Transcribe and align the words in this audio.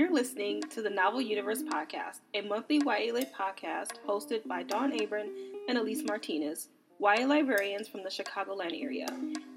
You're 0.00 0.10
listening 0.10 0.62
to 0.70 0.80
the 0.80 0.88
Novel 0.88 1.20
Universe 1.20 1.62
Podcast, 1.62 2.20
a 2.32 2.40
monthly 2.40 2.76
YA 2.76 3.12
Lit 3.12 3.34
podcast 3.34 3.98
hosted 4.08 4.48
by 4.48 4.62
Dawn 4.62 4.98
Abram 4.98 5.28
and 5.68 5.76
Elise 5.76 6.02
Martinez, 6.04 6.68
YA 6.98 7.26
librarians 7.26 7.86
from 7.86 8.02
the 8.02 8.08
Chicagoland 8.08 8.82
area. 8.82 9.06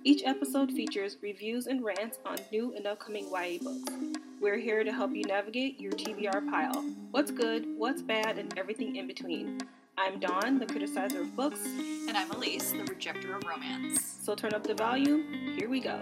Each 0.04 0.22
episode 0.26 0.74
features 0.74 1.16
reviews 1.22 1.68
and 1.68 1.82
rants 1.82 2.20
on 2.26 2.36
new 2.52 2.76
and 2.76 2.86
upcoming 2.86 3.30
YA 3.32 3.60
books. 3.62 3.94
We're 4.42 4.60
here 4.60 4.84
to 4.84 4.92
help 4.92 5.16
you 5.16 5.24
navigate 5.24 5.80
your 5.80 5.94
TBR 5.94 6.50
pile. 6.50 6.84
What's 7.12 7.32
good, 7.32 7.66
what's 7.78 8.02
bad, 8.02 8.38
and 8.38 8.54
everything 8.60 8.98
in 8.98 9.08
between. 9.08 9.62
I'm 9.98 10.20
Dawn, 10.20 10.60
the 10.60 10.66
criticizer 10.66 11.22
of 11.22 11.34
books. 11.38 11.62
And 11.66 12.18
I'm 12.18 12.30
Elise, 12.32 12.74
the 12.74 12.80
rejecter 12.80 13.34
of 13.34 13.46
romance. 13.46 14.20
So 14.22 14.36
turn 14.36 14.54
up 14.54 14.68
the 14.68 14.74
volume. 14.74 15.56
Here 15.58 15.70
we 15.70 15.80
go. 15.80 16.02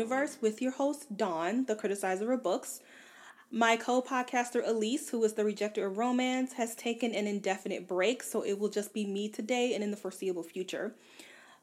Universe 0.00 0.38
with 0.40 0.62
your 0.62 0.72
host, 0.72 1.14
Dawn, 1.14 1.66
the 1.66 1.76
criticizer 1.76 2.32
of 2.32 2.42
books. 2.42 2.80
My 3.50 3.76
co 3.76 4.00
podcaster, 4.00 4.66
Elise, 4.66 5.10
who 5.10 5.22
is 5.24 5.34
the 5.34 5.42
rejecter 5.42 5.86
of 5.86 5.98
romance, 5.98 6.54
has 6.54 6.74
taken 6.74 7.14
an 7.14 7.26
indefinite 7.26 7.86
break, 7.86 8.22
so 8.22 8.40
it 8.40 8.58
will 8.58 8.70
just 8.70 8.94
be 8.94 9.04
me 9.04 9.28
today 9.28 9.74
and 9.74 9.84
in 9.84 9.90
the 9.90 9.98
foreseeable 9.98 10.42
future. 10.42 10.94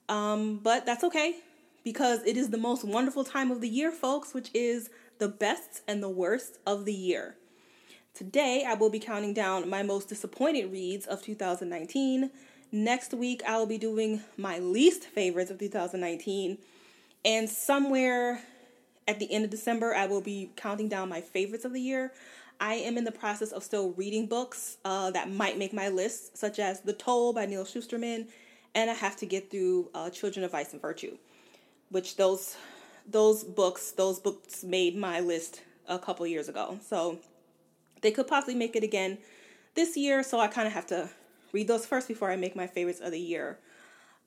Um, 0.08 0.60
but 0.62 0.86
that's 0.86 1.04
okay 1.06 1.38
because 1.84 2.24
it 2.28 2.38
is 2.38 2.52
the 2.52 2.60
most 2.60 2.84
wonderful 2.84 3.24
time 3.24 3.50
of 3.50 3.60
the 3.60 3.68
year, 3.68 3.92
folks, 3.92 4.36
which 4.36 4.52
is 4.54 4.92
the 5.18 5.30
best 5.30 5.82
and 5.88 6.04
the 6.04 6.08
worst 6.08 6.60
of 6.68 6.86
the 6.86 6.94
year. 6.94 7.38
Today, 8.14 8.66
I 8.68 8.76
will 8.76 8.92
be 8.92 9.00
counting 9.00 9.34
down 9.34 9.68
my 9.68 9.82
most 9.82 10.10
disappointed 10.10 10.72
reads 10.72 11.08
of 11.08 11.24
2019. 11.24 12.30
Next 12.72 13.16
week, 13.16 13.42
I 13.48 13.58
will 13.58 13.66
be 13.66 13.80
doing 13.80 14.22
my 14.38 14.60
least 14.60 15.06
favorites 15.06 15.50
of 15.50 15.58
2019. 15.58 16.60
And 17.26 17.50
somewhere 17.50 18.42
at 19.08 19.20
the 19.20 19.32
end 19.32 19.46
of 19.46 19.52
December, 19.52 19.96
I 19.96 20.06
will 20.06 20.22
be 20.22 20.52
counting 20.56 20.90
down 20.90 21.10
my 21.10 21.22
favorites 21.22 21.66
of 21.66 21.74
the 21.74 21.82
year. 21.82 22.14
I 22.60 22.76
am 22.76 22.98
in 22.98 23.04
the 23.04 23.12
process 23.12 23.52
of 23.52 23.64
still 23.64 23.92
reading 23.92 24.26
books 24.26 24.78
uh, 24.84 25.12
that 25.12 25.30
might 25.30 25.58
make 25.58 25.74
my 25.74 25.90
list, 25.90 26.38
such 26.38 26.60
as 26.60 26.82
The 26.82 26.94
Toll 26.94 27.34
by 27.34 27.46
Neal 27.46 27.66
Shusterman, 27.66 28.28
and 28.74 28.90
I 28.90 28.94
have 28.94 29.16
to 29.18 29.26
get 29.26 29.52
through 29.52 29.90
uh, 29.94 30.10
Children 30.10 30.44
of 30.44 30.52
Vice 30.52 30.74
and 30.74 30.82
Virtue, 30.82 31.18
which 31.90 32.16
those 32.16 32.58
those 33.10 33.44
books 33.44 33.92
those 33.92 34.20
books 34.20 34.64
made 34.64 34.96
my 34.96 35.20
list 35.22 35.62
a 35.88 35.98
couple 35.98 36.28
years 36.28 36.50
ago. 36.50 36.80
So 36.86 37.20
they 38.02 38.12
could 38.12 38.28
possibly 38.28 38.56
make 38.56 38.76
it 38.76 38.84
again 38.84 39.18
this 39.76 39.96
year. 39.96 40.24
So 40.24 40.40
I 40.40 40.48
kind 40.48 40.68
of 40.68 40.74
have 40.74 40.88
to 40.88 41.10
read 41.54 41.68
those 41.68 41.86
first 41.86 42.08
before 42.08 42.30
I 42.32 42.36
make 42.36 42.56
my 42.56 42.68
favorites 42.68 43.00
of 43.00 43.12
the 43.12 43.20
year. 43.20 43.60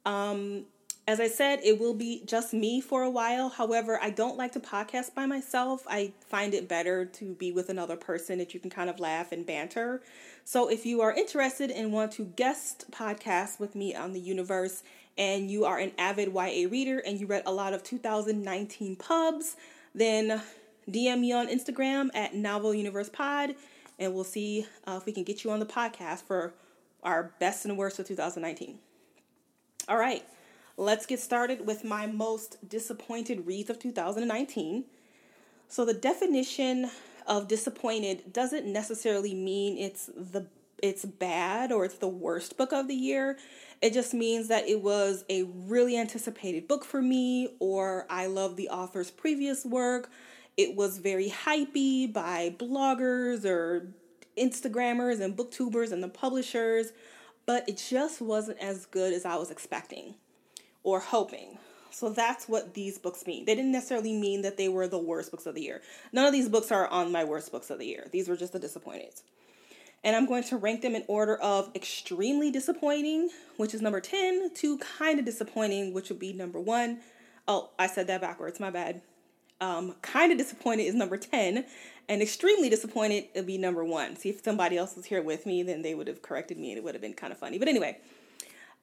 Um, 0.06 0.64
as 1.06 1.18
I 1.18 1.28
said, 1.28 1.60
it 1.64 1.80
will 1.80 1.94
be 1.94 2.22
just 2.24 2.52
me 2.52 2.80
for 2.80 3.02
a 3.02 3.10
while. 3.10 3.48
However, 3.48 3.98
I 4.00 4.10
don't 4.10 4.36
like 4.36 4.52
to 4.52 4.60
podcast 4.60 5.14
by 5.14 5.26
myself. 5.26 5.84
I 5.88 6.12
find 6.28 6.54
it 6.54 6.68
better 6.68 7.04
to 7.04 7.34
be 7.34 7.52
with 7.52 7.68
another 7.68 7.96
person 7.96 8.38
that 8.38 8.54
you 8.54 8.60
can 8.60 8.70
kind 8.70 8.88
of 8.88 9.00
laugh 9.00 9.32
and 9.32 9.44
banter. 9.44 10.02
So 10.44 10.68
if 10.68 10.86
you 10.86 11.00
are 11.00 11.12
interested 11.12 11.70
and 11.70 11.92
want 11.92 12.12
to 12.12 12.24
guest 12.24 12.90
podcast 12.90 13.58
with 13.58 13.74
me 13.74 13.94
on 13.94 14.12
the 14.12 14.20
universe 14.20 14.82
and 15.18 15.50
you 15.50 15.64
are 15.64 15.78
an 15.78 15.92
avid 15.98 16.32
YA 16.32 16.68
reader 16.70 16.98
and 16.98 17.18
you 17.18 17.26
read 17.26 17.42
a 17.46 17.52
lot 17.52 17.72
of 17.72 17.82
2019 17.82 18.96
pubs, 18.96 19.56
then 19.94 20.40
DM 20.88 21.20
me 21.20 21.32
on 21.32 21.48
Instagram 21.48 22.10
at 22.14 22.34
Novel 22.34 22.74
Universe 22.74 23.08
Pod 23.08 23.56
and 23.98 24.14
we'll 24.14 24.24
see 24.24 24.66
uh, 24.86 24.96
if 24.96 25.06
we 25.06 25.12
can 25.12 25.24
get 25.24 25.44
you 25.44 25.50
on 25.50 25.60
the 25.60 25.66
podcast 25.66 26.22
for 26.22 26.54
our 27.02 27.32
best 27.40 27.64
and 27.64 27.76
worst 27.76 27.98
of 27.98 28.06
2019. 28.06 28.78
All 29.88 29.98
right 29.98 30.24
let's 30.80 31.04
get 31.04 31.20
started 31.20 31.66
with 31.66 31.84
my 31.84 32.06
most 32.06 32.56
disappointed 32.66 33.46
reads 33.46 33.68
of 33.68 33.78
2019. 33.78 34.84
So, 35.68 35.84
the 35.84 35.94
definition 35.94 36.90
of 37.26 37.48
disappointed 37.48 38.32
doesn't 38.32 38.66
necessarily 38.66 39.34
mean 39.34 39.76
it's 39.76 40.06
the 40.06 40.46
it's 40.82 41.04
bad 41.04 41.70
or 41.70 41.84
it's 41.84 41.98
the 41.98 42.08
worst 42.08 42.56
book 42.56 42.72
of 42.72 42.88
the 42.88 42.94
year. 42.94 43.36
It 43.82 43.92
just 43.92 44.14
means 44.14 44.48
that 44.48 44.66
it 44.66 44.80
was 44.80 45.26
a 45.28 45.42
really 45.42 45.98
anticipated 45.98 46.66
book 46.66 46.86
for 46.86 47.02
me, 47.02 47.48
or 47.60 48.06
I 48.08 48.26
love 48.26 48.56
the 48.56 48.70
author's 48.70 49.10
previous 49.10 49.66
work. 49.66 50.10
It 50.56 50.74
was 50.74 50.96
very 50.96 51.28
hypey 51.28 52.10
by 52.10 52.56
bloggers 52.58 53.44
or 53.44 53.92
Instagrammers 54.38 55.20
and 55.20 55.36
booktubers 55.36 55.92
and 55.92 56.02
the 56.02 56.08
publishers, 56.08 56.92
but 57.44 57.68
it 57.68 57.76
just 57.76 58.22
wasn't 58.22 58.58
as 58.58 58.86
good 58.86 59.12
as 59.12 59.26
I 59.26 59.36
was 59.36 59.50
expecting 59.50 60.14
or 60.82 61.00
hoping. 61.00 61.58
So 61.90 62.10
that's 62.10 62.48
what 62.48 62.74
these 62.74 62.98
books 62.98 63.26
mean. 63.26 63.44
They 63.44 63.54
didn't 63.54 63.72
necessarily 63.72 64.12
mean 64.12 64.42
that 64.42 64.56
they 64.56 64.68
were 64.68 64.86
the 64.86 64.98
worst 64.98 65.30
books 65.30 65.46
of 65.46 65.54
the 65.54 65.62
year. 65.62 65.82
None 66.12 66.24
of 66.24 66.32
these 66.32 66.48
books 66.48 66.70
are 66.70 66.86
on 66.86 67.12
my 67.12 67.24
worst 67.24 67.50
books 67.50 67.70
of 67.70 67.78
the 67.78 67.86
year. 67.86 68.06
These 68.12 68.28
were 68.28 68.36
just 68.36 68.52
the 68.52 68.58
disappointed. 68.58 69.20
And 70.02 70.16
I'm 70.16 70.26
going 70.26 70.44
to 70.44 70.56
rank 70.56 70.80
them 70.82 70.94
in 70.94 71.04
order 71.08 71.36
of 71.36 71.70
extremely 71.74 72.50
disappointing, 72.50 73.28
which 73.58 73.74
is 73.74 73.82
number 73.82 74.00
10, 74.00 74.54
to 74.54 74.78
kind 74.78 75.18
of 75.18 75.24
disappointing, 75.24 75.92
which 75.92 76.08
would 76.08 76.18
be 76.18 76.32
number 76.32 76.58
1. 76.58 77.00
Oh, 77.46 77.70
I 77.78 77.86
said 77.86 78.06
that 78.06 78.20
backwards, 78.20 78.60
my 78.60 78.70
bad. 78.70 79.02
Um, 79.60 79.94
kind 80.00 80.32
of 80.32 80.38
disappointed 80.38 80.84
is 80.84 80.94
number 80.94 81.18
10, 81.18 81.66
and 82.08 82.22
extremely 82.22 82.70
disappointed 82.70 83.24
would 83.34 83.46
be 83.46 83.58
number 83.58 83.84
1. 83.84 84.16
See, 84.16 84.30
if 84.30 84.42
somebody 84.42 84.78
else 84.78 84.96
was 84.96 85.04
here 85.04 85.20
with 85.20 85.44
me, 85.44 85.62
then 85.62 85.82
they 85.82 85.94
would 85.94 86.06
have 86.06 86.22
corrected 86.22 86.56
me 86.56 86.70
and 86.70 86.78
it 86.78 86.84
would 86.84 86.94
have 86.94 87.02
been 87.02 87.12
kind 87.12 87.30
of 87.30 87.38
funny. 87.38 87.58
But 87.58 87.68
anyway, 87.68 87.98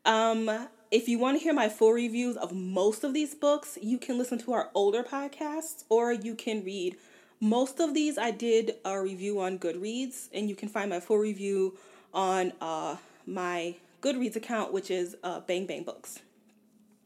um, 0.05 0.67
if 0.91 1.09
you 1.09 1.19
want 1.19 1.37
to 1.37 1.43
hear 1.43 1.53
my 1.53 1.69
full 1.69 1.91
reviews 1.91 2.37
of 2.37 2.53
most 2.53 3.03
of 3.03 3.13
these 3.13 3.35
books, 3.35 3.77
you 3.81 3.97
can 3.97 4.17
listen 4.17 4.37
to 4.39 4.53
our 4.53 4.69
older 4.73 5.03
podcasts 5.03 5.83
or 5.89 6.13
you 6.13 6.35
can 6.35 6.63
read. 6.63 6.95
Most 7.39 7.79
of 7.79 7.93
these 7.93 8.17
I 8.17 8.31
did 8.31 8.75
a 8.85 9.01
review 9.01 9.39
on 9.39 9.59
Goodreads, 9.59 10.29
and 10.33 10.49
you 10.49 10.55
can 10.55 10.69
find 10.69 10.89
my 10.89 10.99
full 10.99 11.17
review 11.17 11.77
on 12.13 12.53
uh, 12.61 12.95
my 13.25 13.75
Goodreads 14.01 14.35
account, 14.35 14.73
which 14.73 14.89
is 14.89 15.15
uh, 15.23 15.41
Bang 15.41 15.65
Bang 15.65 15.83
Books. 15.83 16.19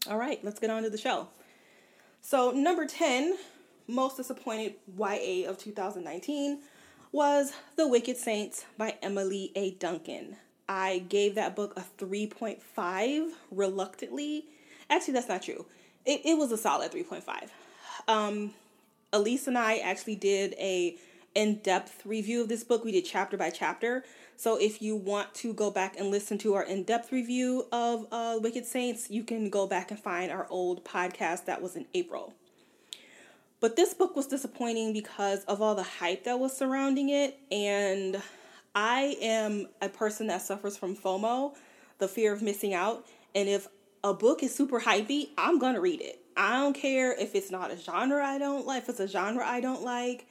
All 0.10 0.18
right, 0.18 0.44
let's 0.44 0.60
get 0.60 0.70
on 0.70 0.84
to 0.84 0.90
the 0.90 0.98
show. 0.98 1.28
So, 2.22 2.52
number 2.52 2.86
10, 2.86 3.36
most 3.88 4.18
disappointed 4.18 4.76
YA 4.98 5.50
of 5.50 5.58
2019 5.58 6.60
was 7.12 7.52
The 7.76 7.88
Wicked 7.88 8.16
Saints 8.16 8.66
by 8.78 8.96
Emily 9.02 9.52
A. 9.56 9.72
Duncan. 9.72 10.38
I 10.72 11.00
gave 11.00 11.36
that 11.36 11.54
book 11.54 11.74
a 11.76 11.84
3.5 12.02 13.32
reluctantly. 13.52 14.46
Actually, 14.90 15.16
that's 15.16 15.28
not 15.28 15.44
true. 15.44 15.66
It, 16.06 16.22
it 16.24 16.38
was 16.38 16.54
a 16.54 16.58
solid 16.58 16.94
3.5. 16.94 17.50
Um, 18.08 18.54
Elise 19.12 19.48
and 19.48 19.58
I 19.58 19.80
actually 19.80 20.16
did 20.16 20.54
a 20.54 20.96
in-depth 21.36 22.06
review 22.06 22.42
of 22.42 22.48
this 22.48 22.64
book. 22.64 22.86
We 22.86 22.94
did 22.94 23.04
chapter 23.04 23.36
by 23.36 23.50
chapter. 23.50 24.06
So 24.38 24.56
if 24.56 24.82
you 24.82 24.96
want 24.96 25.34
to 25.36 25.54
go 25.54 25.72
back 25.72 26.00
and 26.00 26.10
listen 26.10 26.38
to 26.40 26.54
our 26.54 26.64
in-depth 26.64 27.12
review 27.12 27.68
of 27.74 28.08
uh, 28.10 28.40
Wicked 28.42 28.66
Saints, 28.66 29.12
you 29.12 29.26
can 29.26 29.50
go 29.50 29.68
back 29.68 29.92
and 29.92 30.00
find 30.00 30.32
our 30.32 30.48
old 30.50 30.86
podcast 30.86 31.46
that 31.46 31.62
was 31.62 31.76
in 31.76 31.86
April. 31.94 32.34
But 33.60 33.76
this 33.76 33.94
book 33.94 34.16
was 34.16 34.26
disappointing 34.26 34.94
because 34.94 35.44
of 35.44 35.62
all 35.62 35.76
the 35.76 35.84
hype 35.84 36.24
that 36.24 36.40
was 36.40 36.56
surrounding 36.56 37.10
it 37.10 37.38
and 37.52 38.22
I 38.74 39.18
am 39.22 39.68
a 39.82 39.90
person 39.90 40.28
that 40.28 40.42
suffers 40.42 40.78
from 40.78 40.96
FOMO, 40.96 41.56
the 41.98 42.08
fear 42.08 42.34
of 42.34 42.42
missing 42.42 42.74
out. 42.74 43.06
And 43.36 43.50
if 43.50 43.68
a 44.04 44.14
book 44.14 44.44
is 44.44 44.54
super 44.54 44.80
hypey, 44.80 45.30
I'm 45.38 45.60
going 45.60 45.76
to 45.76 45.82
read 45.82 46.02
it. 46.02 46.20
I 46.38 46.58
don't 46.60 46.74
care 46.74 47.14
if 47.14 47.36
it's 47.36 47.52
not 47.52 47.72
a 47.72 47.78
genre 47.78 48.26
I 48.26 48.38
don't 48.38 48.66
like, 48.66 48.84
if 48.84 48.90
it's 48.90 49.00
a 49.00 49.08
genre 49.08 49.46
I 49.46 49.60
don't 49.60 49.84
like, 49.84 50.28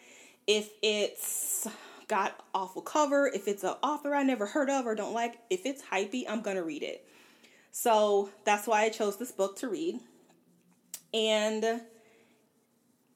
if 0.47 0.71
it's 0.83 1.69
got 2.09 2.43
awful 2.55 2.83
cover, 2.83 3.29
if 3.29 3.47
it's 3.47 3.63
an 3.63 3.75
author 3.83 4.15
I 4.15 4.23
never 4.23 4.47
heard 4.47 4.71
of 4.71 4.87
or 4.87 4.95
don't 4.95 5.15
like, 5.15 5.39
if 5.51 5.67
it's 5.67 5.83
hypey, 5.83 6.25
I'm 6.29 6.41
going 6.41 6.57
to 6.57 6.65
read 6.65 6.83
it. 6.83 7.07
So 7.71 8.31
that's 8.45 8.67
why 8.67 8.83
I 8.83 8.89
chose 8.89 9.19
this 9.19 9.31
book 9.31 9.57
to 9.59 9.69
read. 9.69 10.01
And 11.13 11.65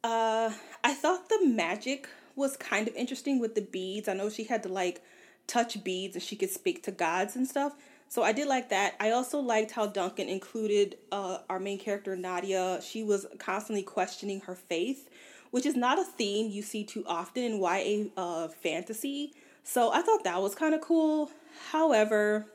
uh, 0.05 0.51
I 0.85 0.95
thought 0.95 1.29
the 1.29 1.47
magic 1.47 2.09
was 2.37 2.57
kind 2.57 2.87
of 2.87 2.95
interesting 2.95 3.41
with 3.41 3.55
the 3.55 3.63
beads. 3.63 4.09
I 4.09 4.15
know 4.15 4.29
she 4.29 4.45
had 4.45 4.63
to 4.65 4.69
like 4.69 5.03
touch 5.47 5.83
beads 5.85 6.17
and 6.17 6.23
she 6.23 6.37
could 6.37 6.51
speak 6.51 6.83
to 6.85 6.91
gods 6.91 7.37
and 7.37 7.47
stuff. 7.47 7.75
So 8.09 8.23
I 8.23 8.33
did 8.33 8.47
like 8.47 8.69
that. 8.69 8.95
I 9.01 9.11
also 9.11 9.41
liked 9.41 9.73
how 9.73 9.87
Duncan 9.87 10.29
included 10.29 10.97
uh, 11.11 11.39
our 11.49 11.59
main 11.59 11.79
character 11.79 12.15
Nadia. 12.17 12.81
She 12.83 13.03
was 13.03 13.27
constantly 13.39 13.83
questioning 13.83 14.41
her 14.43 14.55
faith, 14.55 15.09
which 15.51 15.67
is 15.67 15.75
not 15.75 15.99
a 15.99 16.05
theme 16.05 16.51
you 16.51 16.63
see 16.63 16.85
too 16.85 17.05
often 17.07 17.43
in 17.43 17.61
YA 17.61 18.11
uh, 18.17 18.49
fantasy. 18.49 19.33
So 19.65 19.93
I 19.93 20.03
thought 20.03 20.25
that 20.25 20.41
was 20.41 20.55
kind 20.55 20.75
of 20.75 20.81
cool. 20.81 21.31
However, 21.73 22.47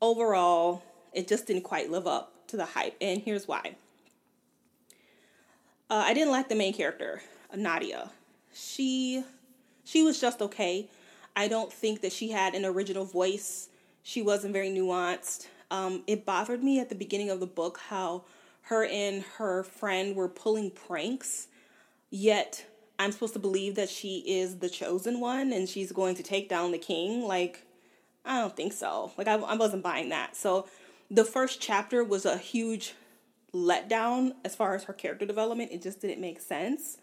overall, 0.00 0.82
it 1.12 1.28
just 1.28 1.46
didn't 1.46 1.64
quite 1.64 1.90
live 1.90 2.06
up 2.06 2.32
to 2.48 2.56
the 2.56 2.64
hype, 2.64 2.96
and 3.00 3.20
here's 3.20 3.48
why. 3.48 3.76
Uh, 5.90 6.04
I 6.06 6.14
didn't 6.14 6.30
like 6.30 6.48
the 6.48 6.54
main 6.54 6.72
character, 6.72 7.22
Nadia. 7.54 8.10
She 8.54 9.24
she 9.84 10.02
was 10.02 10.20
just 10.20 10.42
okay. 10.42 10.88
I 11.38 11.46
don't 11.46 11.72
think 11.72 12.00
that 12.00 12.12
she 12.12 12.30
had 12.30 12.56
an 12.56 12.64
original 12.64 13.04
voice. 13.04 13.68
She 14.02 14.22
wasn't 14.22 14.52
very 14.52 14.70
nuanced. 14.70 15.46
Um, 15.70 16.02
it 16.08 16.26
bothered 16.26 16.64
me 16.64 16.80
at 16.80 16.88
the 16.88 16.96
beginning 16.96 17.30
of 17.30 17.38
the 17.38 17.46
book 17.46 17.78
how 17.90 18.24
her 18.62 18.84
and 18.84 19.22
her 19.36 19.62
friend 19.62 20.16
were 20.16 20.28
pulling 20.28 20.72
pranks, 20.72 21.46
yet 22.10 22.66
I'm 22.98 23.12
supposed 23.12 23.34
to 23.34 23.38
believe 23.38 23.76
that 23.76 23.88
she 23.88 24.24
is 24.26 24.58
the 24.58 24.68
chosen 24.68 25.20
one 25.20 25.52
and 25.52 25.68
she's 25.68 25.92
going 25.92 26.16
to 26.16 26.24
take 26.24 26.48
down 26.48 26.72
the 26.72 26.78
king. 26.78 27.22
Like, 27.22 27.64
I 28.24 28.40
don't 28.40 28.56
think 28.56 28.72
so. 28.72 29.12
Like, 29.16 29.28
I, 29.28 29.34
I 29.34 29.54
wasn't 29.54 29.84
buying 29.84 30.08
that. 30.08 30.34
So, 30.34 30.66
the 31.08 31.24
first 31.24 31.60
chapter 31.60 32.02
was 32.02 32.26
a 32.26 32.36
huge 32.36 32.94
letdown 33.54 34.32
as 34.44 34.56
far 34.56 34.74
as 34.74 34.84
her 34.84 34.92
character 34.92 35.24
development. 35.24 35.70
It 35.70 35.82
just 35.82 36.00
didn't 36.00 36.20
make 36.20 36.40
sense. 36.40 36.98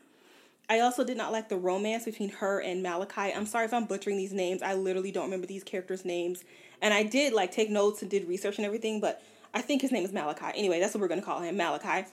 I 0.69 0.79
also 0.79 1.03
did 1.03 1.17
not 1.17 1.31
like 1.31 1.49
the 1.49 1.57
romance 1.57 2.05
between 2.05 2.29
her 2.29 2.59
and 2.59 2.81
Malachi. 2.81 3.33
I'm 3.33 3.45
sorry 3.45 3.65
if 3.65 3.73
I'm 3.73 3.85
butchering 3.85 4.17
these 4.17 4.33
names. 4.33 4.61
I 4.61 4.73
literally 4.73 5.11
don't 5.11 5.25
remember 5.25 5.45
these 5.45 5.63
characters' 5.63 6.05
names. 6.05 6.43
And 6.81 6.93
I 6.93 7.03
did 7.03 7.33
like 7.33 7.51
take 7.51 7.69
notes 7.69 8.01
and 8.01 8.09
did 8.09 8.27
research 8.27 8.57
and 8.57 8.65
everything, 8.65 8.99
but 8.99 9.21
I 9.53 9.61
think 9.61 9.81
his 9.81 9.91
name 9.91 10.03
is 10.03 10.11
Malachi. 10.11 10.51
Anyway, 10.55 10.79
that's 10.79 10.93
what 10.93 11.01
we're 11.01 11.07
gonna 11.07 11.21
call 11.21 11.41
him, 11.41 11.55
Malachi. 11.55 12.07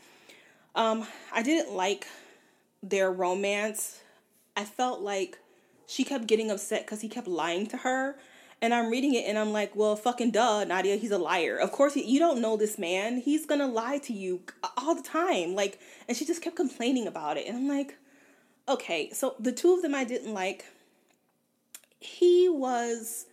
Um, 0.75 1.07
I 1.33 1.43
didn't 1.43 1.75
like 1.75 2.07
their 2.83 3.11
romance. 3.11 4.01
I 4.57 4.65
felt 4.65 5.01
like 5.01 5.39
she 5.87 6.05
kept 6.05 6.27
getting 6.27 6.51
upset 6.51 6.85
because 6.85 7.01
he 7.01 7.09
kept 7.09 7.27
lying 7.27 7.67
to 7.69 7.79
her. 7.79 8.17
And 8.61 8.73
I'm 8.73 8.91
reading 8.91 9.15
it 9.15 9.25
and 9.27 9.37
I'm 9.37 9.53
like, 9.53 9.75
well, 9.75 9.97
fucking 9.97 10.31
duh, 10.31 10.65
Nadia, 10.65 10.95
he's 10.97 11.11
a 11.11 11.19
liar. 11.19 11.57
Of 11.57 11.73
course, 11.73 11.97
you 11.97 12.21
don't 12.21 12.41
know 12.41 12.57
this 12.57 12.79
man. 12.79 13.19
He's 13.19 13.45
gonna 13.45 13.67
lie 13.67 13.99
to 13.99 14.13
you 14.13 14.43
all 14.77 14.95
the 14.95 15.03
time. 15.03 15.55
Like, 15.55 15.81
and 16.07 16.17
she 16.17 16.25
just 16.25 16.43
kept 16.43 16.55
complaining 16.55 17.09
about 17.09 17.39
it. 17.39 17.49
And 17.49 17.57
I'm 17.57 17.69
like, 17.69 17.97
okay, 18.69 19.11
so 19.13 19.35
the 19.39 19.53
two 19.53 19.75
of 19.75 19.83
them 19.83 19.95
I 19.95 20.05
didn't 20.05 20.33
like. 20.33 20.65
He 22.01 22.49
was 22.49 23.27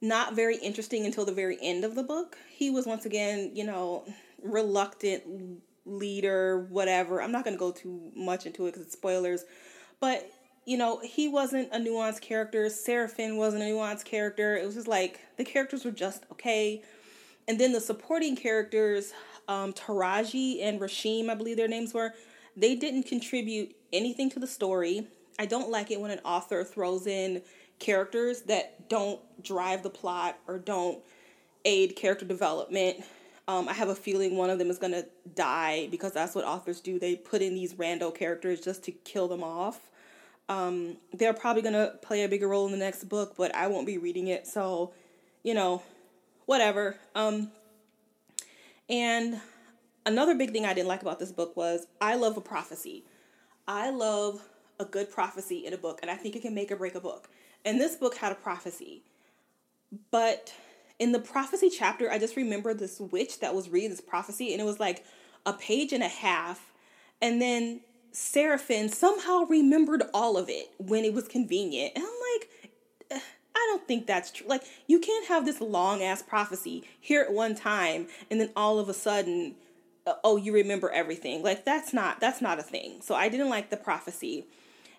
not 0.00 0.34
very 0.34 0.56
interesting 0.56 1.04
until 1.04 1.24
the 1.24 1.32
very 1.32 1.58
end 1.60 1.84
of 1.84 1.94
the 1.94 2.02
book. 2.02 2.36
He 2.50 2.70
was 2.70 2.86
once 2.86 3.04
again, 3.04 3.52
you 3.54 3.64
know, 3.64 4.04
reluctant 4.42 5.62
leader, 5.84 6.66
whatever. 6.70 7.22
I'm 7.22 7.32
not 7.32 7.44
going 7.44 7.54
to 7.54 7.58
go 7.58 7.72
too 7.72 8.10
much 8.14 8.46
into 8.46 8.66
it 8.66 8.72
because 8.72 8.86
it's 8.86 8.92
spoilers. 8.92 9.44
But, 10.00 10.30
you 10.64 10.78
know, 10.78 11.00
he 11.00 11.28
wasn't 11.28 11.68
a 11.72 11.78
nuanced 11.78 12.22
character. 12.22 12.68
Seraphine 12.70 13.36
wasn't 13.36 13.62
a 13.62 13.66
nuanced 13.66 14.04
character. 14.04 14.56
It 14.56 14.64
was 14.64 14.74
just 14.74 14.88
like 14.88 15.20
the 15.36 15.44
characters 15.44 15.84
were 15.84 15.90
just 15.90 16.24
okay. 16.32 16.82
And 17.46 17.58
then 17.58 17.72
the 17.72 17.80
supporting 17.80 18.36
characters, 18.36 19.12
um, 19.48 19.72
Taraji 19.72 20.62
and 20.62 20.80
Rashim, 20.80 21.28
I 21.28 21.34
believe 21.34 21.56
their 21.56 21.68
names 21.68 21.92
were, 21.92 22.14
they 22.60 22.76
didn't 22.76 23.04
contribute 23.04 23.74
anything 23.92 24.30
to 24.30 24.38
the 24.38 24.46
story. 24.46 25.08
I 25.38 25.46
don't 25.46 25.70
like 25.70 25.90
it 25.90 26.00
when 26.00 26.10
an 26.10 26.20
author 26.24 26.62
throws 26.62 27.06
in 27.06 27.42
characters 27.78 28.42
that 28.42 28.88
don't 28.88 29.20
drive 29.42 29.82
the 29.82 29.90
plot 29.90 30.38
or 30.46 30.58
don't 30.58 30.98
aid 31.64 31.96
character 31.96 32.26
development. 32.26 32.98
Um, 33.48 33.68
I 33.68 33.72
have 33.72 33.88
a 33.88 33.94
feeling 33.94 34.36
one 34.36 34.50
of 34.50 34.58
them 34.58 34.70
is 34.70 34.78
going 34.78 34.92
to 34.92 35.06
die 35.34 35.88
because 35.90 36.12
that's 36.12 36.34
what 36.34 36.44
authors 36.44 36.80
do. 36.80 36.98
They 36.98 37.16
put 37.16 37.40
in 37.42 37.54
these 37.54 37.74
rando 37.74 38.14
characters 38.14 38.60
just 38.60 38.84
to 38.84 38.92
kill 38.92 39.26
them 39.26 39.42
off. 39.42 39.80
Um, 40.48 40.98
they're 41.14 41.32
probably 41.32 41.62
going 41.62 41.74
to 41.74 41.94
play 42.02 42.24
a 42.24 42.28
bigger 42.28 42.48
role 42.48 42.66
in 42.66 42.72
the 42.72 42.78
next 42.78 43.04
book, 43.04 43.34
but 43.36 43.54
I 43.54 43.68
won't 43.68 43.86
be 43.86 43.98
reading 43.98 44.28
it. 44.28 44.46
So, 44.46 44.92
you 45.42 45.54
know, 45.54 45.82
whatever. 46.46 46.96
Um, 47.14 47.50
and 48.88 49.40
another 50.06 50.34
big 50.34 50.52
thing 50.52 50.64
I 50.64 50.74
didn't 50.74 50.88
like 50.88 51.02
about 51.02 51.18
this 51.18 51.32
book 51.32 51.56
was 51.56 51.86
I 52.00 52.16
love 52.16 52.36
a 52.36 52.40
prophecy. 52.40 53.04
I 53.68 53.90
love 53.90 54.48
a 54.78 54.84
good 54.84 55.10
prophecy 55.10 55.66
in 55.66 55.72
a 55.74 55.78
book, 55.78 55.98
and 56.02 56.10
I 56.10 56.16
think 56.16 56.34
it 56.36 56.42
can 56.42 56.54
make 56.54 56.72
or 56.72 56.76
break 56.76 56.94
a 56.94 57.00
book. 57.00 57.28
And 57.64 57.80
this 57.80 57.96
book 57.96 58.16
had 58.16 58.32
a 58.32 58.36
prophecy. 58.36 59.02
But 60.10 60.54
in 60.98 61.12
the 61.12 61.18
prophecy 61.18 61.70
chapter, 61.70 62.10
I 62.10 62.18
just 62.18 62.36
remember 62.36 62.74
this 62.74 63.00
witch 63.00 63.40
that 63.40 63.54
was 63.54 63.68
reading 63.68 63.90
this 63.90 64.00
prophecy, 64.00 64.52
and 64.52 64.60
it 64.60 64.64
was 64.64 64.80
like 64.80 65.04
a 65.44 65.52
page 65.52 65.92
and 65.92 66.02
a 66.02 66.08
half. 66.08 66.72
And 67.20 67.40
then 67.40 67.80
Seraphine 68.12 68.88
somehow 68.88 69.44
remembered 69.44 70.02
all 70.14 70.36
of 70.36 70.48
it 70.48 70.70
when 70.78 71.04
it 71.04 71.12
was 71.12 71.28
convenient. 71.28 71.92
And 71.94 72.04
I'm 72.04 72.10
like, 72.32 73.22
I 73.54 73.66
don't 73.68 73.86
think 73.86 74.06
that's 74.06 74.30
true. 74.30 74.46
Like, 74.46 74.62
you 74.86 75.00
can't 75.00 75.26
have 75.26 75.44
this 75.44 75.60
long 75.60 76.02
ass 76.02 76.22
prophecy 76.22 76.84
here 77.00 77.22
at 77.22 77.32
one 77.32 77.54
time, 77.54 78.06
and 78.30 78.40
then 78.40 78.50
all 78.56 78.78
of 78.78 78.88
a 78.88 78.94
sudden, 78.94 79.56
Uh, 80.10 80.14
oh, 80.24 80.36
you 80.36 80.52
remember 80.52 80.90
everything. 80.90 81.42
Like, 81.42 81.64
that's 81.64 81.92
not 81.92 82.20
that's 82.20 82.40
not 82.40 82.58
a 82.58 82.62
thing. 82.62 83.00
So 83.00 83.14
I 83.14 83.28
didn't 83.28 83.48
like 83.48 83.70
the 83.70 83.76
prophecy. 83.76 84.46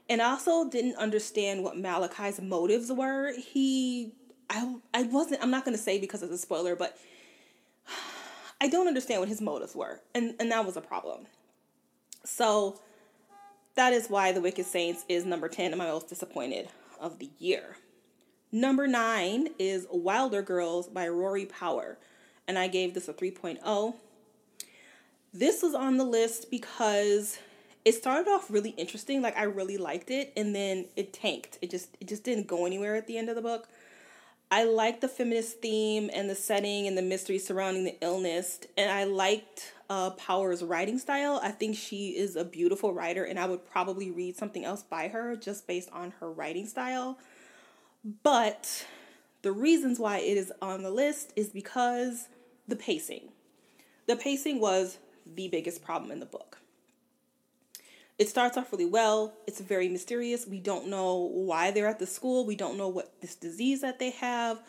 And 0.10 0.22
I 0.22 0.32
also 0.32 0.70
didn't 0.70 0.96
understand 0.96 1.64
what 1.64 1.78
Malachi's 1.78 2.42
motives 2.42 2.92
were. 2.92 3.34
He 3.34 4.14
I 4.50 4.76
I 4.94 5.04
wasn't 5.04 5.44
I'm 5.44 5.52
not 5.52 5.66
going 5.66 5.76
to 5.76 5.84
say 5.84 6.00
because 6.00 6.24
it's 6.24 6.32
a 6.32 6.38
spoiler, 6.38 6.76
but 6.76 6.98
I 8.62 8.70
don't 8.70 8.88
understand 8.88 9.20
what 9.20 9.30
his 9.30 9.42
motives 9.42 9.76
were. 9.76 10.00
And 10.16 10.36
and 10.40 10.52
that 10.52 10.66
was 10.66 10.78
a 10.78 10.82
problem. 10.82 11.28
So 12.24 12.80
that 13.76 13.92
is 13.92 14.08
why 14.08 14.32
The 14.32 14.42
Wicked 14.42 14.66
Saints 14.66 15.04
is 15.10 15.26
number 15.26 15.50
10 15.50 15.72
and 15.72 15.78
my 15.78 15.88
most 15.88 16.08
disappointed 16.08 16.70
of 17.00 17.20
the 17.20 17.30
year. 17.40 17.76
Number 18.52 18.86
9 18.86 19.48
is 19.58 19.88
Wilder 19.90 20.42
Girls 20.42 20.88
by 20.88 21.08
Rory 21.08 21.46
Power, 21.46 21.98
and 22.48 22.60
I 22.60 22.68
gave 22.68 22.94
this 22.94 23.08
a 23.08 23.14
3.0. 23.14 23.96
This 25.34 25.64
was 25.64 25.74
on 25.74 25.98
the 25.98 26.04
list 26.04 26.52
because 26.52 27.40
it 27.86 27.96
started 27.96 28.30
off 28.30 28.52
really 28.52 28.72
interesting 28.72 29.22
like 29.22 29.36
i 29.38 29.44
really 29.44 29.78
liked 29.78 30.12
it 30.12 30.32
and 30.36 30.54
then 30.54 30.86
it 30.96 31.14
tanked. 31.14 31.58
It 31.62 31.72
just 31.72 31.96
it 32.00 32.08
just 32.08 32.24
didn't 32.24 32.48
go 32.48 32.66
anywhere 32.66 32.96
at 32.96 33.08
the 33.08 33.18
end 33.18 33.30
of 33.30 33.36
the 33.36 33.42
book. 33.42 33.68
I 34.54 34.66
liked 34.66 35.00
the 35.00 35.08
feminist 35.08 35.62
theme 35.62 36.10
and 36.14 36.30
the 36.30 36.36
setting 36.36 36.86
and 36.86 36.98
the 36.98 37.02
mystery 37.02 37.40
surrounding 37.40 37.86
the 37.86 37.96
illness 38.02 38.60
and 38.78 38.92
i 38.92 39.06
liked 39.06 39.74
uh, 39.90 40.12
power's 40.12 40.64
writing 40.64 40.98
style. 41.00 41.40
I 41.44 41.52
think 41.52 41.76
she 41.76 42.10
is 42.10 42.36
a 42.36 42.46
beautiful 42.46 42.94
writer 42.94 43.24
and 43.24 43.40
i 43.40 43.46
would 43.46 43.66
probably 43.66 44.12
read 44.12 44.36
something 44.36 44.66
else 44.66 44.84
by 44.84 45.08
her 45.08 45.38
just 45.38 45.66
based 45.66 45.90
on 45.92 46.12
her 46.20 46.30
writing 46.30 46.68
style. 46.68 47.18
But 48.24 48.86
the 49.44 49.52
reasons 49.54 49.98
why 49.98 50.18
it 50.18 50.38
is 50.38 50.52
on 50.62 50.84
the 50.84 50.92
list 50.92 51.32
is 51.38 51.50
because 51.50 52.28
the 52.68 52.76
pacing. 52.76 53.30
The 54.08 54.16
pacing 54.16 54.60
was 54.60 54.98
the 55.26 55.48
biggest 55.48 55.84
problem 55.84 56.12
in 56.12 56.20
the 56.20 56.26
book 56.26 56.58
it 58.22 58.30
starts 58.30 58.56
off 58.56 58.72
really 58.72 58.86
well. 58.86 59.34
It's 59.48 59.60
very 59.60 59.90
mysterious. 59.90 60.46
We 60.46 60.60
don't 60.60 60.90
know 60.90 61.28
why 61.34 61.72
they're 61.72 61.88
at 61.88 61.98
the 61.98 62.06
school. 62.06 62.46
We 62.46 62.56
don't 62.56 62.78
know 62.78 62.88
what 62.88 63.20
this 63.20 63.34
disease 63.34 63.82
that 63.82 63.98
they 63.98 64.12
have. 64.12 64.62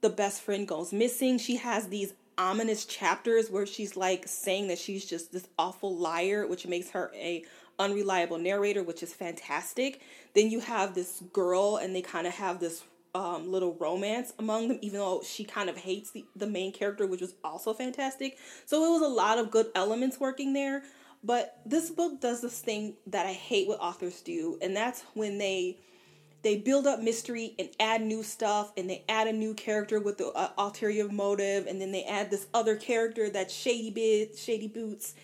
The 0.00 0.08
best 0.08 0.40
friend 0.40 0.66
goes 0.66 0.94
missing. 0.94 1.36
She 1.36 1.56
has 1.56 1.88
these 1.88 2.14
ominous 2.38 2.86
chapters 2.86 3.50
where 3.50 3.66
she's 3.66 3.98
like 3.98 4.26
saying 4.26 4.68
that 4.68 4.78
she's 4.78 5.04
just 5.04 5.30
this 5.30 5.46
awful 5.58 5.94
liar, 5.94 6.46
which 6.46 6.66
makes 6.66 6.88
her 6.92 7.12
a 7.14 7.44
unreliable 7.78 8.38
narrator, 8.38 8.82
which 8.82 9.02
is 9.02 9.12
fantastic. 9.12 10.00
Then 10.34 10.50
you 10.50 10.60
have 10.60 10.94
this 10.94 11.22
girl, 11.34 11.76
and 11.76 11.94
they 11.94 12.00
kind 12.00 12.26
of 12.26 12.32
have 12.32 12.60
this 12.60 12.82
um, 13.16 13.50
little 13.50 13.74
romance 13.74 14.34
among 14.38 14.68
them, 14.68 14.78
even 14.82 15.00
though 15.00 15.22
she 15.24 15.44
kind 15.44 15.70
of 15.70 15.76
hates 15.76 16.10
the, 16.10 16.24
the 16.36 16.46
main 16.46 16.72
character, 16.72 17.06
which 17.06 17.22
was 17.22 17.34
also 17.42 17.72
fantastic. 17.72 18.36
So 18.66 18.84
it 18.84 18.90
was 18.90 19.02
a 19.02 19.12
lot 19.12 19.38
of 19.38 19.50
good 19.50 19.68
elements 19.74 20.20
working 20.20 20.52
there. 20.52 20.82
But 21.24 21.58
this 21.64 21.90
book 21.90 22.20
does 22.20 22.42
this 22.42 22.60
thing 22.60 22.94
that 23.06 23.26
I 23.26 23.32
hate 23.32 23.66
what 23.66 23.80
authors 23.80 24.20
do, 24.20 24.58
and 24.60 24.76
that's 24.76 25.02
when 25.14 25.38
they 25.38 25.78
they 26.42 26.58
build 26.58 26.86
up 26.86 27.00
mystery 27.00 27.56
and 27.58 27.68
add 27.80 28.02
new 28.02 28.22
stuff 28.22 28.72
and 28.76 28.88
they 28.88 29.04
add 29.08 29.26
a 29.26 29.32
new 29.32 29.52
character 29.54 29.98
with 29.98 30.18
the 30.18 30.28
uh, 30.28 30.50
ulterior 30.58 31.08
motive 31.08 31.66
and 31.66 31.80
then 31.80 31.90
they 31.90 32.04
add 32.04 32.30
this 32.30 32.46
other 32.54 32.76
character 32.76 33.28
that's 33.28 33.52
shady 33.52 33.90
bit 33.90 34.38
shady 34.38 34.68
boots 34.68 35.14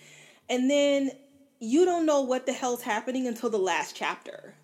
and 0.49 0.69
then 0.69 1.13
you 1.61 1.85
don't 1.85 2.07
know 2.07 2.23
what 2.23 2.45
the 2.47 2.53
hell's 2.53 2.83
happening 2.83 3.29
until 3.29 3.51
the 3.51 3.59
last 3.59 3.95
chapter 3.95 4.57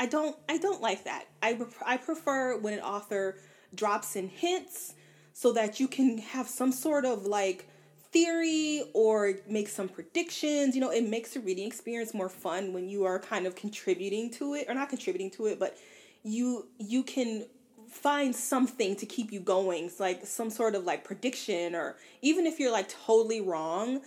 i 0.00 0.06
don't 0.06 0.36
i 0.48 0.58
don't 0.58 0.80
like 0.80 1.04
that 1.04 1.26
i 1.42 1.58
i 1.86 1.96
prefer 1.96 2.56
when 2.58 2.74
an 2.74 2.80
author 2.80 3.36
drops 3.74 4.16
in 4.16 4.28
hints 4.28 4.94
so 5.32 5.52
that 5.52 5.78
you 5.78 5.86
can 5.86 6.18
have 6.18 6.48
some 6.48 6.72
sort 6.72 7.04
of 7.04 7.26
like 7.26 7.68
theory 8.10 8.82
or 8.94 9.34
make 9.48 9.68
some 9.68 9.88
predictions. 9.88 10.74
You 10.74 10.80
know, 10.80 10.90
it 10.90 11.08
makes 11.08 11.34
the 11.34 11.40
reading 11.40 11.66
experience 11.66 12.14
more 12.14 12.28
fun 12.28 12.72
when 12.72 12.88
you 12.88 13.04
are 13.04 13.18
kind 13.18 13.46
of 13.46 13.54
contributing 13.54 14.30
to 14.32 14.54
it 14.54 14.66
or 14.68 14.74
not 14.74 14.88
contributing 14.88 15.30
to 15.32 15.46
it, 15.46 15.58
but 15.58 15.76
you 16.22 16.66
you 16.78 17.02
can 17.02 17.46
find 17.90 18.34
something 18.34 18.96
to 18.96 19.06
keep 19.06 19.32
you 19.32 19.40
going. 19.40 19.84
It's 19.84 20.00
like 20.00 20.26
some 20.26 20.50
sort 20.50 20.74
of 20.74 20.84
like 20.84 21.04
prediction 21.04 21.74
or 21.74 21.96
even 22.22 22.46
if 22.46 22.58
you're 22.58 22.72
like 22.72 22.88
totally 22.88 23.40
wrong, 23.40 24.02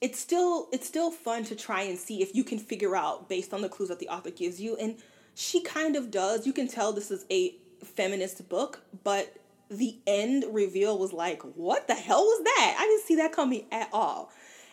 it's 0.00 0.18
still 0.18 0.68
it's 0.72 0.86
still 0.86 1.10
fun 1.10 1.44
to 1.44 1.56
try 1.56 1.82
and 1.82 1.98
see 1.98 2.22
if 2.22 2.34
you 2.34 2.44
can 2.44 2.58
figure 2.58 2.96
out 2.96 3.28
based 3.28 3.54
on 3.54 3.62
the 3.62 3.68
clues 3.68 3.88
that 3.90 3.98
the 3.98 4.08
author 4.08 4.30
gives 4.30 4.60
you 4.60 4.76
and 4.76 4.96
she 5.34 5.62
kind 5.62 5.96
of 5.96 6.10
does. 6.10 6.46
You 6.46 6.52
can 6.52 6.68
tell 6.68 6.92
this 6.92 7.10
is 7.10 7.24
a 7.30 7.54
feminist 7.82 8.48
book, 8.48 8.80
but 9.02 9.36
the 9.70 9.98
end 10.06 10.44
reveal 10.50 10.98
was 10.98 11.12
like, 11.12 11.42
what 11.42 11.88
the 11.88 11.94
hell 11.94 12.22
was 12.22 12.44
that? 12.44 12.76
I 12.78 12.84
didn't 12.84 13.04
see 13.04 13.16
that 13.16 13.32
coming 13.32 13.64
at 13.72 13.88
all. 13.92 14.30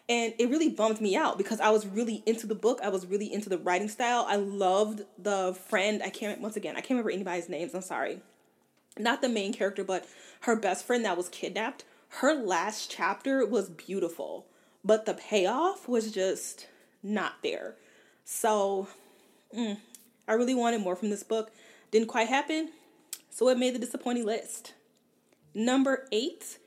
And 0.10 0.34
it 0.38 0.50
really 0.50 0.70
bummed 0.70 1.00
me 1.00 1.16
out 1.16 1.38
because 1.38 1.62
I 1.62 1.70
was 1.70 1.88
really 1.88 2.22
into 2.26 2.46
the 2.46 2.56
book. 2.56 2.80
I 2.84 2.90
was 2.90 3.06
really 3.06 3.32
into 3.32 3.48
the 3.50 3.58
writing 3.58 3.88
style. 3.88 4.26
I 4.28 4.36
loved 4.36 5.04
the 5.18 5.58
friend. 5.70 6.02
I 6.04 6.10
can't, 6.10 6.42
once 6.42 6.58
again, 6.58 6.76
I 6.76 6.82
can't 6.82 6.92
remember 6.92 7.12
anybody's 7.12 7.48
names. 7.48 7.74
I'm 7.74 7.82
sorry. 7.82 8.20
Not 9.00 9.22
the 9.22 9.30
main 9.30 9.54
character, 9.54 9.86
but 9.86 10.06
her 10.42 10.56
best 10.56 10.86
friend 10.86 11.06
that 11.06 11.16
was 11.16 11.30
kidnapped. 11.30 11.86
her 12.16 12.34
last 12.34 12.92
chapter 12.92 13.46
was 13.46 13.70
beautiful, 13.70 14.46
but 14.84 15.06
the 15.06 15.14
payoff 15.14 15.88
was 15.88 16.12
just 16.12 16.68
not 17.02 17.36
there. 17.42 17.76
So, 18.26 18.90
mm, 19.58 19.78
I 20.28 20.34
really 20.34 20.56
wanted 20.56 20.82
more 20.82 20.96
from 20.96 21.10
this 21.10 21.24
book. 21.24 21.52
Didn't 21.92 22.08
quite 22.08 22.28
happen, 22.30 22.72
so 23.30 23.50
it 23.50 23.58
made 23.58 23.76
the 23.76 23.80
disappointing 23.80 24.26
list. 24.26 24.74
Number 25.54 26.08
eight 26.12 26.58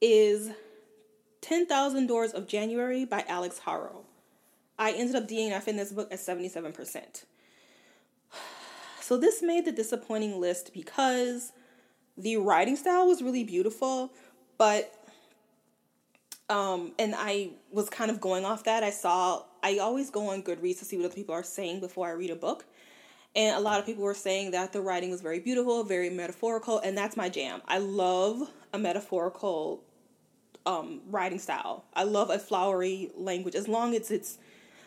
is 0.00 0.50
10,000 1.40 2.06
Doors 2.06 2.32
of 2.32 2.46
January 2.46 3.04
by 3.04 3.24
Alix 3.28 3.60
Harrow. 3.60 4.04
I 4.78 4.92
ended 4.92 5.16
up 5.16 5.28
DNFing 5.28 5.76
this 5.76 5.92
book 5.92 6.12
at 6.12 6.18
77%. 6.18 7.24
So 9.02 9.16
this 9.16 9.42
made 9.42 9.64
the 9.64 9.72
disappointing 9.72 10.40
list 10.40 10.72
because 10.72 11.50
the 12.16 12.36
writing 12.36 12.76
style 12.76 13.08
was 13.08 13.22
really 13.22 13.42
beautiful, 13.42 14.12
but 14.56 14.94
um 16.48 16.92
and 16.96 17.14
I 17.16 17.50
was 17.72 17.88
kind 17.90 18.12
of 18.12 18.20
going 18.20 18.44
off 18.44 18.62
that. 18.64 18.84
I 18.84 18.90
saw 18.90 19.42
I 19.64 19.78
always 19.78 20.10
go 20.10 20.28
on 20.28 20.44
Goodreads 20.44 20.78
to 20.78 20.84
see 20.84 20.96
what 20.96 21.06
other 21.06 21.14
people 21.14 21.34
are 21.34 21.42
saying 21.42 21.80
before 21.80 22.06
I 22.06 22.12
read 22.12 22.30
a 22.30 22.36
book. 22.36 22.66
And 23.36 23.56
a 23.56 23.60
lot 23.60 23.78
of 23.78 23.86
people 23.86 24.02
were 24.02 24.14
saying 24.14 24.50
that 24.52 24.72
the 24.72 24.80
writing 24.80 25.10
was 25.10 25.20
very 25.20 25.38
beautiful, 25.38 25.84
very 25.84 26.10
metaphorical, 26.10 26.78
and 26.80 26.98
that's 26.98 27.16
my 27.16 27.28
jam. 27.28 27.62
I 27.68 27.78
love 27.78 28.50
a 28.72 28.78
metaphorical 28.78 29.84
um, 30.66 31.00
writing 31.08 31.38
style. 31.38 31.84
I 31.94 32.04
love 32.04 32.30
a 32.30 32.38
flowery 32.38 33.10
language 33.16 33.54
as 33.54 33.68
long 33.68 33.94
as 33.94 34.10
it's 34.10 34.38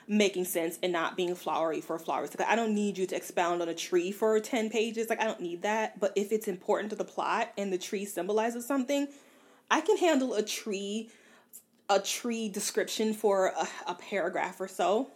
making 0.08 0.46
sense 0.46 0.78
and 0.84 0.92
not 0.92 1.16
being 1.16 1.36
flowery 1.36 1.82
for 1.82 1.98
flowers. 1.98 2.38
Like 2.38 2.48
I 2.48 2.56
don't 2.56 2.76
need 2.76 2.98
you 2.98 3.06
to 3.08 3.16
expound 3.16 3.62
on 3.62 3.70
a 3.70 3.74
tree 3.74 4.12
for 4.12 4.40
10 4.40 4.70
pages. 4.70 5.10
Like 5.10 5.22
I 5.22 5.26
don't 5.26 5.40
need 5.40 5.62
that. 5.62 6.00
But 6.00 6.14
if 6.16 6.32
it's 6.32 6.48
important 6.48 6.90
to 6.90 6.96
the 6.96 7.06
plot 7.06 7.54
and 7.58 7.72
the 7.72 7.78
tree 7.78 8.06
symbolizes 8.06 8.66
something, 8.66 9.08
I 9.72 9.82
can 9.82 9.98
handle 9.98 10.34
a 10.34 10.44
tree 10.44 11.10
a 11.90 12.00
tree 12.00 12.48
description 12.48 13.14
for 13.14 13.48
a, 13.48 13.68
a 13.88 13.96
paragraph 13.96 14.60
or 14.60 14.68
so. 14.68 15.10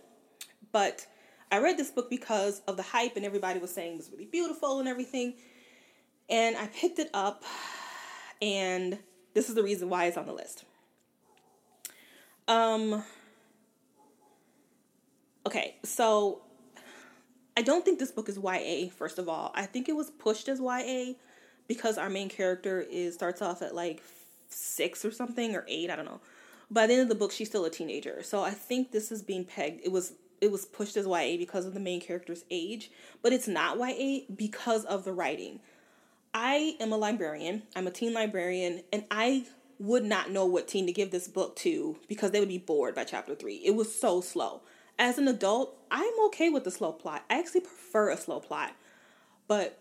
But 0.72 1.06
I 1.52 1.60
read 1.60 1.78
this 1.78 1.92
book 1.92 2.10
because 2.10 2.62
of 2.68 2.76
the 2.78 2.84
hype 2.84 3.16
and 3.16 3.26
everybody 3.26 3.60
was 3.60 3.74
saying 3.74 3.94
it 3.94 3.98
was 3.98 4.12
really 4.12 4.26
beautiful 4.26 4.80
and 4.80 4.88
everything. 4.88 5.36
And 6.30 6.58
I 6.58 6.68
picked 6.68 7.00
it 7.00 7.10
up 7.14 7.44
and 8.42 9.00
this 9.34 9.50
is 9.50 9.56
the 9.56 9.64
reason 9.64 9.90
why 9.90 10.06
it's 10.06 10.18
on 10.18 10.26
the 10.26 10.34
list. 10.34 10.66
Um 12.48 13.04
Okay, 15.46 15.78
so 15.86 16.42
I 17.56 17.62
don't 17.62 17.86
think 17.86 18.00
this 18.00 18.12
book 18.12 18.28
is 18.28 18.38
YA, 18.38 18.90
first 18.90 19.18
of 19.18 19.30
all. 19.30 19.54
I 19.56 19.66
think 19.66 19.88
it 19.88 19.96
was 19.96 20.10
pushed 20.10 20.50
as 20.50 20.60
YA 20.60 21.14
because 21.68 21.98
our 21.98 22.10
main 22.10 22.28
character 22.28 22.82
is 22.82 23.14
starts 23.14 23.42
off 23.42 23.62
at 23.62 23.74
like 23.74 24.04
6 24.50 25.06
or 25.06 25.12
something 25.12 25.56
or 25.56 25.64
8, 25.68 25.90
I 25.90 25.96
don't 25.96 26.06
know. 26.06 26.20
By 26.70 26.88
the 26.88 26.94
end 26.94 27.04
of 27.04 27.10
the 27.10 27.16
book 27.16 27.32
she's 27.32 27.48
still 27.48 27.64
a 27.64 27.70
teenager. 27.70 28.22
So 28.24 28.44
I 28.44 28.52
think 28.52 28.92
this 28.92 29.10
is 29.10 29.22
being 29.22 29.46
pegged. 29.46 29.80
It 29.86 29.92
was 29.94 30.14
it 30.42 30.52
was 30.52 30.66
pushed 30.66 30.98
as 30.98 31.06
YA 31.06 31.38
because 31.38 31.66
of 31.66 31.74
the 31.74 31.80
main 31.80 32.02
character's 32.02 32.46
age, 32.52 32.92
but 33.22 33.34
it's 33.34 33.48
not 33.48 33.78
YA 33.78 34.22
because 34.36 34.86
of 34.86 35.04
the 35.04 35.14
writing. 35.14 35.60
I 36.34 36.76
am 36.80 36.92
a 36.92 36.98
librarian. 36.98 37.64
I'm 37.76 37.88
a 37.88 37.92
teen 37.92 38.14
librarian, 38.14 38.84
and 38.94 39.06
I 39.10 39.46
would 39.80 40.04
not 40.04 40.32
know 40.32 40.46
what 40.46 40.68
teen 40.68 40.86
to 40.88 40.92
give 40.92 41.12
this 41.12 41.28
book 41.28 41.56
to 41.58 41.98
because 42.08 42.32
they 42.32 42.40
would 42.40 42.50
be 42.50 42.58
bored 42.58 42.96
by 42.96 43.04
chapter 43.04 43.36
three. 43.36 43.62
It 43.64 43.76
was 43.76 43.94
so 43.94 44.22
slow. 44.22 44.62
As 45.00 45.18
an 45.18 45.28
adult, 45.28 45.78
I'm 45.92 46.14
okay 46.28 46.50
with 46.50 46.64
the 46.64 46.72
slow 46.72 46.92
plot. 46.92 47.24
I 47.30 47.40
actually 47.40 47.62
prefer 47.62 48.10
a 48.10 48.18
slow 48.18 48.40
plot. 48.40 48.76
But 49.48 49.80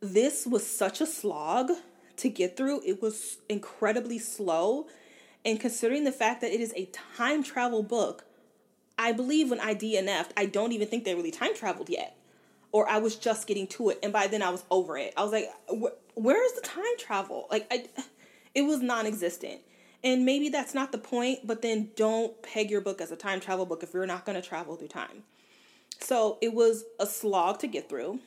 this 0.00 0.46
was 0.46 0.66
such 0.66 1.00
a 1.00 1.06
slog 1.06 1.70
to 2.16 2.28
get 2.28 2.56
through. 2.56 2.82
It 2.84 3.02
was 3.02 3.38
incredibly 3.48 4.18
slow. 4.18 4.86
And 5.44 5.60
considering 5.60 6.04
the 6.04 6.12
fact 6.12 6.40
that 6.40 6.52
it 6.52 6.60
is 6.60 6.72
a 6.74 6.86
time 7.16 7.42
travel 7.42 7.82
book, 7.82 8.24
I 8.98 9.12
believe 9.12 9.50
when 9.50 9.60
I 9.60 9.74
DNF'd, 9.74 10.32
I 10.36 10.46
don't 10.46 10.72
even 10.72 10.88
think 10.88 11.04
they 11.04 11.14
really 11.14 11.30
time 11.30 11.54
traveled 11.54 11.88
yet. 11.88 12.16
Or 12.72 12.88
I 12.88 12.98
was 12.98 13.16
just 13.16 13.46
getting 13.46 13.66
to 13.68 13.90
it. 13.90 13.98
And 14.02 14.12
by 14.12 14.26
then 14.26 14.42
I 14.42 14.50
was 14.50 14.64
over 14.70 14.96
it. 14.98 15.14
I 15.16 15.22
was 15.22 15.32
like, 15.32 15.48
where 16.14 16.44
is 16.44 16.52
the 16.54 16.60
time 16.60 16.84
travel? 16.98 17.46
Like, 17.50 17.66
I, 17.70 17.84
it 18.54 18.62
was 18.62 18.80
non 18.80 19.06
existent. 19.06 19.60
And 20.02 20.26
maybe 20.26 20.50
that's 20.50 20.74
not 20.74 20.92
the 20.92 20.98
point, 20.98 21.46
but 21.46 21.62
then 21.62 21.90
don't 21.96 22.40
peg 22.42 22.70
your 22.70 22.82
book 22.82 23.00
as 23.00 23.10
a 23.10 23.16
time 23.16 23.40
travel 23.40 23.64
book 23.64 23.82
if 23.82 23.94
you're 23.94 24.06
not 24.06 24.26
going 24.26 24.40
to 24.40 24.46
travel 24.46 24.76
through 24.76 24.88
time. 24.88 25.22
So 26.00 26.36
it 26.42 26.52
was 26.52 26.84
a 27.00 27.06
slog 27.06 27.58
to 27.60 27.66
get 27.66 27.88
through. 27.88 28.20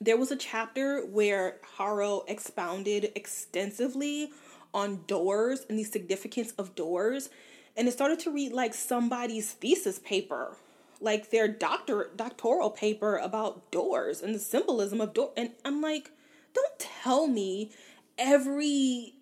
There 0.00 0.16
was 0.16 0.30
a 0.30 0.36
chapter 0.36 1.00
where 1.00 1.56
Harrow 1.78 2.22
expounded 2.28 3.10
extensively 3.16 4.30
on 4.72 5.00
doors 5.06 5.66
and 5.68 5.78
the 5.78 5.84
significance 5.84 6.52
of 6.52 6.74
doors. 6.74 7.30
And 7.76 7.88
it 7.88 7.92
started 7.92 8.18
to 8.20 8.30
read 8.30 8.52
like 8.52 8.74
somebody's 8.74 9.52
thesis 9.52 9.98
paper, 9.98 10.56
like 11.00 11.30
their 11.30 11.48
doctor 11.48 12.10
doctoral 12.16 12.70
paper 12.70 13.16
about 13.16 13.70
doors 13.70 14.22
and 14.22 14.34
the 14.34 14.38
symbolism 14.38 15.00
of 15.00 15.12
door. 15.12 15.32
And 15.36 15.50
I'm 15.64 15.80
like, 15.80 16.10
don't 16.54 16.78
tell 16.78 17.26
me 17.26 17.70
every 18.18 19.14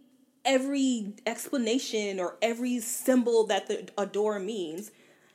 every 0.45 1.15
explanation 1.27 2.21
or 2.21 2.37
every 2.43 2.79
symbol 2.79 3.45
that 3.47 3.67
the 3.67 3.89
a 3.97 4.07
door 4.07 4.39
means 4.39 4.91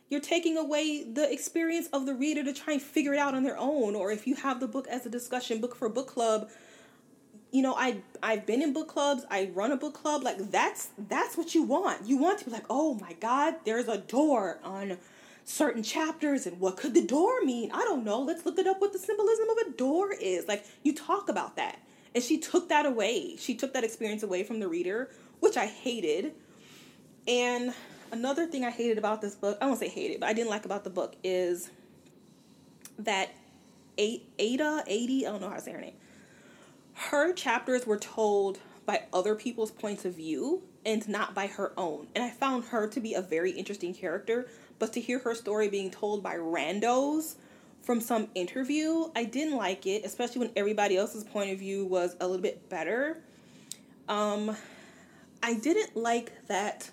you're 0.09 0.19
taking 0.19 0.57
away 0.57 1.03
the 1.03 1.31
experience 1.31 1.87
of 1.93 2.05
the 2.05 2.13
reader 2.13 2.43
to 2.43 2.53
try 2.53 2.73
and 2.73 2.81
figure 2.81 3.13
it 3.13 3.19
out 3.19 3.33
on 3.33 3.43
their 3.43 3.57
own 3.57 3.95
or 3.95 4.11
if 4.11 4.27
you 4.27 4.35
have 4.35 4.59
the 4.59 4.67
book 4.67 4.87
as 4.87 5.05
a 5.05 5.09
discussion 5.09 5.59
book 5.59 5.75
for 5.75 5.89
book 5.89 6.07
club 6.07 6.49
you 7.51 7.61
know 7.61 7.73
i 7.75 7.97
i've 8.21 8.45
been 8.45 8.61
in 8.61 8.73
book 8.73 8.87
clubs 8.87 9.25
i 9.29 9.49
run 9.53 9.71
a 9.71 9.77
book 9.77 9.93
club 9.93 10.23
like 10.23 10.37
that's 10.51 10.89
that's 11.07 11.37
what 11.37 11.55
you 11.55 11.63
want 11.63 12.05
you 12.05 12.17
want 12.17 12.39
to 12.39 12.45
be 12.45 12.51
like 12.51 12.65
oh 12.69 12.93
my 12.95 13.13
god 13.13 13.55
there's 13.65 13.87
a 13.87 13.97
door 13.97 14.59
on 14.63 14.97
certain 15.45 15.81
chapters 15.81 16.45
and 16.45 16.59
what 16.59 16.77
could 16.77 16.93
the 16.93 17.03
door 17.03 17.41
mean 17.43 17.71
i 17.71 17.79
don't 17.79 18.03
know 18.03 18.19
let's 18.21 18.45
look 18.45 18.59
it 18.59 18.67
up 18.67 18.79
what 18.79 18.93
the 18.93 18.99
symbolism 18.99 19.49
of 19.49 19.57
a 19.67 19.71
door 19.71 20.13
is 20.13 20.47
like 20.47 20.63
you 20.83 20.93
talk 20.93 21.27
about 21.27 21.55
that 21.55 21.79
and 22.13 22.23
she 22.23 22.37
took 22.37 22.69
that 22.69 22.85
away. 22.85 23.35
She 23.37 23.55
took 23.55 23.73
that 23.73 23.83
experience 23.83 24.23
away 24.23 24.43
from 24.43 24.59
the 24.59 24.67
reader, 24.67 25.09
which 25.39 25.57
I 25.57 25.67
hated. 25.67 26.33
And 27.27 27.73
another 28.11 28.47
thing 28.47 28.65
I 28.65 28.71
hated 28.71 28.97
about 28.97 29.21
this 29.21 29.35
book, 29.35 29.57
I 29.61 29.67
won't 29.67 29.79
say 29.79 29.89
hated, 29.89 30.19
but 30.19 30.29
I 30.29 30.33
didn't 30.33 30.49
like 30.49 30.65
about 30.65 30.83
the 30.83 30.89
book 30.89 31.15
is 31.23 31.69
that 32.97 33.29
Ada, 33.97 34.83
80, 34.87 35.27
I 35.27 35.31
don't 35.31 35.41
know 35.41 35.49
how 35.49 35.55
to 35.55 35.61
say 35.61 35.71
her 35.71 35.81
name. 35.81 35.93
Her 36.99 37.31
chapters 37.31 37.87
were 37.87 37.97
told 37.97 38.59
by 38.85 39.03
other 39.13 39.33
people's 39.33 39.71
points 39.71 40.03
of 40.03 40.15
view 40.15 40.63
and 40.85 41.07
not 41.07 41.33
by 41.33 41.47
her 41.47 41.71
own. 41.77 42.07
And 42.13 42.23
I 42.23 42.29
found 42.29 42.65
her 42.65 42.87
to 42.89 42.99
be 42.99 43.13
a 43.13 43.21
very 43.21 43.51
interesting 43.51 43.93
character, 43.93 44.47
but 44.79 44.91
to 44.93 44.99
hear 44.99 45.19
her 45.19 45.33
story 45.33 45.69
being 45.69 45.91
told 45.91 46.21
by 46.21 46.35
randos 46.35 47.35
from 47.81 48.01
some 48.01 48.27
interview. 48.35 49.09
I 49.15 49.23
didn't 49.23 49.55
like 49.55 49.85
it, 49.87 50.03
especially 50.03 50.39
when 50.39 50.51
everybody 50.57 50.97
else's 50.97 51.23
point 51.23 51.51
of 51.51 51.59
view 51.59 51.85
was 51.85 52.17
a 52.19 52.27
little 52.27 52.41
bit 52.41 52.67
better. 52.67 53.21
Um, 54.09 54.55
I 55.41 55.53
didn't 55.53 55.95
like 55.95 56.47
that 56.47 56.91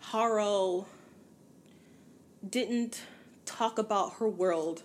Harrow 0.00 0.86
didn't 2.48 3.02
talk 3.46 3.78
about 3.78 4.14
her 4.18 4.28
world 4.28 4.82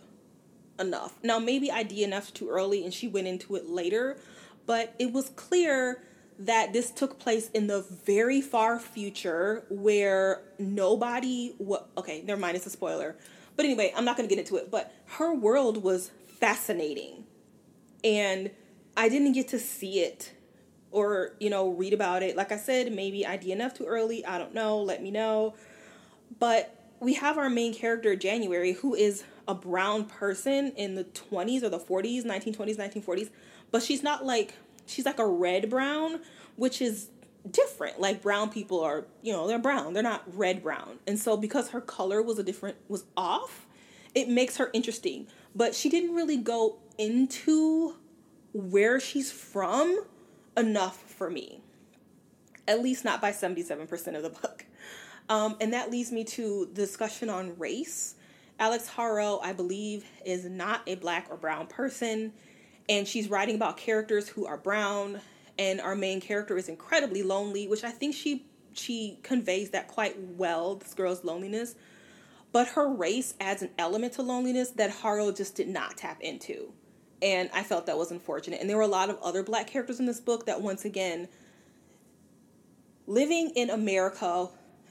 enough. 0.79 1.13
Now, 1.23 1.39
maybe 1.39 1.71
I 1.71 1.83
DNF'd 1.83 2.35
too 2.35 2.49
early 2.49 2.85
and 2.85 2.93
she 2.93 3.07
went 3.07 3.27
into 3.27 3.55
it 3.55 3.69
later, 3.69 4.17
but 4.65 4.93
it 4.99 5.11
was 5.11 5.29
clear 5.29 6.03
that 6.37 6.73
this 6.73 6.91
took 6.91 7.17
place 7.17 7.49
in 7.51 7.67
the 7.67 7.81
very 7.81 8.41
far 8.41 8.77
future 8.77 9.65
where 9.69 10.41
nobody 10.59 11.55
okay 11.97 12.21
never 12.23 12.39
mind 12.39 12.57
it's 12.57 12.65
a 12.65 12.69
spoiler 12.69 13.15
but 13.55 13.65
anyway, 13.65 13.93
I'm 13.95 14.05
not 14.05 14.17
going 14.17 14.27
to 14.27 14.35
get 14.35 14.43
into 14.43 14.57
it. 14.57 14.69
But 14.69 14.93
her 15.05 15.33
world 15.33 15.83
was 15.83 16.11
fascinating. 16.39 17.23
And 18.03 18.51
I 18.97 19.09
didn't 19.09 19.33
get 19.33 19.47
to 19.49 19.59
see 19.59 19.99
it 19.99 20.33
or, 20.91 21.33
you 21.39 21.49
know, 21.49 21.69
read 21.69 21.93
about 21.93 22.23
it. 22.23 22.35
Like 22.35 22.51
I 22.51 22.57
said, 22.57 22.91
maybe 22.93 23.25
I 23.25 23.37
DNF 23.37 23.75
too 23.75 23.85
early. 23.85 24.25
I 24.25 24.37
don't 24.37 24.53
know. 24.53 24.81
Let 24.81 25.01
me 25.01 25.11
know. 25.11 25.55
But 26.39 26.75
we 26.99 27.13
have 27.15 27.37
our 27.37 27.49
main 27.49 27.73
character, 27.73 28.15
January, 28.15 28.73
who 28.73 28.95
is 28.95 29.23
a 29.47 29.55
brown 29.55 30.05
person 30.05 30.71
in 30.75 30.95
the 30.95 31.03
20s 31.03 31.63
or 31.63 31.69
the 31.69 31.79
40s, 31.79 32.25
1920s, 32.25 32.77
1940s. 32.77 33.29
But 33.71 33.83
she's 33.83 34.03
not 34.03 34.25
like, 34.25 34.53
she's 34.85 35.05
like 35.05 35.19
a 35.19 35.27
red 35.27 35.69
brown, 35.69 36.21
which 36.55 36.81
is 36.81 37.09
different. 37.49 37.99
Like 37.99 38.21
brown 38.21 38.49
people 38.49 38.81
are, 38.81 39.05
you 39.21 39.33
know, 39.33 39.47
they're 39.47 39.59
brown. 39.59 39.93
They're 39.93 40.03
not 40.03 40.23
red 40.35 40.63
brown. 40.63 40.99
And 41.07 41.19
so 41.19 41.37
because 41.37 41.69
her 41.69 41.81
color 41.81 42.21
was 42.21 42.39
a 42.39 42.43
different 42.43 42.77
was 42.87 43.05
off, 43.15 43.67
it 44.13 44.29
makes 44.29 44.57
her 44.57 44.69
interesting. 44.73 45.27
But 45.53 45.75
she 45.75 45.89
didn't 45.89 46.15
really 46.15 46.37
go 46.37 46.77
into 46.97 47.95
where 48.53 48.99
she's 48.99 49.31
from 49.31 50.05
enough 50.57 50.97
for 50.97 51.29
me. 51.29 51.61
At 52.67 52.81
least 52.81 53.05
not 53.05 53.21
by 53.21 53.31
77% 53.31 54.15
of 54.15 54.23
the 54.23 54.29
book. 54.29 54.65
Um, 55.27 55.55
and 55.59 55.73
that 55.73 55.91
leads 55.91 56.11
me 56.11 56.23
to 56.23 56.69
the 56.73 56.81
discussion 56.81 57.29
on 57.29 57.57
race. 57.57 58.15
Alix 58.59 58.87
Harrow, 58.87 59.39
I 59.43 59.53
believe, 59.53 60.05
is 60.25 60.45
not 60.45 60.81
a 60.87 60.95
black 60.95 61.27
or 61.29 61.35
brown 61.35 61.67
person, 61.67 62.31
and 62.87 63.07
she's 63.07 63.29
writing 63.29 63.55
about 63.55 63.77
characters 63.77 64.29
who 64.29 64.45
are 64.45 64.57
brown 64.57 65.19
and 65.57 65.79
our 65.81 65.95
main 65.95 66.21
character 66.21 66.57
is 66.57 66.69
incredibly 66.69 67.23
lonely, 67.23 67.67
which 67.67 67.83
I 67.83 67.91
think 67.91 68.15
she 68.15 68.45
she 68.73 69.19
conveys 69.23 69.69
that 69.69 69.87
quite 69.87 70.19
well, 70.19 70.75
this 70.75 70.93
girl's 70.93 71.23
loneliness. 71.23 71.75
But 72.51 72.69
her 72.69 72.89
race 72.89 73.33
adds 73.39 73.61
an 73.61 73.69
element 73.77 74.13
to 74.13 74.21
loneliness 74.21 74.71
that 74.71 74.89
Harrow 74.89 75.31
just 75.31 75.55
did 75.55 75.67
not 75.67 75.97
tap 75.97 76.21
into. 76.21 76.73
And 77.21 77.49
I 77.53 77.63
felt 77.63 77.85
that 77.85 77.97
was 77.97 78.11
unfortunate. 78.11 78.59
And 78.59 78.69
there 78.69 78.77
were 78.77 78.83
a 78.83 78.87
lot 78.87 79.09
of 79.09 79.17
other 79.21 79.43
black 79.43 79.67
characters 79.67 79.99
in 79.99 80.05
this 80.05 80.19
book 80.19 80.45
that 80.45 80.61
once 80.61 80.85
again 80.85 81.27
living 83.07 83.51
in 83.55 83.69
America 83.69 84.49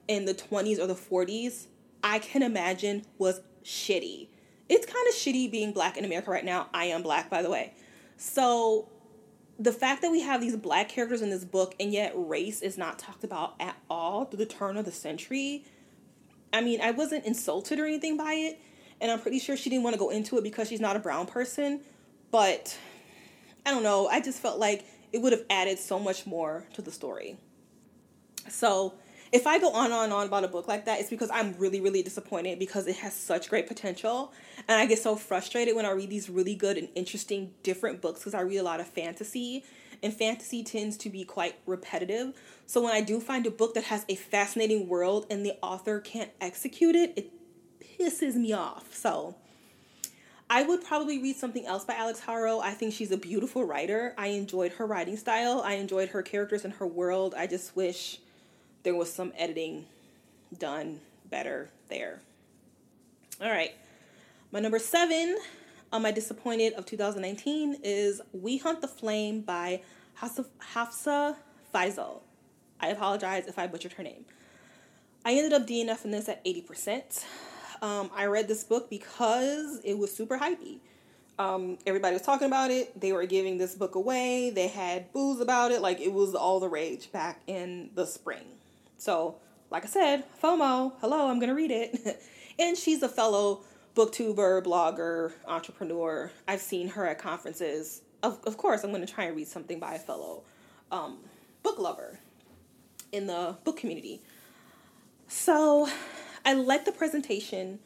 in 0.08 0.24
the 0.24 0.34
20s 0.34 0.78
or 0.78 0.86
the 0.86 0.94
40s, 0.94 1.66
I 2.02 2.18
can 2.18 2.42
imagine 2.42 3.04
was 3.18 3.40
shitty. 3.64 4.28
It's 4.68 4.86
kind 4.86 5.06
of 5.08 5.14
shitty 5.14 5.50
being 5.50 5.72
black 5.72 5.96
in 5.96 6.04
America 6.04 6.30
right 6.30 6.44
now. 6.44 6.68
I 6.72 6.86
am 6.86 7.02
black, 7.02 7.28
by 7.28 7.42
the 7.42 7.50
way. 7.50 7.74
So 8.16 8.88
the 9.58 9.72
fact 9.72 10.02
that 10.02 10.10
we 10.10 10.20
have 10.20 10.40
these 10.40 10.56
black 10.56 10.88
characters 10.88 11.22
in 11.22 11.30
this 11.30 11.44
book 11.44 11.74
and 11.78 11.92
yet 11.92 12.12
race 12.14 12.62
is 12.62 12.76
not 12.76 12.98
talked 12.98 13.24
about 13.24 13.54
at 13.60 13.76
all 13.88 14.24
through 14.24 14.38
the 14.38 14.46
turn 14.46 14.76
of 14.76 14.84
the 14.84 14.92
century. 14.92 15.64
I 16.52 16.60
mean, 16.60 16.80
I 16.80 16.90
wasn't 16.90 17.24
insulted 17.24 17.78
or 17.78 17.86
anything 17.86 18.16
by 18.16 18.34
it, 18.34 18.60
and 19.00 19.10
I'm 19.10 19.20
pretty 19.20 19.38
sure 19.38 19.56
she 19.56 19.70
didn't 19.70 19.82
want 19.82 19.94
to 19.94 19.98
go 19.98 20.10
into 20.10 20.38
it 20.38 20.44
because 20.44 20.68
she's 20.68 20.80
not 20.80 20.96
a 20.96 21.00
brown 21.00 21.26
person, 21.26 21.80
but 22.30 22.76
I 23.66 23.70
don't 23.70 23.82
know. 23.82 24.06
I 24.08 24.20
just 24.20 24.40
felt 24.40 24.58
like 24.58 24.84
it 25.12 25.18
would 25.22 25.32
have 25.32 25.44
added 25.50 25.78
so 25.78 25.98
much 25.98 26.26
more 26.26 26.66
to 26.74 26.82
the 26.82 26.90
story. 26.90 27.36
So, 28.48 28.94
if 29.32 29.46
I 29.46 29.58
go 29.58 29.72
on 29.72 29.92
and 29.92 30.12
on 30.12 30.26
about 30.26 30.44
a 30.44 30.48
book 30.48 30.68
like 30.68 30.84
that, 30.84 31.00
it's 31.00 31.10
because 31.10 31.30
I'm 31.30 31.54
really, 31.58 31.80
really 31.80 32.02
disappointed 32.02 32.58
because 32.58 32.86
it 32.86 32.96
has 32.96 33.14
such 33.14 33.48
great 33.50 33.66
potential. 33.66 34.32
And 34.68 34.78
I 34.78 34.86
get 34.86 34.98
so 34.98 35.16
frustrated 35.16 35.74
when 35.74 35.86
I 35.86 35.90
read 35.92 36.10
these 36.10 36.30
really 36.30 36.54
good 36.54 36.76
and 36.76 36.88
interesting 36.94 37.52
different 37.62 38.00
books 38.00 38.20
because 38.20 38.34
I 38.34 38.42
read 38.42 38.58
a 38.58 38.62
lot 38.62 38.80
of 38.80 38.86
fantasy. 38.86 39.64
And 40.02 40.12
fantasy 40.12 40.62
tends 40.62 40.96
to 40.98 41.10
be 41.10 41.24
quite 41.24 41.56
repetitive. 41.66 42.34
So 42.66 42.82
when 42.82 42.92
I 42.92 43.00
do 43.00 43.20
find 43.20 43.46
a 43.46 43.50
book 43.50 43.74
that 43.74 43.84
has 43.84 44.04
a 44.08 44.14
fascinating 44.14 44.88
world 44.88 45.26
and 45.30 45.44
the 45.44 45.56
author 45.62 46.00
can't 46.00 46.30
execute 46.40 46.94
it, 46.94 47.14
it 47.16 47.32
pisses 47.98 48.34
me 48.34 48.52
off. 48.52 48.94
So 48.94 49.36
I 50.48 50.62
would 50.62 50.84
probably 50.84 51.20
read 51.20 51.36
something 51.36 51.66
else 51.66 51.84
by 51.84 51.94
Alix 51.94 52.20
Harrow. 52.20 52.60
I 52.60 52.72
think 52.72 52.92
she's 52.92 53.10
a 53.10 53.16
beautiful 53.16 53.64
writer. 53.64 54.14
I 54.18 54.28
enjoyed 54.28 54.72
her 54.74 54.86
writing 54.86 55.16
style. 55.16 55.62
I 55.64 55.74
enjoyed 55.74 56.10
her 56.10 56.22
characters 56.22 56.64
and 56.64 56.74
her 56.74 56.86
world. 56.86 57.34
I 57.36 57.46
just 57.46 57.74
wish 57.74 58.20
there 58.84 58.94
was 58.94 59.12
some 59.12 59.32
editing 59.36 59.86
done 60.56 61.00
better 61.28 61.70
there. 61.88 62.20
All 63.40 63.50
right. 63.50 63.74
My 64.52 64.60
number 64.60 64.78
seven 64.78 65.36
on 65.92 66.02
my 66.02 66.12
disappointed 66.12 66.74
of 66.74 66.86
2019 66.86 67.78
is 67.82 68.20
We 68.32 68.58
Hunt 68.58 68.80
the 68.80 68.88
Flame 68.88 69.40
by 69.40 69.80
Hafsah 70.20 71.36
Faizal. 71.74 72.20
I 72.78 72.88
apologize 72.88 73.46
if 73.48 73.58
I 73.58 73.66
butchered 73.66 73.94
her 73.94 74.02
name. 74.02 74.26
I 75.24 75.32
ended 75.32 75.54
up 75.54 75.66
DNFing 75.66 76.10
this 76.10 76.28
at 76.28 76.44
80%. 76.44 77.24
Um, 77.82 78.10
I 78.14 78.26
read 78.26 78.46
this 78.46 78.62
book 78.62 78.90
because 78.90 79.80
it 79.82 79.98
was 79.98 80.14
super 80.14 80.38
hypey. 80.38 80.78
Um, 81.38 81.78
everybody 81.86 82.12
was 82.12 82.22
talking 82.22 82.46
about 82.46 82.70
it. 82.70 83.00
They 83.00 83.12
were 83.12 83.26
giving 83.26 83.58
this 83.58 83.74
book 83.74 83.94
away. 83.94 84.50
They 84.50 84.68
had 84.68 85.12
booze 85.12 85.40
about 85.40 85.72
it. 85.72 85.80
Like 85.80 86.00
it 86.00 86.12
was 86.12 86.34
all 86.34 86.60
the 86.60 86.68
rage 86.68 87.10
back 87.10 87.40
in 87.46 87.90
the 87.94 88.06
spring. 88.06 88.44
So, 89.04 89.34
like 89.70 89.84
I 89.84 89.88
said, 89.88 90.24
FOMO, 90.42 90.92
hello, 91.02 91.28
I'm 91.28 91.38
going 91.38 91.50
to 91.50 91.54
read 91.54 91.70
it. 91.70 92.22
and 92.58 92.74
she's 92.74 93.02
a 93.02 93.08
fellow 93.08 93.60
booktuber, 93.94 94.64
blogger, 94.64 95.34
entrepreneur. 95.46 96.32
I've 96.48 96.62
seen 96.62 96.88
her 96.88 97.06
at 97.06 97.18
conferences. 97.18 98.00
Of, 98.22 98.40
of 98.46 98.56
course, 98.56 98.82
I'm 98.82 98.92
going 98.92 99.04
to 99.06 99.12
try 99.12 99.24
and 99.24 99.36
read 99.36 99.46
something 99.46 99.78
by 99.78 99.96
a 99.96 99.98
fellow 99.98 100.44
um, 100.90 101.18
book 101.62 101.78
lover 101.78 102.18
in 103.12 103.26
the 103.26 103.58
book 103.62 103.76
community. 103.76 104.22
So, 105.28 105.86
I 106.46 106.54
like 106.54 106.86
the 106.86 106.92
presentation 106.92 107.80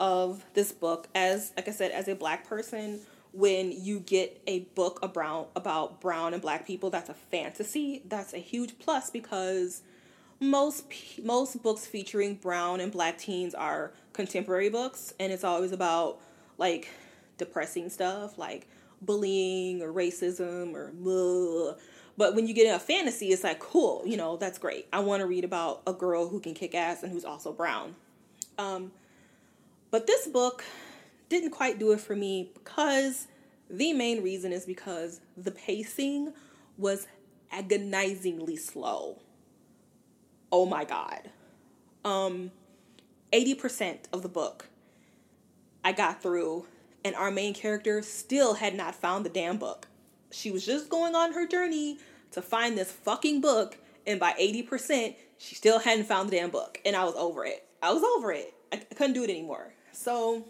of 0.00 0.42
this 0.54 0.72
book 0.72 1.06
as, 1.14 1.52
like 1.54 1.68
I 1.68 1.72
said, 1.72 1.90
as 1.90 2.08
a 2.08 2.14
black 2.14 2.48
person. 2.48 3.00
When 3.34 3.72
you 3.72 4.00
get 4.00 4.40
a 4.46 4.60
book 4.74 5.00
about 5.02 5.50
about 5.54 6.00
brown 6.00 6.32
and 6.32 6.40
black 6.40 6.66
people, 6.66 6.88
that's 6.88 7.10
a 7.10 7.14
fantasy. 7.14 8.02
That's 8.06 8.32
a 8.32 8.38
huge 8.38 8.78
plus 8.78 9.10
because 9.10 9.82
most 10.42 10.84
most 11.22 11.62
books 11.62 11.86
featuring 11.86 12.34
brown 12.34 12.80
and 12.80 12.90
black 12.90 13.16
teens 13.16 13.54
are 13.54 13.92
contemporary 14.12 14.68
books 14.68 15.14
and 15.20 15.32
it's 15.32 15.44
always 15.44 15.72
about 15.72 16.18
like 16.58 16.88
depressing 17.38 17.88
stuff 17.88 18.36
like 18.36 18.66
bullying 19.00 19.80
or 19.80 19.92
racism 19.92 20.74
or 20.74 20.92
blah. 20.94 21.74
but 22.16 22.34
when 22.34 22.46
you 22.46 22.54
get 22.54 22.66
in 22.66 22.74
a 22.74 22.78
fantasy 22.78 23.28
it's 23.28 23.44
like 23.44 23.60
cool 23.60 24.02
you 24.04 24.16
know 24.16 24.36
that's 24.36 24.58
great. 24.58 24.86
I 24.92 25.00
want 25.00 25.20
to 25.20 25.26
read 25.26 25.44
about 25.44 25.82
a 25.86 25.92
girl 25.92 26.28
who 26.28 26.40
can 26.40 26.54
kick 26.54 26.74
ass 26.74 27.02
and 27.02 27.12
who's 27.12 27.24
also 27.24 27.52
brown. 27.52 27.94
Um, 28.58 28.92
but 29.90 30.06
this 30.06 30.26
book 30.26 30.64
didn't 31.28 31.50
quite 31.50 31.78
do 31.78 31.92
it 31.92 32.00
for 32.00 32.16
me 32.16 32.50
because 32.52 33.28
the 33.70 33.92
main 33.92 34.22
reason 34.22 34.52
is 34.52 34.66
because 34.66 35.20
the 35.36 35.50
pacing 35.50 36.34
was 36.76 37.06
agonizingly 37.50 38.56
slow 38.56 39.21
oh 40.52 40.66
my 40.66 40.84
god. 40.84 41.30
Um 42.04 42.52
80% 43.32 44.00
of 44.12 44.22
the 44.22 44.28
book 44.28 44.68
I 45.82 45.92
got 45.92 46.22
through 46.22 46.66
and 47.04 47.16
our 47.16 47.30
main 47.30 47.54
character 47.54 48.02
still 48.02 48.54
had 48.54 48.74
not 48.74 48.94
found 48.94 49.24
the 49.24 49.30
damn 49.30 49.56
book. 49.56 49.88
She 50.30 50.50
was 50.50 50.64
just 50.64 50.88
going 50.88 51.14
on 51.14 51.32
her 51.32 51.46
journey 51.46 51.98
to 52.32 52.42
find 52.42 52.76
this 52.76 52.92
fucking 52.92 53.40
book 53.40 53.78
and 54.06 54.20
by 54.20 54.32
80% 54.34 55.16
she 55.38 55.54
still 55.54 55.80
hadn't 55.80 56.04
found 56.04 56.28
the 56.28 56.36
damn 56.36 56.50
book 56.50 56.78
and 56.84 56.94
I 56.94 57.04
was 57.04 57.14
over 57.14 57.44
it. 57.44 57.66
I 57.82 57.92
was 57.92 58.02
over 58.02 58.32
it. 58.32 58.54
I, 58.70 58.76
I 58.76 58.94
couldn't 58.94 59.14
do 59.14 59.24
it 59.24 59.30
anymore. 59.30 59.72
So 59.92 60.44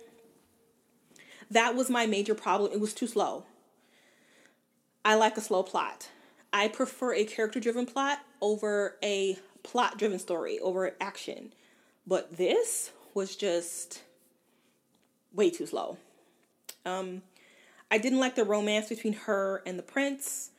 that 1.51 1.75
was 1.75 1.89
my 1.89 2.07
major 2.07 2.35
problem. 2.35 2.73
It 2.73 2.81
was 2.81 2.95
too 2.95 3.07
slow. 3.07 3.45
I 5.05 5.15
like 5.15 5.37
a 5.37 5.41
slow 5.41 5.63
plot. 5.63 6.09
I 6.53 6.69
prefer 6.69 7.15
a 7.15 7.25
character 7.25 7.61
driven 7.61 7.87
plot 7.87 8.19
over 8.41 8.97
a 9.03 9.39
plot 9.63 9.99
driven 9.99 10.19
story 10.19 10.59
over 10.61 10.95
action. 11.01 11.53
But 12.07 12.37
this 12.37 12.91
was 13.15 13.37
just 13.37 14.03
way 15.33 15.51
too 15.51 15.67
slow. 15.67 15.99
Um, 16.85 17.23
I 17.91 17.99
didn't 17.99 18.21
like 18.21 18.35
the 18.35 18.45
romance 18.45 18.89
between 18.89 19.13
her 19.13 19.63
and 19.67 19.79
the 19.79 19.83
prince. 19.83 20.51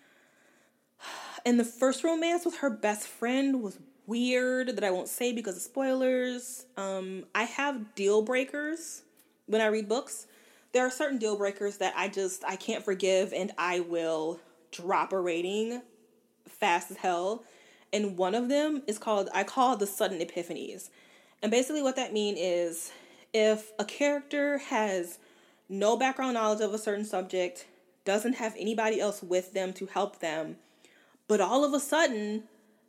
And 1.45 1.59
the 1.59 1.65
first 1.65 2.05
romance 2.05 2.45
with 2.45 2.59
her 2.59 2.69
best 2.69 3.05
friend 3.05 3.61
was 3.61 3.77
weird 4.07 4.77
that 4.77 4.83
I 4.85 4.91
won't 4.91 5.09
say 5.09 5.33
because 5.33 5.57
of 5.57 5.61
spoilers. 5.61 6.65
Um, 6.77 7.25
I 7.35 7.43
have 7.43 7.95
deal 7.95 8.21
breakers 8.21 9.01
when 9.47 9.59
I 9.59 9.65
read 9.65 9.89
books. 9.89 10.27
There 10.71 10.85
are 10.85 10.89
certain 10.89 11.17
deal 11.17 11.37
breakers 11.37 11.79
that 11.79 11.93
I 11.97 12.07
just 12.07 12.45
I 12.45 12.55
can't 12.55 12.83
forgive 12.83 13.33
and 13.33 13.51
I 13.57 13.81
will 13.81 14.39
drop 14.71 15.11
a 15.11 15.19
rating 15.19 15.81
fast 16.47 16.91
as 16.91 16.97
hell 16.97 17.43
and 17.93 18.17
one 18.17 18.35
of 18.35 18.49
them 18.49 18.81
is 18.87 18.97
called 18.97 19.29
I 19.33 19.43
call 19.43 19.77
the 19.77 19.87
sudden 19.87 20.19
epiphanies. 20.19 20.89
And 21.41 21.51
basically 21.51 21.83
what 21.83 21.95
that 21.95 22.11
means 22.11 22.39
is 22.41 22.91
if 23.33 23.71
a 23.79 23.85
character 23.85 24.57
has 24.57 25.19
no 25.69 25.95
background 25.95 26.33
knowledge 26.33 26.61
of 26.61 26.73
a 26.73 26.77
certain 26.77 27.05
subject, 27.05 27.65
doesn't 28.05 28.33
have 28.33 28.55
anybody 28.57 28.99
else 28.99 29.23
with 29.23 29.53
them 29.53 29.71
to 29.73 29.85
help 29.85 30.19
them, 30.19 30.57
but 31.27 31.39
all 31.39 31.63
of 31.63 31.73
a 31.73 31.79
sudden 31.79 32.43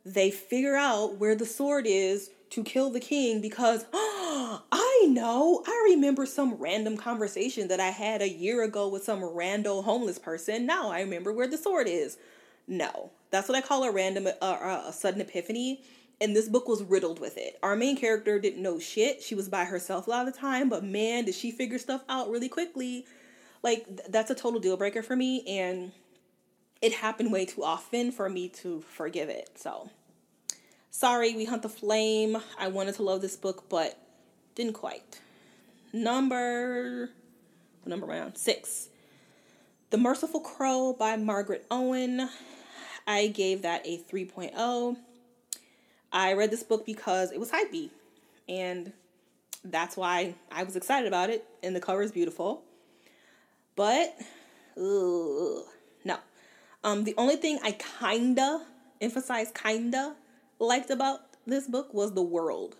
they 0.05 0.29
figure 0.29 0.75
out 0.75 1.17
where 1.17 1.35
the 1.35 1.45
sword 1.45 1.85
is 1.87 2.29
to 2.49 2.63
kill 2.63 2.89
the 2.89 2.99
king 2.99 3.41
because 3.41 3.85
I 3.93 5.07
know, 5.09 5.63
I 5.65 5.87
remember 5.91 6.25
some 6.25 6.55
random 6.55 6.97
conversation 6.97 7.67
that 7.69 7.79
I 7.79 7.89
had 7.89 8.21
a 8.21 8.29
year 8.29 8.63
ago 8.63 8.87
with 8.87 9.03
some 9.03 9.21
rando 9.21 9.83
homeless 9.83 10.19
person. 10.19 10.65
Now 10.65 10.89
I 10.89 11.01
remember 11.01 11.31
where 11.33 11.47
the 11.47 11.57
sword 11.57 11.87
is. 11.87 12.17
No, 12.67 13.11
that's 13.35 13.49
what 13.49 13.57
I 13.57 13.61
call 13.61 13.83
a 13.83 13.91
random, 13.91 14.27
uh, 14.27 14.45
uh, 14.45 14.83
a 14.87 14.93
sudden 14.93 15.19
epiphany. 15.19 15.81
And 16.21 16.33
this 16.33 16.47
book 16.47 16.69
was 16.69 16.81
riddled 16.81 17.19
with 17.19 17.37
it. 17.37 17.59
Our 17.61 17.75
main 17.75 17.97
character 17.97 18.39
didn't 18.39 18.63
know 18.63 18.79
shit. 18.79 19.21
She 19.21 19.35
was 19.35 19.49
by 19.49 19.65
herself 19.65 20.07
a 20.07 20.09
lot 20.09 20.25
of 20.25 20.33
the 20.33 20.39
time, 20.39 20.69
but 20.69 20.81
man, 20.81 21.25
did 21.25 21.35
she 21.35 21.51
figure 21.51 21.77
stuff 21.77 22.05
out 22.07 22.29
really 22.29 22.47
quickly. 22.47 23.05
Like, 23.61 23.85
th- 23.85 24.07
that's 24.07 24.31
a 24.31 24.35
total 24.35 24.61
deal 24.61 24.77
breaker 24.77 25.03
for 25.03 25.17
me. 25.17 25.43
And 25.45 25.91
it 26.81 26.93
happened 26.93 27.33
way 27.33 27.45
too 27.45 27.65
often 27.65 28.13
for 28.13 28.29
me 28.29 28.47
to 28.49 28.81
forgive 28.81 29.27
it. 29.27 29.49
So, 29.55 29.89
sorry, 30.89 31.35
We 31.35 31.43
Hunt 31.43 31.63
the 31.63 31.69
Flame. 31.69 32.37
I 32.57 32.69
wanted 32.69 32.95
to 32.95 33.03
love 33.03 33.21
this 33.21 33.35
book, 33.35 33.65
but 33.67 33.99
didn't 34.55 34.73
quite. 34.73 35.19
Number, 35.91 37.09
number 37.85 38.09
on? 38.13 38.35
Six. 38.37 38.87
The 39.89 39.97
Merciful 39.97 40.39
Crow 40.39 40.93
by 40.97 41.17
Margaret 41.17 41.65
Owen. 41.69 42.29
I 43.07 43.27
gave 43.27 43.61
that 43.61 43.85
a 43.85 43.99
3.0. 43.99 44.97
I 46.11 46.33
read 46.33 46.51
this 46.51 46.63
book 46.63 46.85
because 46.85 47.31
it 47.31 47.39
was 47.39 47.51
hypey, 47.51 47.89
and 48.47 48.93
that's 49.63 49.97
why 49.97 50.35
I 50.51 50.63
was 50.63 50.75
excited 50.75 51.07
about 51.07 51.29
it, 51.29 51.45
and 51.61 51.75
the 51.75 51.81
cover 51.81 52.01
is 52.01 52.11
beautiful. 52.11 52.63
But, 53.75 54.15
ugh, 54.77 55.65
no. 56.03 56.17
Um, 56.83 57.03
the 57.03 57.13
only 57.17 57.35
thing 57.35 57.59
I 57.63 57.73
kinda 57.73 58.65
emphasize 59.01 59.51
kinda 59.53 60.15
liked 60.59 60.89
about 60.89 61.21
this 61.45 61.67
book 61.67 61.93
was 61.93 62.13
the 62.13 62.21
world. 62.21 62.77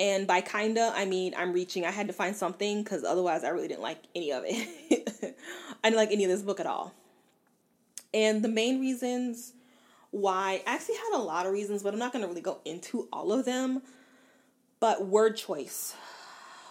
And 0.00 0.26
by 0.26 0.40
kinda, 0.40 0.92
I 0.94 1.04
mean 1.04 1.34
I'm 1.36 1.52
reaching. 1.52 1.86
I 1.86 1.90
had 1.90 2.08
to 2.08 2.12
find 2.12 2.34
something 2.34 2.82
because 2.82 3.04
otherwise 3.04 3.44
I 3.44 3.50
really 3.50 3.68
didn't 3.68 3.82
like 3.82 3.98
any 4.14 4.32
of 4.32 4.42
it. 4.46 5.36
I 5.84 5.90
didn't 5.90 5.96
like 5.96 6.10
any 6.10 6.24
of 6.24 6.30
this 6.30 6.42
book 6.42 6.58
at 6.58 6.66
all. 6.66 6.92
And 8.14 8.42
the 8.42 8.48
main 8.48 8.80
reasons 8.80 9.52
why, 10.12 10.62
I 10.66 10.74
actually 10.74 10.94
had 10.94 11.18
a 11.18 11.18
lot 11.18 11.44
of 11.44 11.52
reasons, 11.52 11.82
but 11.82 11.92
I'm 11.92 11.98
not 11.98 12.12
going 12.12 12.22
to 12.22 12.28
really 12.28 12.40
go 12.40 12.60
into 12.64 13.08
all 13.12 13.32
of 13.32 13.44
them. 13.44 13.82
But 14.78 15.06
word 15.06 15.36
choice 15.36 15.96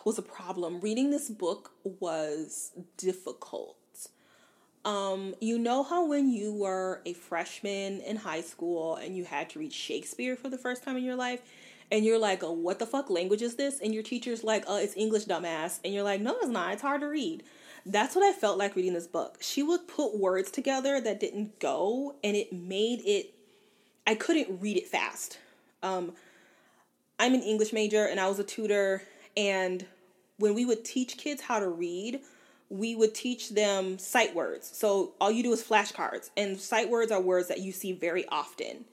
was 0.06 0.18
a 0.18 0.22
problem. 0.22 0.80
Reading 0.80 1.12
this 1.12 1.30
book 1.30 1.72
was 1.84 2.72
difficult. 2.98 3.76
Um, 4.86 5.36
you 5.40 5.60
know 5.60 5.84
how 5.84 6.08
when 6.08 6.30
you 6.30 6.54
were 6.54 7.02
a 7.06 7.14
freshman 7.14 8.02
in 8.02 8.18
high 8.18 8.42
school 8.42 8.96
and 8.96 9.16
you 9.16 9.24
had 9.26 9.50
to 9.52 9.60
read 9.60 9.74
Shakespeare 9.74 10.36
for 10.36 10.50
the 10.50 10.58
first 10.58 10.84
time 10.84 10.98
in 10.98 11.04
your 11.04 11.16
life, 11.16 11.42
and 11.92 12.04
you're 12.06 12.20
like, 12.20 12.44
oh, 12.44 12.52
what 12.52 12.80
the 12.80 12.86
fuck 12.86 13.10
language 13.10 13.42
is 13.42 13.56
this? 13.56 13.80
And 13.80 13.94
your 13.94 14.04
teacher's 14.04 14.44
like, 14.44 14.64
oh, 14.68 14.78
it's 14.78 14.96
English, 14.96 15.26
dumbass. 15.26 15.80
And 15.84 15.94
you're 15.94 16.04
like, 16.04 16.22
no, 16.22 16.36
it's 16.42 16.48
not. 16.48 16.74
It's 16.74 16.82
hard 16.82 17.02
to 17.02 17.08
read. 17.08 17.44
That's 17.86 18.16
what 18.16 18.24
I 18.24 18.32
felt 18.32 18.58
like 18.58 18.76
reading 18.76 18.94
this 18.94 19.08
book. 19.08 19.38
She 19.42 19.62
would 19.62 19.88
put 19.88 20.18
words 20.18 20.50
together 20.52 21.02
that 21.02 21.20
didn't 21.20 21.60
go, 21.60 22.16
and 22.24 22.36
it 22.36 22.54
made 22.54 23.02
it, 23.06 23.34
I 24.08 24.16
couldn't 24.16 24.62
read 24.62 24.78
it 24.78 24.88
fast. 24.88 25.38
Um, 25.82 26.14
I'm 27.20 27.34
an 27.34 27.42
English 27.42 27.74
major, 27.74 28.06
and 28.06 28.20
I 28.20 28.28
was 28.28 28.40
a 28.40 28.44
tutor, 28.44 29.04
and 29.36 29.86
when 30.38 30.54
we 30.54 30.66
would 30.66 30.86
teach 30.86 31.18
kids 31.18 31.42
how 31.42 31.60
to 31.60 31.68
read, 31.68 32.22
we 32.70 32.96
would 32.96 33.14
teach 33.14 33.50
them 33.50 34.00
sight 34.00 34.34
words. 34.34 34.70
So 34.74 35.14
all 35.20 35.30
you 35.30 35.44
do 35.44 35.52
is 35.52 35.62
flashcards, 35.62 36.30
and 36.38 36.60
sight 36.60 36.90
words 36.90 37.12
are 37.12 37.22
words 37.22 37.50
that 37.50 37.60
you 37.60 37.72
see 37.72 37.92
very 37.92 38.26
often. 38.30 38.86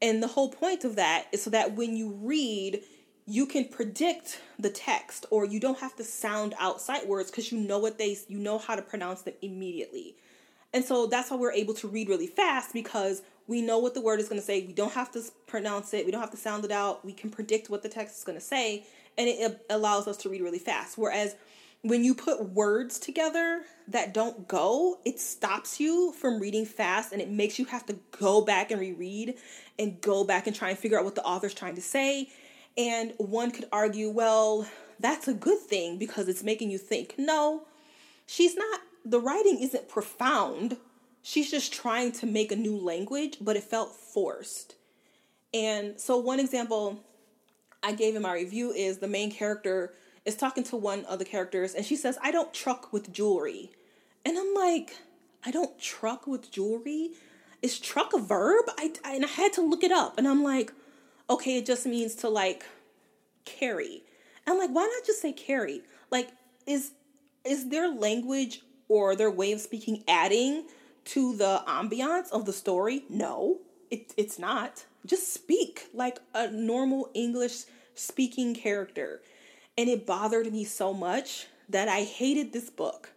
And 0.00 0.22
the 0.22 0.28
whole 0.28 0.48
point 0.50 0.84
of 0.84 0.96
that 0.96 1.26
is 1.32 1.42
so 1.42 1.50
that 1.50 1.76
when 1.76 1.96
you 1.96 2.10
read, 2.22 2.82
you 3.30 3.46
can 3.46 3.64
predict 3.66 4.40
the 4.58 4.70
text 4.70 5.24
or 5.30 5.44
you 5.44 5.60
don't 5.60 5.78
have 5.78 5.94
to 5.94 6.02
sound 6.02 6.52
out 6.58 6.80
sight 6.80 7.06
words 7.06 7.30
because 7.30 7.52
you 7.52 7.58
know 7.58 7.78
what 7.78 7.96
they 7.96 8.18
you 8.26 8.38
know 8.38 8.58
how 8.58 8.74
to 8.74 8.82
pronounce 8.82 9.22
them 9.22 9.34
immediately. 9.40 10.16
And 10.74 10.84
so 10.84 11.06
that's 11.06 11.30
why 11.30 11.36
we're 11.36 11.52
able 11.52 11.74
to 11.74 11.86
read 11.86 12.08
really 12.08 12.26
fast 12.26 12.72
because 12.72 13.22
we 13.46 13.62
know 13.62 13.78
what 13.78 13.94
the 13.94 14.00
word 14.00 14.18
is 14.18 14.28
going 14.28 14.40
to 14.40 14.44
say. 14.44 14.66
We 14.66 14.72
don't 14.72 14.92
have 14.92 15.12
to 15.12 15.22
pronounce 15.46 15.94
it. 15.94 16.04
We 16.04 16.10
don't 16.10 16.20
have 16.20 16.32
to 16.32 16.36
sound 16.36 16.64
it 16.64 16.72
out. 16.72 17.04
We 17.04 17.12
can 17.12 17.30
predict 17.30 17.70
what 17.70 17.84
the 17.84 17.88
text 17.88 18.18
is 18.18 18.24
going 18.24 18.38
to 18.38 18.44
say 18.44 18.84
and 19.16 19.28
it 19.28 19.64
allows 19.70 20.08
us 20.08 20.16
to 20.18 20.28
read 20.28 20.42
really 20.42 20.58
fast. 20.58 20.98
Whereas 20.98 21.36
when 21.82 22.02
you 22.02 22.16
put 22.16 22.50
words 22.50 22.98
together 22.98 23.62
that 23.86 24.12
don't 24.12 24.48
go, 24.48 24.98
it 25.04 25.20
stops 25.20 25.78
you 25.78 26.12
from 26.12 26.40
reading 26.40 26.66
fast 26.66 27.12
and 27.12 27.22
it 27.22 27.30
makes 27.30 27.60
you 27.60 27.64
have 27.66 27.86
to 27.86 27.96
go 28.18 28.40
back 28.40 28.72
and 28.72 28.80
reread 28.80 29.36
and 29.78 30.00
go 30.00 30.24
back 30.24 30.48
and 30.48 30.56
try 30.56 30.70
and 30.70 30.78
figure 30.78 30.98
out 30.98 31.04
what 31.04 31.14
the 31.14 31.24
author's 31.24 31.54
trying 31.54 31.76
to 31.76 31.80
say. 31.80 32.28
And 32.76 33.12
one 33.18 33.50
could 33.50 33.66
argue, 33.72 34.08
well, 34.10 34.66
that's 34.98 35.28
a 35.28 35.34
good 35.34 35.58
thing 35.58 35.98
because 35.98 36.28
it's 36.28 36.42
making 36.42 36.70
you 36.70 36.78
think. 36.78 37.14
No, 37.18 37.62
she's 38.26 38.56
not, 38.56 38.80
the 39.04 39.20
writing 39.20 39.58
isn't 39.60 39.88
profound. 39.88 40.76
She's 41.22 41.50
just 41.50 41.72
trying 41.72 42.12
to 42.12 42.26
make 42.26 42.52
a 42.52 42.56
new 42.56 42.76
language, 42.76 43.38
but 43.40 43.56
it 43.56 43.64
felt 43.64 43.94
forced. 43.94 44.74
And 45.52 46.00
so, 46.00 46.16
one 46.16 46.38
example 46.38 47.00
I 47.82 47.92
gave 47.92 48.14
in 48.14 48.22
my 48.22 48.34
review 48.34 48.72
is 48.72 48.98
the 48.98 49.08
main 49.08 49.30
character 49.32 49.92
is 50.24 50.36
talking 50.36 50.64
to 50.64 50.76
one 50.76 51.04
of 51.06 51.18
the 51.18 51.24
characters 51.24 51.74
and 51.74 51.84
she 51.84 51.96
says, 51.96 52.18
I 52.22 52.30
don't 52.30 52.52
truck 52.52 52.92
with 52.92 53.12
jewelry. 53.12 53.70
And 54.24 54.38
I'm 54.38 54.54
like, 54.54 54.96
I 55.44 55.50
don't 55.50 55.78
truck 55.80 56.26
with 56.26 56.50
jewelry? 56.50 57.10
Is 57.62 57.78
truck 57.78 58.12
a 58.12 58.18
verb? 58.18 58.66
I, 58.78 58.92
I, 59.04 59.14
and 59.14 59.24
I 59.24 59.28
had 59.28 59.52
to 59.54 59.62
look 59.62 59.82
it 59.82 59.92
up 59.92 60.18
and 60.18 60.28
I'm 60.28 60.42
like, 60.42 60.72
okay, 61.30 61.58
it 61.58 61.66
just 61.66 61.86
means 61.86 62.14
to 62.16 62.28
like 62.28 62.64
carry. 63.44 64.02
And 64.46 64.58
like, 64.58 64.70
why 64.70 64.82
not 64.82 65.06
just 65.06 65.22
say 65.22 65.32
carry? 65.32 65.82
Like, 66.10 66.30
is 66.66 66.92
is 67.44 67.68
their 67.68 67.88
language 67.88 68.62
or 68.88 69.16
their 69.16 69.30
way 69.30 69.52
of 69.52 69.60
speaking 69.60 70.02
adding 70.06 70.66
to 71.04 71.36
the 71.36 71.62
ambiance 71.66 72.30
of 72.30 72.44
the 72.44 72.52
story? 72.52 73.04
No, 73.08 73.58
it, 73.90 74.12
it's 74.16 74.38
not. 74.38 74.84
Just 75.06 75.32
speak 75.32 75.88
like 75.94 76.18
a 76.34 76.50
normal 76.50 77.08
English 77.14 77.62
speaking 77.94 78.54
character. 78.54 79.22
And 79.78 79.88
it 79.88 80.06
bothered 80.06 80.52
me 80.52 80.64
so 80.64 80.92
much 80.92 81.46
that 81.68 81.88
I 81.88 82.02
hated 82.02 82.52
this 82.52 82.68
book. 82.68 83.12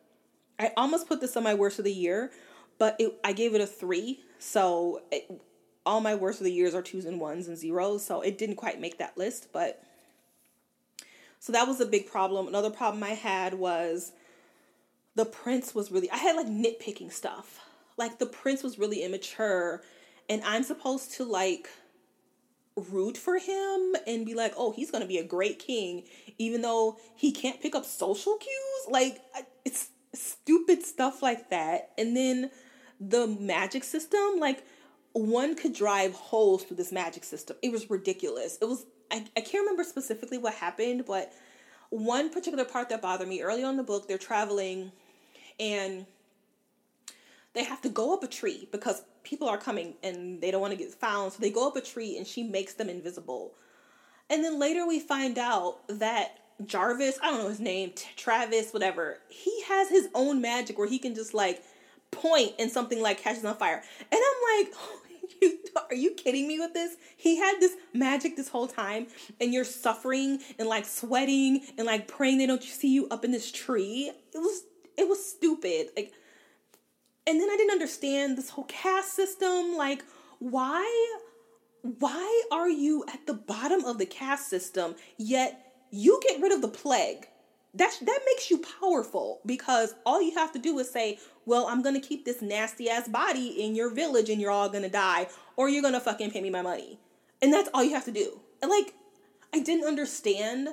I 0.57 0.71
almost 0.77 1.07
put 1.07 1.19
this 1.19 1.35
on 1.35 1.43
my 1.43 1.53
worst 1.53 1.79
of 1.79 1.85
the 1.85 1.91
year, 1.91 2.31
but 2.77 2.95
it, 2.99 3.19
I 3.23 3.33
gave 3.33 3.53
it 3.55 3.59
a 3.59 3.67
three. 3.67 4.21
So 4.39 5.01
it, 5.11 5.29
all 5.85 6.01
my 6.01 6.15
worst 6.15 6.39
of 6.39 6.45
the 6.45 6.51
years 6.51 6.73
are 6.73 6.81
twos 6.81 7.05
and 7.05 7.19
ones 7.19 7.47
and 7.47 7.57
zeros. 7.57 8.05
So 8.05 8.21
it 8.21 8.37
didn't 8.37 8.55
quite 8.55 8.79
make 8.79 8.97
that 8.97 9.17
list, 9.17 9.47
but 9.51 9.83
so 11.39 11.51
that 11.51 11.67
was 11.67 11.81
a 11.81 11.85
big 11.85 12.07
problem. 12.07 12.47
Another 12.47 12.69
problem 12.69 13.03
I 13.03 13.09
had 13.09 13.55
was 13.55 14.13
the 15.15 15.25
prince 15.25 15.75
was 15.75 15.91
really, 15.91 16.09
I 16.09 16.17
had 16.17 16.35
like 16.35 16.47
nitpicking 16.47 17.11
stuff. 17.11 17.59
Like 17.97 18.17
the 18.17 18.25
prince 18.25 18.63
was 18.63 18.79
really 18.79 19.03
immature, 19.03 19.83
and 20.29 20.41
I'm 20.45 20.63
supposed 20.63 21.13
to 21.15 21.25
like 21.25 21.69
root 22.75 23.17
for 23.17 23.37
him 23.37 23.95
and 24.07 24.25
be 24.25 24.33
like, 24.33 24.53
oh, 24.57 24.71
he's 24.71 24.89
gonna 24.89 25.05
be 25.05 25.17
a 25.17 25.23
great 25.23 25.59
king, 25.59 26.03
even 26.37 26.61
though 26.61 26.97
he 27.15 27.31
can't 27.31 27.61
pick 27.61 27.75
up 27.75 27.85
social 27.85 28.37
cues. 28.37 28.87
Like, 28.89 29.21
it's 29.65 29.89
stupid 30.13 30.83
stuff 30.83 31.21
like 31.21 31.49
that. 31.49 31.91
And 31.97 32.15
then 32.15 32.49
the 32.99 33.27
magic 33.27 33.83
system, 33.83 34.39
like, 34.39 34.63
one 35.13 35.55
could 35.55 35.73
drive 35.73 36.13
holes 36.13 36.63
through 36.63 36.77
this 36.77 36.91
magic 36.91 37.23
system. 37.23 37.55
It 37.61 37.71
was 37.71 37.89
ridiculous. 37.89 38.57
It 38.61 38.65
was, 38.65 38.85
I, 39.11 39.25
I 39.37 39.41
can't 39.41 39.61
remember 39.61 39.83
specifically 39.83 40.37
what 40.37 40.53
happened, 40.53 41.05
but 41.05 41.31
one 41.89 42.29
particular 42.29 42.65
part 42.65 42.89
that 42.89 43.01
bothered 43.01 43.27
me 43.27 43.41
early 43.41 43.63
on 43.63 43.71
in 43.71 43.77
the 43.77 43.83
book, 43.83 44.07
they're 44.07 44.17
traveling 44.17 44.91
and 45.59 46.07
they 47.53 47.63
have 47.63 47.81
to 47.81 47.89
go 47.89 48.13
up 48.13 48.23
a 48.23 48.27
tree 48.27 48.67
because 48.71 49.03
people 49.23 49.47
are 49.47 49.59
coming 49.59 49.93
and 50.01 50.41
they 50.41 50.49
don't 50.49 50.61
want 50.61 50.71
to 50.71 50.77
get 50.77 50.91
found. 50.91 51.33
So 51.33 51.39
they 51.39 51.51
go 51.51 51.67
up 51.67 51.75
a 51.75 51.81
tree 51.81 52.17
and 52.17 52.25
she 52.25 52.41
makes 52.43 52.73
them 52.73 52.89
invisible. 52.89 53.53
And 54.29 54.43
then 54.43 54.59
later 54.59 54.87
we 54.87 54.99
find 54.99 55.37
out 55.37 55.87
that 55.87 56.39
Jarvis, 56.65 57.19
I 57.21 57.29
don't 57.29 57.39
know 57.39 57.49
his 57.49 57.59
name, 57.59 57.93
Travis, 58.15 58.71
whatever, 58.71 59.19
he 59.29 59.61
has 59.67 59.89
his 59.89 60.09
own 60.15 60.41
magic 60.41 60.77
where 60.77 60.87
he 60.87 60.97
can 60.97 61.13
just 61.13 61.33
like 61.33 61.63
point 62.11 62.53
and 62.59 62.71
something 62.71 63.01
like 63.01 63.19
catches 63.19 63.45
on 63.45 63.55
fire. 63.55 63.83
And 64.11 64.21
I'm 64.21 64.65
like, 64.65 64.73
you, 65.41 65.59
are 65.89 65.95
you 65.95 66.11
kidding 66.11 66.47
me 66.47 66.59
with 66.59 66.73
this? 66.73 66.95
He 67.17 67.37
had 67.37 67.55
this 67.59 67.75
magic 67.93 68.35
this 68.35 68.49
whole 68.49 68.67
time, 68.67 69.07
and 69.39 69.53
you're 69.53 69.63
suffering 69.63 70.39
and 70.59 70.67
like 70.67 70.85
sweating 70.85 71.61
and 71.77 71.85
like 71.85 72.07
praying 72.07 72.37
they 72.37 72.45
don't 72.45 72.63
see 72.63 72.93
you 72.93 73.07
up 73.09 73.25
in 73.25 73.31
this 73.31 73.51
tree. 73.51 74.11
It 74.33 74.39
was 74.39 74.63
it 74.97 75.07
was 75.07 75.25
stupid. 75.25 75.87
Like 75.95 76.13
and 77.25 77.39
then 77.39 77.49
I 77.49 77.55
didn't 77.55 77.71
understand 77.71 78.37
this 78.37 78.49
whole 78.49 78.65
caste 78.65 79.13
system. 79.13 79.75
Like, 79.75 80.03
why 80.39 81.17
why 81.81 82.43
are 82.51 82.69
you 82.69 83.03
at 83.13 83.25
the 83.27 83.33
bottom 83.33 83.83
of 83.85 83.97
the 83.97 84.05
caste 84.05 84.49
system 84.49 84.95
yet 85.17 85.73
you 85.91 86.19
get 86.27 86.41
rid 86.41 86.51
of 86.51 86.61
the 86.61 86.67
plague? 86.67 87.27
That 87.75 87.97
that 88.01 88.19
makes 88.25 88.51
you 88.51 88.63
powerful 88.79 89.41
because 89.45 89.95
all 90.05 90.21
you 90.21 90.35
have 90.35 90.51
to 90.53 90.59
do 90.59 90.77
is 90.79 90.89
say, 90.89 91.19
"Well, 91.45 91.67
I'm 91.67 91.81
to 91.95 92.07
keep 92.07 92.23
this 92.23 92.41
nasty 92.41 92.89
ass 92.89 93.07
body 93.07 93.47
in 93.47 93.75
your 93.75 93.89
village 93.89 94.29
and 94.29 94.39
you're 94.39 94.51
all 94.51 94.69
to 94.83 94.89
die 94.89 95.27
or 95.55 95.69
you're 95.69 95.81
to 95.93 95.99
fucking 95.99 96.31
pay 96.31 96.41
me 96.41 96.49
my 96.49 96.61
money." 96.61 96.99
And 97.41 97.51
that's 97.51 97.69
all 97.73 97.83
you 97.83 97.93
have 97.93 98.05
to 98.05 98.11
do. 98.11 98.39
And 98.61 98.69
like 98.69 98.93
I 99.53 99.59
didn't 99.59 99.87
understand 99.87 100.69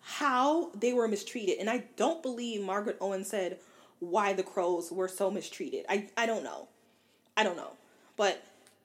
how 0.00 0.70
they 0.74 0.92
were 0.92 1.06
mistreated. 1.06 1.58
And 1.58 1.68
I 1.68 1.84
don't 1.96 2.22
believe 2.22 2.62
Margaret 2.62 2.96
Owen 3.00 3.24
said, 3.24 3.58
why 4.00 4.32
the 4.32 4.42
crows 4.42 4.90
were 4.90 5.08
so 5.08 5.30
mistreated. 5.30 5.84
I, 5.88 6.08
I 6.16 6.26
don't 6.26 6.44
know. 6.44 6.68
I 7.36 7.44
don't 7.44 7.56
know. 7.56 7.72
But 8.16 8.42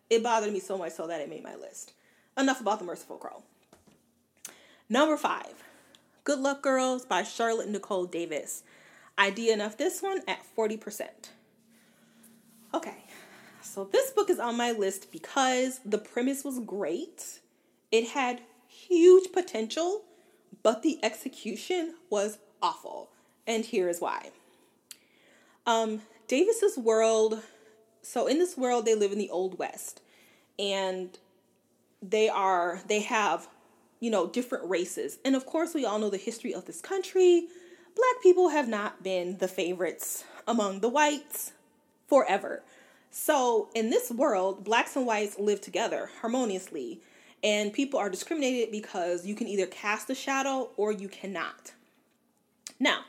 it 0.10 0.22
bothered 0.22 0.52
me 0.52 0.60
so 0.60 0.78
much 0.78 0.94
so 0.94 1.08
that 1.08 1.22
it 1.22 1.30
made 1.30 1.44
my 1.44 1.56
list. 1.56 1.94
Enough 2.38 2.62
about 2.62 2.80
the 2.80 2.86
merciful 2.86 3.18
crow. 3.18 3.44
Number 4.90 5.18
five, 5.18 5.64
Good 6.26 6.40
Luck 6.40 6.62
Girls 6.62 7.06
by 7.06 7.24
Charlotte 7.24 7.68
Nicole 7.68 8.06
Davis. 8.06 8.64
Idea 9.20 9.54
enough 9.54 9.76
this 9.76 10.02
one 10.02 10.22
at 10.26 10.40
40%. 10.58 11.08
Okay, 12.74 13.04
so 13.62 13.84
this 13.92 14.10
book 14.12 14.30
is 14.30 14.40
on 14.40 14.56
my 14.56 14.72
list 14.72 15.12
because 15.12 15.82
the 15.84 15.98
premise 15.98 16.46
was 16.46 16.60
great. 16.60 17.42
It 17.92 18.10
had 18.10 18.42
huge 18.68 19.34
potential, 19.34 20.04
but 20.64 20.82
the 20.82 20.98
execution 21.04 21.96
was 22.10 22.38
awful. 22.62 23.10
And 23.46 23.66
here 23.66 23.90
is 23.90 24.00
why. 24.00 24.30
Um, 25.68 26.04
Davis's 26.30 26.78
world. 26.78 27.42
So 28.02 28.28
in 28.28 28.40
this 28.40 28.56
world, 28.56 28.86
they 28.86 28.96
live 28.96 29.12
in 29.12 29.18
the 29.18 29.30
Old 29.30 29.60
West, 29.60 30.02
and 30.58 31.18
they 32.02 32.30
are 32.30 32.82
they 32.88 33.02
have 33.02 33.50
you 34.04 34.10
know 34.10 34.28
different 34.28 34.70
races, 34.70 35.18
and 35.24 35.34
of 35.34 35.46
course, 35.46 35.74
we 35.74 35.86
all 35.86 35.98
know 35.98 36.10
the 36.10 36.18
history 36.18 36.54
of 36.54 36.66
this 36.66 36.82
country. 36.82 37.48
Black 37.96 38.22
people 38.22 38.50
have 38.50 38.68
not 38.68 39.02
been 39.02 39.38
the 39.38 39.48
favorites 39.48 40.26
among 40.46 40.82
the 40.82 40.90
whites 40.90 41.54
forever. 42.06 42.64
So, 43.12 43.70
in 43.74 43.92
this 43.92 44.12
world, 44.12 44.66
blacks 44.66 44.98
and 44.98 45.06
whites 45.06 45.40
live 45.40 45.62
together 45.62 46.10
harmoniously, 46.20 47.00
and 47.42 47.72
people 47.72 47.98
are 47.98 48.10
discriminated 48.10 48.74
because 48.74 49.26
you 49.26 49.36
can 49.36 49.48
either 49.48 49.68
cast 49.68 50.10
a 50.10 50.16
shadow 50.16 50.72
or 50.76 50.92
you 50.92 51.08
cannot. 51.08 51.72
Now, 52.82 53.06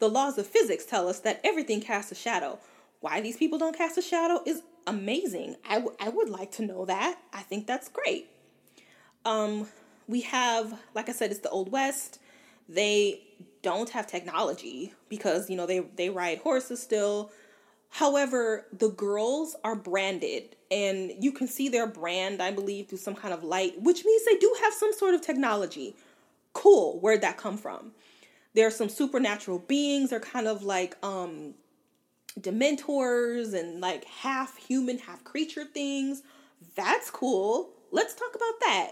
the 0.00 0.08
laws 0.08 0.36
of 0.36 0.48
physics 0.48 0.84
tell 0.84 1.08
us 1.08 1.20
that 1.20 1.40
everything 1.44 1.80
casts 1.80 2.10
a 2.10 2.16
shadow. 2.16 2.58
Why 2.98 3.20
these 3.20 3.36
people 3.36 3.56
don't 3.56 3.78
cast 3.78 3.96
a 3.96 4.02
shadow 4.02 4.42
is 4.44 4.62
amazing. 4.84 5.54
I, 5.64 5.74
w- 5.74 5.96
I 6.00 6.08
would 6.08 6.28
like 6.28 6.50
to 6.52 6.66
know 6.66 6.86
that. 6.86 7.20
I 7.32 7.42
think 7.42 7.68
that's 7.68 7.88
great. 7.88 8.30
Um, 9.24 9.68
we 10.08 10.22
have, 10.22 10.80
like 10.94 11.08
I 11.08 11.12
said, 11.12 11.30
it's 11.30 11.40
the 11.40 11.50
Old 11.50 11.70
West. 11.70 12.18
They 12.68 13.22
don't 13.62 13.90
have 13.90 14.06
technology 14.06 14.94
because, 15.08 15.48
you 15.48 15.56
know, 15.56 15.66
they, 15.66 15.80
they 15.80 16.10
ride 16.10 16.38
horses 16.38 16.82
still. 16.82 17.30
However, 17.90 18.66
the 18.76 18.88
girls 18.90 19.56
are 19.64 19.76
branded 19.76 20.56
and 20.70 21.12
you 21.20 21.32
can 21.32 21.46
see 21.46 21.68
their 21.68 21.86
brand, 21.86 22.42
I 22.42 22.50
believe, 22.50 22.88
through 22.88 22.98
some 22.98 23.14
kind 23.14 23.32
of 23.32 23.44
light, 23.44 23.80
which 23.80 24.04
means 24.04 24.24
they 24.24 24.36
do 24.36 24.54
have 24.62 24.74
some 24.74 24.92
sort 24.92 25.14
of 25.14 25.22
technology. 25.22 25.94
Cool. 26.52 26.98
Where'd 27.00 27.22
that 27.22 27.36
come 27.36 27.56
from? 27.56 27.92
There 28.54 28.66
are 28.66 28.72
some 28.72 28.88
supernatural 28.88 29.60
beings. 29.60 30.10
They're 30.10 30.20
kind 30.20 30.48
of 30.48 30.62
like 30.62 30.96
um 31.02 31.54
dementors 32.38 33.54
and 33.54 33.80
like 33.80 34.04
half 34.04 34.56
human, 34.56 34.98
half 34.98 35.24
creature 35.24 35.64
things. 35.64 36.22
That's 36.74 37.10
cool. 37.10 37.70
Let's 37.90 38.14
talk 38.14 38.34
about 38.34 38.60
that. 38.60 38.90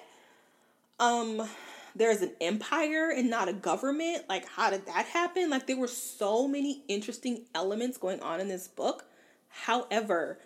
Um 0.99 1.49
there's 1.95 2.21
an 2.21 2.33
empire 2.43 3.11
and 3.11 3.31
not 3.31 3.49
a 3.49 3.53
government. 3.53 4.25
Like 4.29 4.47
how 4.49 4.71
did 4.71 4.87
that 4.87 5.07
happen? 5.07 5.51
Like 5.51 5.67
there 5.67 5.79
were 5.79 5.89
so 5.89 6.47
many 6.47 6.83
interesting 6.89 7.45
elements 7.55 7.97
going 7.97 8.21
on 8.21 8.41
in 8.41 8.49
this 8.49 8.69
book. 8.69 9.07
However, 9.49 10.39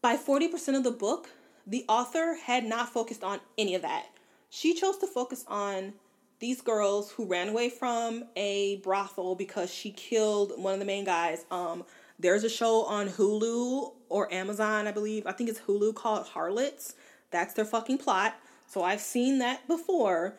by 0.00 0.16
40% 0.16 0.76
of 0.76 0.84
the 0.84 0.92
book, 0.92 1.30
the 1.66 1.84
author 1.88 2.34
had 2.34 2.64
not 2.64 2.88
focused 2.88 3.24
on 3.24 3.40
any 3.58 3.74
of 3.74 3.82
that. 3.82 4.06
She 4.48 4.74
chose 4.74 4.98
to 4.98 5.06
focus 5.06 5.44
on 5.46 5.94
these 6.40 6.62
girls 6.62 7.12
who 7.12 7.26
ran 7.26 7.48
away 7.48 7.68
from 7.68 8.24
a 8.34 8.76
brothel 8.76 9.34
because 9.34 9.72
she 9.72 9.90
killed 9.90 10.52
one 10.56 10.72
of 10.72 10.80
the 10.80 10.86
main 10.86 11.04
guys. 11.04 11.44
Um, 11.50 11.84
there's 12.18 12.44
a 12.44 12.48
show 12.48 12.84
on 12.84 13.08
Hulu 13.08 13.92
or 14.08 14.32
Amazon, 14.32 14.86
I 14.86 14.92
believe. 14.92 15.26
I 15.26 15.32
think 15.32 15.50
it's 15.50 15.60
Hulu 15.60 15.94
called 15.94 16.26
Harlots. 16.26 16.94
That's 17.30 17.54
their 17.54 17.64
fucking 17.64 17.98
plot. 17.98 18.34
So 18.70 18.84
I've 18.84 19.00
seen 19.00 19.40
that 19.40 19.66
before. 19.66 20.34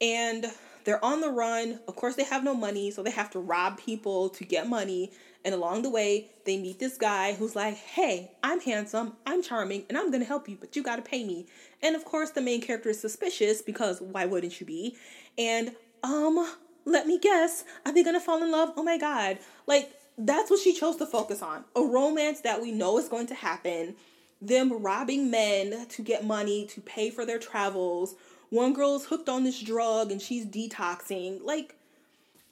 And 0.00 0.46
they're 0.84 1.04
on 1.04 1.20
the 1.20 1.30
run. 1.30 1.80
Of 1.88 1.96
course, 1.96 2.14
they 2.14 2.24
have 2.24 2.44
no 2.44 2.54
money, 2.54 2.90
so 2.90 3.02
they 3.02 3.10
have 3.10 3.30
to 3.32 3.40
rob 3.40 3.78
people 3.78 4.28
to 4.30 4.44
get 4.44 4.68
money. 4.68 5.10
And 5.44 5.54
along 5.54 5.82
the 5.82 5.90
way, 5.90 6.30
they 6.44 6.56
meet 6.56 6.78
this 6.78 6.96
guy 6.96 7.34
who's 7.34 7.56
like, 7.56 7.74
hey, 7.74 8.30
I'm 8.44 8.60
handsome, 8.60 9.14
I'm 9.26 9.42
charming, 9.42 9.84
and 9.88 9.98
I'm 9.98 10.10
gonna 10.12 10.24
help 10.24 10.48
you, 10.48 10.56
but 10.60 10.76
you 10.76 10.84
gotta 10.84 11.02
pay 11.02 11.24
me. 11.24 11.46
And 11.82 11.96
of 11.96 12.04
course, 12.04 12.30
the 12.30 12.40
main 12.40 12.60
character 12.60 12.90
is 12.90 13.00
suspicious 13.00 13.60
because 13.60 14.00
why 14.00 14.24
wouldn't 14.24 14.60
you 14.60 14.66
be? 14.66 14.96
And, 15.36 15.74
um, 16.04 16.48
let 16.84 17.08
me 17.08 17.18
guess, 17.18 17.64
are 17.84 17.92
they 17.92 18.04
gonna 18.04 18.20
fall 18.20 18.42
in 18.42 18.52
love? 18.52 18.72
Oh 18.76 18.84
my 18.84 18.98
god. 18.98 19.38
Like, 19.66 19.92
that's 20.16 20.50
what 20.50 20.60
she 20.60 20.74
chose 20.74 20.96
to 20.96 21.06
focus 21.06 21.42
on 21.42 21.64
a 21.74 21.82
romance 21.82 22.40
that 22.42 22.60
we 22.62 22.70
know 22.70 22.98
is 22.98 23.08
going 23.08 23.26
to 23.28 23.34
happen, 23.34 23.96
them 24.42 24.82
robbing 24.82 25.30
men 25.30 25.86
to 25.88 26.02
get 26.02 26.26
money 26.26 26.66
to 26.66 26.80
pay 26.80 27.10
for 27.10 27.24
their 27.24 27.38
travels. 27.38 28.16
One 28.50 28.74
girl's 28.74 29.06
hooked 29.06 29.28
on 29.28 29.44
this 29.44 29.60
drug 29.60 30.10
and 30.10 30.20
she's 30.20 30.44
detoxing. 30.44 31.42
Like, 31.42 31.76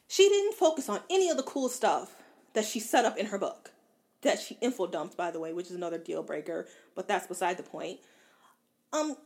she 0.09 0.29
didn't 0.29 0.55
focus 0.55 0.89
on 0.89 1.01
any 1.11 1.29
of 1.29 1.37
the 1.37 1.43
cool 1.43 1.69
stuff 1.69 2.17
that 2.55 2.65
she 2.65 2.81
set 2.81 3.05
up 3.05 3.17
in 3.17 3.27
her 3.27 3.39
book 3.39 3.73
that 4.23 4.41
she 4.41 4.59
info 4.61 4.87
dumped 4.87 5.17
by 5.17 5.31
the 5.31 5.41
way 5.41 5.53
which 5.53 5.67
is 5.67 5.77
another 5.77 5.99
deal 5.99 6.23
breaker 6.23 6.67
but 6.95 7.09
that's 7.09 7.27
beside 7.27 7.57
the 7.57 7.63
point 7.63 8.01
um 8.93 9.17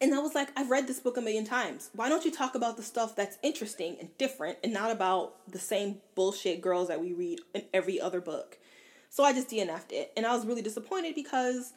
and 0.00 0.14
i 0.14 0.18
was 0.18 0.34
like 0.34 0.48
i've 0.56 0.70
read 0.70 0.86
this 0.86 1.00
book 1.00 1.16
a 1.16 1.20
million 1.20 1.44
times 1.44 1.90
why 1.94 2.08
don't 2.08 2.24
you 2.24 2.30
talk 2.30 2.54
about 2.54 2.76
the 2.76 2.82
stuff 2.82 3.14
that's 3.16 3.38
interesting 3.42 3.96
and 4.00 4.16
different 4.18 4.58
and 4.62 4.72
not 4.72 4.90
about 4.90 5.34
the 5.50 5.58
same 5.58 5.98
bullshit 6.14 6.60
girls 6.60 6.88
that 6.88 7.00
we 7.00 7.12
read 7.12 7.40
in 7.54 7.62
every 7.72 8.00
other 8.00 8.20
book 8.20 8.58
so 9.10 9.24
i 9.24 9.32
just 9.32 9.48
dnf'd 9.48 9.92
it 9.92 10.12
and 10.16 10.26
i 10.26 10.34
was 10.34 10.46
really 10.46 10.62
disappointed 10.62 11.14
because 11.14 11.72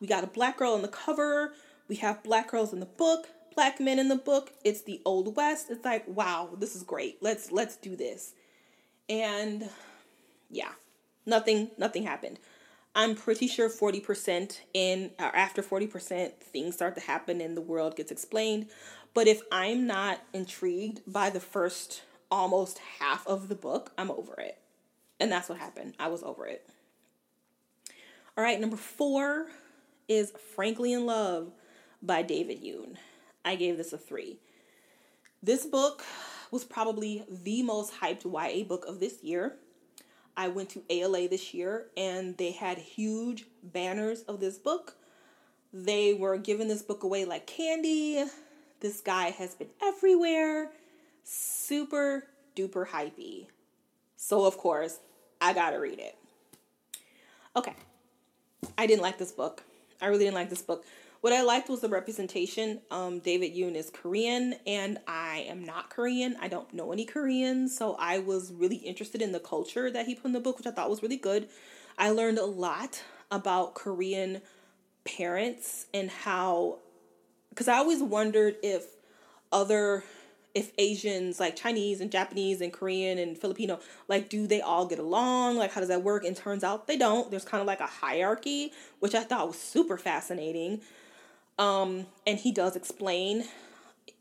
we 0.00 0.06
got 0.06 0.24
a 0.24 0.28
black 0.28 0.56
girl 0.56 0.74
on 0.74 0.82
the 0.82 0.88
cover 0.88 1.52
we 1.88 1.96
have 1.96 2.22
black 2.22 2.50
girls 2.50 2.72
in 2.72 2.80
the 2.80 2.86
book 2.86 3.28
black 3.54 3.80
men 3.80 3.98
in 3.98 4.08
the 4.08 4.16
book 4.16 4.52
it's 4.64 4.82
the 4.82 5.00
old 5.04 5.36
west 5.36 5.66
it's 5.70 5.84
like 5.84 6.04
wow 6.06 6.50
this 6.58 6.76
is 6.76 6.82
great 6.82 7.18
let's 7.20 7.50
let's 7.50 7.76
do 7.76 7.96
this 7.96 8.34
and 9.08 9.68
yeah, 10.50 10.72
nothing 11.26 11.70
nothing 11.78 12.04
happened. 12.04 12.38
I'm 12.94 13.14
pretty 13.14 13.46
sure 13.46 13.68
40% 13.68 14.60
in 14.74 15.12
or 15.20 15.34
after 15.36 15.62
40% 15.62 16.40
things 16.40 16.74
start 16.74 16.94
to 16.96 17.00
happen 17.00 17.40
and 17.40 17.56
the 17.56 17.60
world 17.60 17.96
gets 17.96 18.10
explained. 18.10 18.68
But 19.14 19.28
if 19.28 19.42
I'm 19.52 19.86
not 19.86 20.20
intrigued 20.32 21.00
by 21.06 21.30
the 21.30 21.40
first 21.40 22.02
almost 22.30 22.78
half 22.98 23.26
of 23.26 23.48
the 23.48 23.54
book, 23.54 23.92
I'm 23.96 24.10
over 24.10 24.34
it. 24.40 24.58
And 25.20 25.32
that's 25.32 25.48
what 25.48 25.58
happened. 25.58 25.94
I 25.98 26.08
was 26.08 26.22
over 26.22 26.46
it. 26.46 26.68
All 28.36 28.44
right, 28.44 28.60
number 28.60 28.76
4 28.76 29.46
is 30.06 30.32
Frankly 30.54 30.92
in 30.92 31.06
Love 31.06 31.50
by 32.02 32.22
David 32.22 32.62
Yoon. 32.62 32.96
I 33.44 33.56
gave 33.56 33.76
this 33.76 33.92
a 33.92 33.98
3. 33.98 34.38
This 35.42 35.66
book 35.66 36.04
was 36.50 36.64
probably 36.64 37.24
the 37.28 37.62
most 37.62 37.94
hyped 38.00 38.24
YA 38.24 38.64
book 38.64 38.84
of 38.86 39.00
this 39.00 39.22
year. 39.22 39.56
I 40.36 40.48
went 40.48 40.70
to 40.70 40.84
ALA 40.88 41.28
this 41.28 41.52
year 41.52 41.86
and 41.96 42.36
they 42.36 42.52
had 42.52 42.78
huge 42.78 43.44
banners 43.62 44.22
of 44.22 44.38
this 44.38 44.56
book. 44.56 44.96
They 45.72 46.14
were 46.14 46.36
giving 46.38 46.68
this 46.68 46.82
book 46.82 47.02
away 47.02 47.24
like 47.24 47.46
candy. 47.46 48.24
This 48.80 49.00
guy 49.00 49.30
has 49.30 49.54
been 49.56 49.70
everywhere. 49.82 50.70
Super 51.24 52.24
duper 52.54 52.86
hypey. 52.86 53.48
So, 54.16 54.44
of 54.44 54.56
course, 54.56 55.00
I 55.40 55.52
gotta 55.52 55.78
read 55.78 55.98
it. 55.98 56.16
Okay. 57.56 57.74
I 58.76 58.86
didn't 58.86 59.02
like 59.02 59.18
this 59.18 59.32
book. 59.32 59.62
I 60.00 60.06
really 60.06 60.24
didn't 60.24 60.36
like 60.36 60.50
this 60.50 60.62
book. 60.62 60.84
What 61.20 61.32
I 61.32 61.42
liked 61.42 61.68
was 61.68 61.80
the 61.80 61.88
representation. 61.88 62.80
Um, 62.92 63.18
David 63.18 63.52
Yoon 63.54 63.74
is 63.74 63.90
Korean, 63.90 64.54
and 64.66 64.98
I 65.08 65.46
am 65.48 65.64
not 65.64 65.90
Korean. 65.90 66.36
I 66.40 66.46
don't 66.46 66.72
know 66.72 66.92
any 66.92 67.04
Koreans, 67.04 67.76
so 67.76 67.96
I 67.98 68.20
was 68.20 68.52
really 68.52 68.76
interested 68.76 69.20
in 69.20 69.32
the 69.32 69.40
culture 69.40 69.90
that 69.90 70.06
he 70.06 70.14
put 70.14 70.26
in 70.26 70.32
the 70.32 70.40
book, 70.40 70.58
which 70.58 70.66
I 70.66 70.70
thought 70.70 70.88
was 70.88 71.02
really 71.02 71.16
good. 71.16 71.48
I 71.98 72.10
learned 72.10 72.38
a 72.38 72.44
lot 72.44 73.02
about 73.32 73.74
Korean 73.74 74.40
parents 75.04 75.86
and 75.92 76.08
how, 76.08 76.78
because 77.50 77.66
I 77.66 77.78
always 77.78 78.00
wondered 78.00 78.54
if 78.62 78.84
other 79.50 80.04
if 80.54 80.72
Asians 80.78 81.38
like 81.38 81.56
Chinese 81.56 82.00
and 82.00 82.10
Japanese 82.10 82.60
and 82.60 82.72
Korean 82.72 83.18
and 83.18 83.38
Filipino 83.38 83.78
like 84.08 84.28
do 84.28 84.46
they 84.46 84.60
all 84.60 84.86
get 84.86 84.98
along 84.98 85.56
like 85.56 85.72
how 85.72 85.80
does 85.80 85.88
that 85.88 86.02
work 86.02 86.24
and 86.24 86.36
turns 86.36 86.64
out 86.64 86.86
they 86.86 86.96
don't 86.96 87.30
there's 87.30 87.44
kind 87.44 87.60
of 87.60 87.66
like 87.66 87.80
a 87.80 87.86
hierarchy 87.86 88.72
which 89.00 89.14
I 89.14 89.22
thought 89.22 89.46
was 89.46 89.58
super 89.58 89.98
fascinating 89.98 90.80
um, 91.58 92.06
and 92.26 92.38
he 92.38 92.52
does 92.52 92.76
explain 92.76 93.44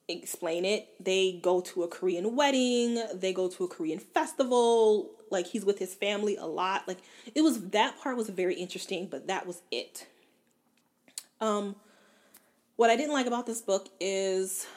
explain 0.07 0.63
it. 0.63 0.87
They 1.03 1.39
go 1.41 1.61
to 1.61 1.83
a 1.83 1.87
Korean 1.87 2.35
wedding, 2.35 3.01
they 3.13 3.33
go 3.33 3.49
to 3.49 3.65
a 3.65 3.67
Korean 3.67 3.99
festival, 3.99 5.11
like 5.29 5.47
he's 5.47 5.65
with 5.65 5.79
his 5.79 5.93
family 5.93 6.37
a 6.37 6.45
lot. 6.45 6.87
Like 6.87 6.99
it 7.35 7.41
was 7.41 7.69
that 7.69 7.99
part 7.99 8.17
was 8.17 8.29
very 8.29 8.55
interesting, 8.55 9.07
but 9.07 9.27
that 9.27 9.45
was 9.45 9.61
it. 9.71 10.07
Um 11.41 11.75
what 12.75 12.89
I 12.89 12.95
didn't 12.95 13.13
like 13.13 13.25
about 13.25 13.45
this 13.45 13.61
book 13.61 13.89
is 13.99 14.67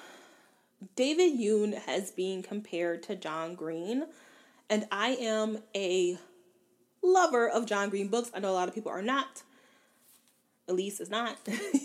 David 0.96 1.38
Yoon 1.38 1.74
has 1.82 2.10
been 2.10 2.42
compared 2.42 3.02
to 3.04 3.16
John 3.16 3.54
Green, 3.54 4.06
and 4.68 4.86
I 4.90 5.10
am 5.10 5.58
a 5.74 6.18
lover 7.02 7.48
of 7.48 7.66
John 7.66 7.90
Green 7.90 8.08
books. 8.08 8.30
I 8.34 8.40
know 8.40 8.50
a 8.50 8.52
lot 8.52 8.68
of 8.68 8.74
people 8.74 8.90
are 8.90 9.02
not. 9.02 9.42
Elise 10.68 11.00
is 11.00 11.10
not. 11.10 11.36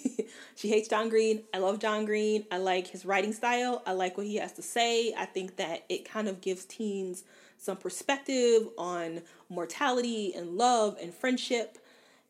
she 0.56 0.70
hates 0.70 0.88
John 0.88 1.10
Green. 1.10 1.44
I 1.54 1.58
love 1.58 1.80
John 1.80 2.06
Green. 2.06 2.46
I 2.52 2.58
like 2.58 2.88
his 2.88 3.06
writing 3.06 3.34
style. 3.34 3.82
I 3.86 3.94
like 3.94 4.16
what 4.18 4.28
he 4.28 4.36
has 4.36 4.54
to 4.54 4.62
say. 4.62 5.14
I 5.14 5.26
think 5.26 5.58
that 5.58 5.84
it 5.90 6.10
kind 6.10 6.28
of 6.28 6.40
gives 6.40 6.66
teens 6.66 7.24
some 7.58 7.78
perspective 7.78 8.68
on 8.78 9.22
mortality 9.50 10.34
and 10.36 10.56
love 10.56 10.98
and 11.02 11.14
friendship 11.14 11.80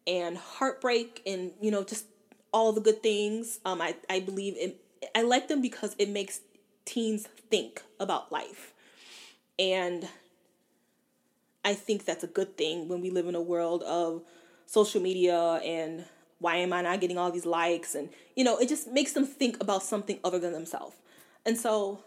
and 0.07 0.37
heartbreak 0.37 1.21
and 1.25 1.51
you 1.61 1.71
know 1.71 1.83
just 1.83 2.05
all 2.53 2.71
the 2.71 2.81
good 2.81 3.03
things. 3.03 3.59
Um, 3.65 3.81
I 3.81 3.95
I 4.09 4.21
believe 4.21 4.55
it. 4.57 4.81
I 5.13 5.21
like 5.23 5.47
them 5.49 5.61
because 5.61 5.95
it 5.99 6.09
makes 6.09 6.39
teens 6.85 7.27
think 7.49 7.81
about 7.99 8.31
life, 8.31 8.73
and 9.59 10.07
I 11.65 11.73
think 11.73 12.05
that's 12.05 12.23
a 12.23 12.27
good 12.27 12.57
thing 12.57 12.87
when 12.87 13.01
we 13.01 13.09
live 13.09 13.27
in 13.27 13.35
a 13.35 13.41
world 13.41 13.81
of 13.83 14.21
social 14.67 15.01
media 15.01 15.59
and 15.63 16.05
why 16.39 16.57
am 16.57 16.73
I 16.73 16.83
not 16.83 16.99
getting 16.99 17.17
all 17.17 17.31
these 17.31 17.45
likes? 17.45 17.95
And, 17.95 18.09
you 18.35 18.43
know, 18.43 18.57
it 18.57 18.69
just 18.69 18.87
makes 18.91 19.13
them 19.13 19.25
think 19.25 19.61
about 19.61 19.81
something 19.81 20.19
other 20.23 20.37
than 20.37 20.53
themselves. 20.53 20.95
And 21.43 21.57
so 21.57 22.03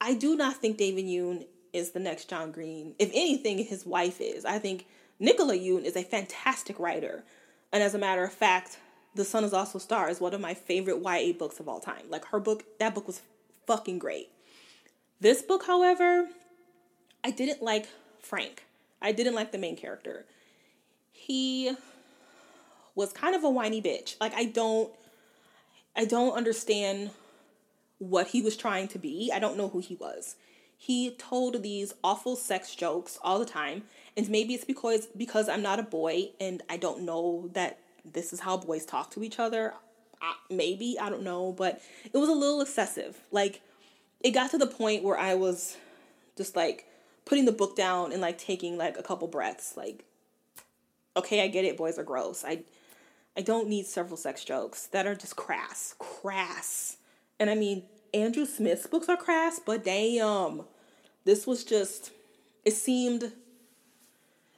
I 0.00 0.14
do 0.14 0.36
not 0.36 0.56
think 0.56 0.78
David 0.78 1.04
Yoon 1.04 1.46
is 1.72 1.90
the 1.90 2.00
next 2.00 2.30
John 2.30 2.50
Green. 2.50 2.94
If 2.98 3.10
anything, 3.10 3.58
his 3.58 3.84
wife 3.84 4.20
is. 4.20 4.46
I 4.46 4.58
think 4.58 4.86
Nicola 5.18 5.54
Yoon 5.54 5.84
is 5.84 5.96
a 5.96 6.02
fantastic 6.02 6.78
writer. 6.78 7.24
And 7.72 7.82
as 7.82 7.94
a 7.94 7.98
matter 7.98 8.24
of 8.24 8.32
fact, 8.32 8.78
The 9.14 9.24
Sun 9.24 9.44
is 9.44 9.52
Also 9.52 9.78
Star 9.78 10.08
is 10.08 10.20
one 10.20 10.32
of 10.32 10.40
my 10.40 10.54
favorite 10.54 11.02
YA 11.02 11.32
books 11.32 11.60
of 11.60 11.68
all 11.68 11.80
time. 11.80 12.04
Like 12.08 12.24
her 12.26 12.40
book, 12.40 12.64
that 12.78 12.94
book 12.94 13.06
was 13.06 13.20
fucking 13.68 13.98
great. 13.98 14.30
This 15.20 15.42
book, 15.42 15.66
however, 15.66 16.28
I 17.22 17.30
didn't 17.30 17.62
like 17.62 17.86
Frank. 18.18 18.64
I 19.02 19.12
didn't 19.12 19.34
like 19.34 19.52
the 19.52 19.58
main 19.58 19.76
character. 19.76 20.24
He 21.12 21.72
was 22.94 23.12
kind 23.12 23.36
of 23.36 23.44
a 23.44 23.50
whiny 23.50 23.82
bitch. 23.82 24.16
Like 24.20 24.32
I 24.34 24.44
don't 24.44 24.90
I 25.94 26.06
don't 26.06 26.32
understand 26.32 27.10
what 27.98 28.28
he 28.28 28.40
was 28.40 28.56
trying 28.56 28.88
to 28.88 28.98
be. 28.98 29.30
I 29.32 29.38
don't 29.38 29.58
know 29.58 29.68
who 29.68 29.80
he 29.80 29.96
was. 29.96 30.36
He 30.76 31.10
told 31.10 31.62
these 31.62 31.92
awful 32.02 32.36
sex 32.36 32.74
jokes 32.74 33.18
all 33.22 33.38
the 33.38 33.44
time, 33.44 33.82
and 34.16 34.30
maybe 34.30 34.54
it's 34.54 34.64
because 34.64 35.06
because 35.06 35.48
I'm 35.48 35.62
not 35.62 35.78
a 35.78 35.82
boy 35.82 36.30
and 36.40 36.62
I 36.70 36.78
don't 36.78 37.02
know 37.02 37.50
that 37.52 37.80
this 38.04 38.32
is 38.32 38.40
how 38.40 38.56
boys 38.56 38.86
talk 38.86 39.10
to 39.10 39.22
each 39.22 39.38
other. 39.38 39.74
Maybe 40.50 40.98
I 41.00 41.10
don't 41.10 41.22
know, 41.22 41.52
but 41.52 41.80
it 42.04 42.16
was 42.16 42.28
a 42.28 42.34
little 42.34 42.60
excessive. 42.60 43.18
Like 43.30 43.60
it 44.20 44.30
got 44.32 44.50
to 44.52 44.58
the 44.58 44.66
point 44.66 45.04
where 45.04 45.18
I 45.18 45.34
was 45.34 45.76
just 46.36 46.56
like 46.56 46.86
putting 47.24 47.44
the 47.44 47.52
book 47.52 47.76
down 47.76 48.12
and 48.12 48.20
like 48.20 48.38
taking 48.38 48.76
like 48.78 48.98
a 48.98 49.02
couple 49.02 49.28
breaths. 49.28 49.76
Like, 49.76 50.04
okay, 51.16 51.42
I 51.42 51.48
get 51.48 51.64
it. 51.64 51.76
Boys 51.76 51.98
are 51.98 52.04
gross. 52.04 52.44
I 52.44 52.62
I 53.36 53.42
don't 53.42 53.68
need 53.68 53.86
several 53.86 54.16
sex 54.16 54.44
jokes 54.44 54.86
that 54.88 55.06
are 55.06 55.14
just 55.14 55.36
crass, 55.36 55.94
crass. 55.98 56.96
And 57.38 57.48
I 57.48 57.54
mean, 57.54 57.84
Andrew 58.12 58.46
Smith's 58.46 58.86
books 58.86 59.08
are 59.08 59.16
crass, 59.16 59.60
but 59.64 59.84
damn, 59.84 60.62
this 61.24 61.46
was 61.46 61.62
just. 61.64 62.10
It 62.64 62.72
seemed. 62.72 63.32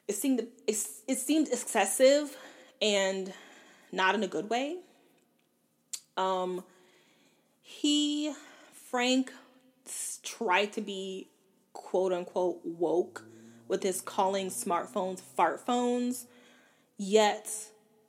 It 0.09 0.15
seemed 0.15 0.41
it, 0.41 0.77
it 1.07 1.19
seemed 1.19 1.49
excessive, 1.49 2.37
and 2.81 3.33
not 3.93 4.15
in 4.15 4.23
a 4.23 4.29
good 4.29 4.49
way. 4.49 4.79
Um, 6.21 6.65
he 7.63 8.35
Frank 8.91 9.33
tried 10.23 10.73
to 10.75 10.81
be 10.83 11.29
quote 11.73 12.13
unquote 12.13 12.61
woke 12.65 13.25
with 13.69 13.83
his 13.83 14.03
calling 14.03 14.49
smartphones 14.49 15.21
fart 15.21 15.65
phones, 15.65 16.27
yet 16.99 17.49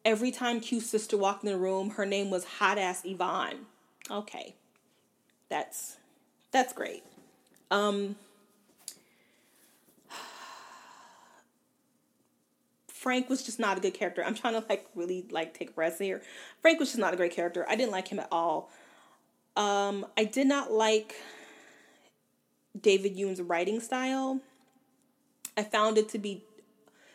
every 0.04 0.32
time 0.32 0.60
Q's 0.60 0.90
sister 0.90 1.16
walked 1.16 1.46
in 1.46 1.52
the 1.52 1.58
room, 1.58 1.92
her 1.92 2.06
name 2.06 2.30
was 2.30 2.44
hot 2.44 2.78
ass 2.78 3.02
Yvonne. 3.06 3.66
Okay. 4.10 4.56
That's 5.48 5.98
that's 6.52 6.74
great. 6.74 7.04
Um 7.70 8.18
Frank 13.02 13.32
was 13.32 13.42
just 13.42 13.60
not 13.60 13.80
a 13.80 13.82
good 13.82 13.96
character. 13.96 14.24
I'm 14.24 14.36
trying 14.36 14.54
to 14.54 14.64
like 14.70 14.86
really 14.94 15.26
like 15.32 15.56
take 15.56 15.74
breaths 15.74 15.98
here. 15.98 16.22
Frank 16.62 16.80
was 16.80 16.90
just 16.90 17.00
not 17.00 17.16
a 17.16 17.18
great 17.18 17.32
character. 17.32 17.66
I 17.68 17.76
didn't 17.76 17.92
like 17.92 18.08
him 18.08 18.20
at 18.20 18.28
all. 18.32 18.70
Um 19.58 20.06
I 20.16 20.24
did 20.24 20.46
not 20.46 20.72
like 20.72 21.16
David 22.80 23.18
Yoon's 23.18 23.42
writing 23.42 23.80
style. 23.80 24.40
I 25.58 25.64
found 25.64 25.98
it 25.98 26.10
to 26.10 26.20
be 26.20 26.44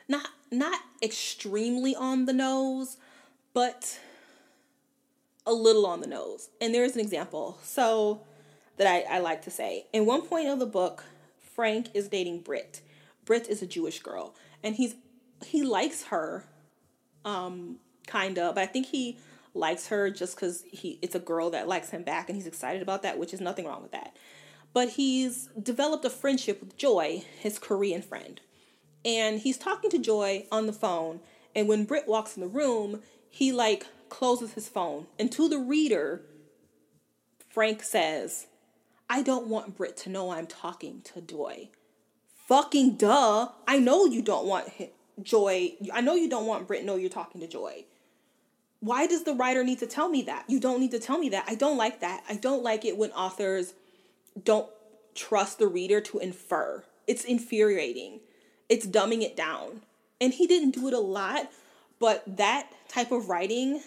not 0.08 0.26
not 0.50 0.80
extremely 1.00 1.94
on 1.94 2.24
the 2.24 2.32
nose, 2.32 2.96
but 3.54 4.00
a 5.46 5.52
little 5.52 5.86
on 5.86 6.00
the 6.00 6.08
nose. 6.08 6.48
And 6.60 6.74
there's 6.74 6.96
an 6.96 7.00
example. 7.00 7.58
So 7.62 8.22
that 8.76 8.88
I, 8.88 9.18
I 9.18 9.18
like 9.20 9.42
to 9.42 9.52
say. 9.52 9.86
In 9.92 10.04
one 10.04 10.22
point 10.22 10.48
of 10.48 10.58
the 10.58 10.66
book, 10.66 11.04
Frank 11.38 11.90
is 11.94 12.08
dating 12.08 12.40
Brit. 12.40 12.80
Brit 13.24 13.48
is 13.48 13.62
a 13.62 13.66
Jewish 13.68 14.00
girl. 14.00 14.34
And 14.64 14.74
he's 14.74 14.96
he 15.44 15.62
likes 15.62 16.04
her, 16.04 16.44
um, 17.24 17.78
kinda, 18.06 18.52
but 18.54 18.62
I 18.62 18.66
think 18.66 18.86
he 18.86 19.18
likes 19.54 19.88
her 19.88 20.10
just 20.10 20.36
because 20.36 20.62
he 20.70 20.98
it's 21.00 21.14
a 21.14 21.20
girl 21.20 21.50
that 21.50 21.66
likes 21.66 21.90
him 21.90 22.02
back 22.02 22.28
and 22.28 22.36
he's 22.36 22.46
excited 22.46 22.82
about 22.82 23.02
that, 23.02 23.18
which 23.18 23.32
is 23.32 23.40
nothing 23.40 23.66
wrong 23.66 23.82
with 23.82 23.92
that. 23.92 24.16
But 24.72 24.90
he's 24.90 25.48
developed 25.60 26.04
a 26.04 26.10
friendship 26.10 26.60
with 26.60 26.76
Joy, 26.76 27.24
his 27.40 27.58
Korean 27.58 28.02
friend 28.02 28.40
and 29.06 29.38
he's 29.38 29.56
talking 29.56 29.88
to 29.90 29.98
Joy 29.98 30.46
on 30.50 30.66
the 30.66 30.72
phone. 30.72 31.20
And 31.54 31.68
when 31.68 31.84
Brit 31.84 32.08
walks 32.08 32.36
in 32.36 32.42
the 32.42 32.48
room, 32.48 33.02
he 33.30 33.52
like 33.52 33.86
closes 34.08 34.54
his 34.54 34.68
phone. 34.68 35.06
And 35.16 35.30
to 35.32 35.48
the 35.48 35.60
reader, 35.60 36.22
Frank 37.48 37.84
says, 37.84 38.48
I 39.08 39.22
don't 39.22 39.46
want 39.46 39.76
Brit 39.76 39.96
to 39.98 40.10
know 40.10 40.30
I'm 40.30 40.48
talking 40.48 41.02
to 41.14 41.20
Joy. 41.20 41.70
Fucking 42.48 42.96
duh. 42.96 43.50
I 43.66 43.78
know 43.78 44.04
you 44.04 44.22
don't 44.22 44.46
want 44.46 44.68
Joy. 45.22 45.74
I 45.92 46.00
know 46.00 46.14
you 46.14 46.28
don't 46.28 46.46
want 46.46 46.66
Brit 46.66 46.80
to 46.80 46.86
know 46.86 46.96
you're 46.96 47.10
talking 47.10 47.40
to 47.40 47.46
Joy. 47.46 47.84
Why 48.80 49.06
does 49.06 49.24
the 49.24 49.34
writer 49.34 49.64
need 49.64 49.78
to 49.80 49.86
tell 49.86 50.08
me 50.08 50.22
that? 50.22 50.44
You 50.48 50.60
don't 50.60 50.80
need 50.80 50.90
to 50.90 50.98
tell 50.98 51.18
me 51.18 51.30
that. 51.30 51.44
I 51.48 51.54
don't 51.54 51.76
like 51.76 52.00
that. 52.00 52.24
I 52.28 52.34
don't 52.34 52.62
like 52.62 52.84
it 52.84 52.96
when 52.96 53.10
authors 53.12 53.74
don't 54.42 54.68
trust 55.14 55.58
the 55.58 55.66
reader 55.66 56.00
to 56.02 56.18
infer. 56.18 56.84
It's 57.06 57.24
infuriating 57.24 58.20
it's 58.68 58.86
dumbing 58.86 59.22
it 59.22 59.36
down. 59.36 59.82
And 60.20 60.32
he 60.32 60.46
didn't 60.46 60.70
do 60.70 60.88
it 60.88 60.94
a 60.94 60.98
lot, 60.98 61.50
but 61.98 62.22
that 62.36 62.70
type 62.88 63.12
of 63.12 63.28
writing 63.28 63.82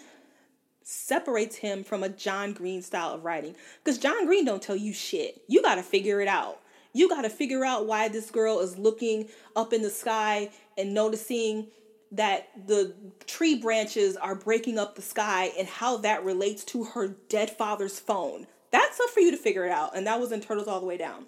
separates 0.82 1.56
him 1.56 1.84
from 1.84 2.02
a 2.02 2.08
John 2.08 2.52
Green 2.52 2.82
style 2.82 3.14
of 3.14 3.24
writing. 3.24 3.54
Because 3.82 3.98
John 3.98 4.26
Green 4.26 4.44
don't 4.44 4.62
tell 4.62 4.76
you 4.76 4.92
shit. 4.92 5.42
You 5.48 5.62
got 5.62 5.74
to 5.76 5.82
figure 5.82 6.20
it 6.20 6.28
out. 6.28 6.60
You 6.92 7.08
got 7.08 7.22
to 7.22 7.30
figure 7.30 7.64
out 7.64 7.86
why 7.86 8.08
this 8.08 8.30
girl 8.30 8.60
is 8.60 8.78
looking 8.78 9.28
up 9.54 9.72
in 9.72 9.82
the 9.82 9.90
sky 9.90 10.50
and 10.76 10.94
noticing 10.94 11.68
that 12.12 12.48
the 12.66 12.94
tree 13.26 13.54
branches 13.54 14.16
are 14.16 14.34
breaking 14.34 14.78
up 14.78 14.96
the 14.96 15.02
sky 15.02 15.52
and 15.58 15.68
how 15.68 15.98
that 15.98 16.24
relates 16.24 16.64
to 16.64 16.84
her 16.84 17.08
dead 17.28 17.50
father's 17.50 18.00
phone. 18.00 18.46
That's 18.72 19.00
up 19.00 19.10
for 19.10 19.20
you 19.20 19.30
to 19.30 19.36
figure 19.36 19.64
it 19.64 19.70
out. 19.70 19.96
And 19.96 20.06
that 20.06 20.20
was 20.20 20.32
in 20.32 20.40
Turtles 20.40 20.66
All 20.66 20.80
the 20.80 20.86
Way 20.86 20.96
Down. 20.96 21.26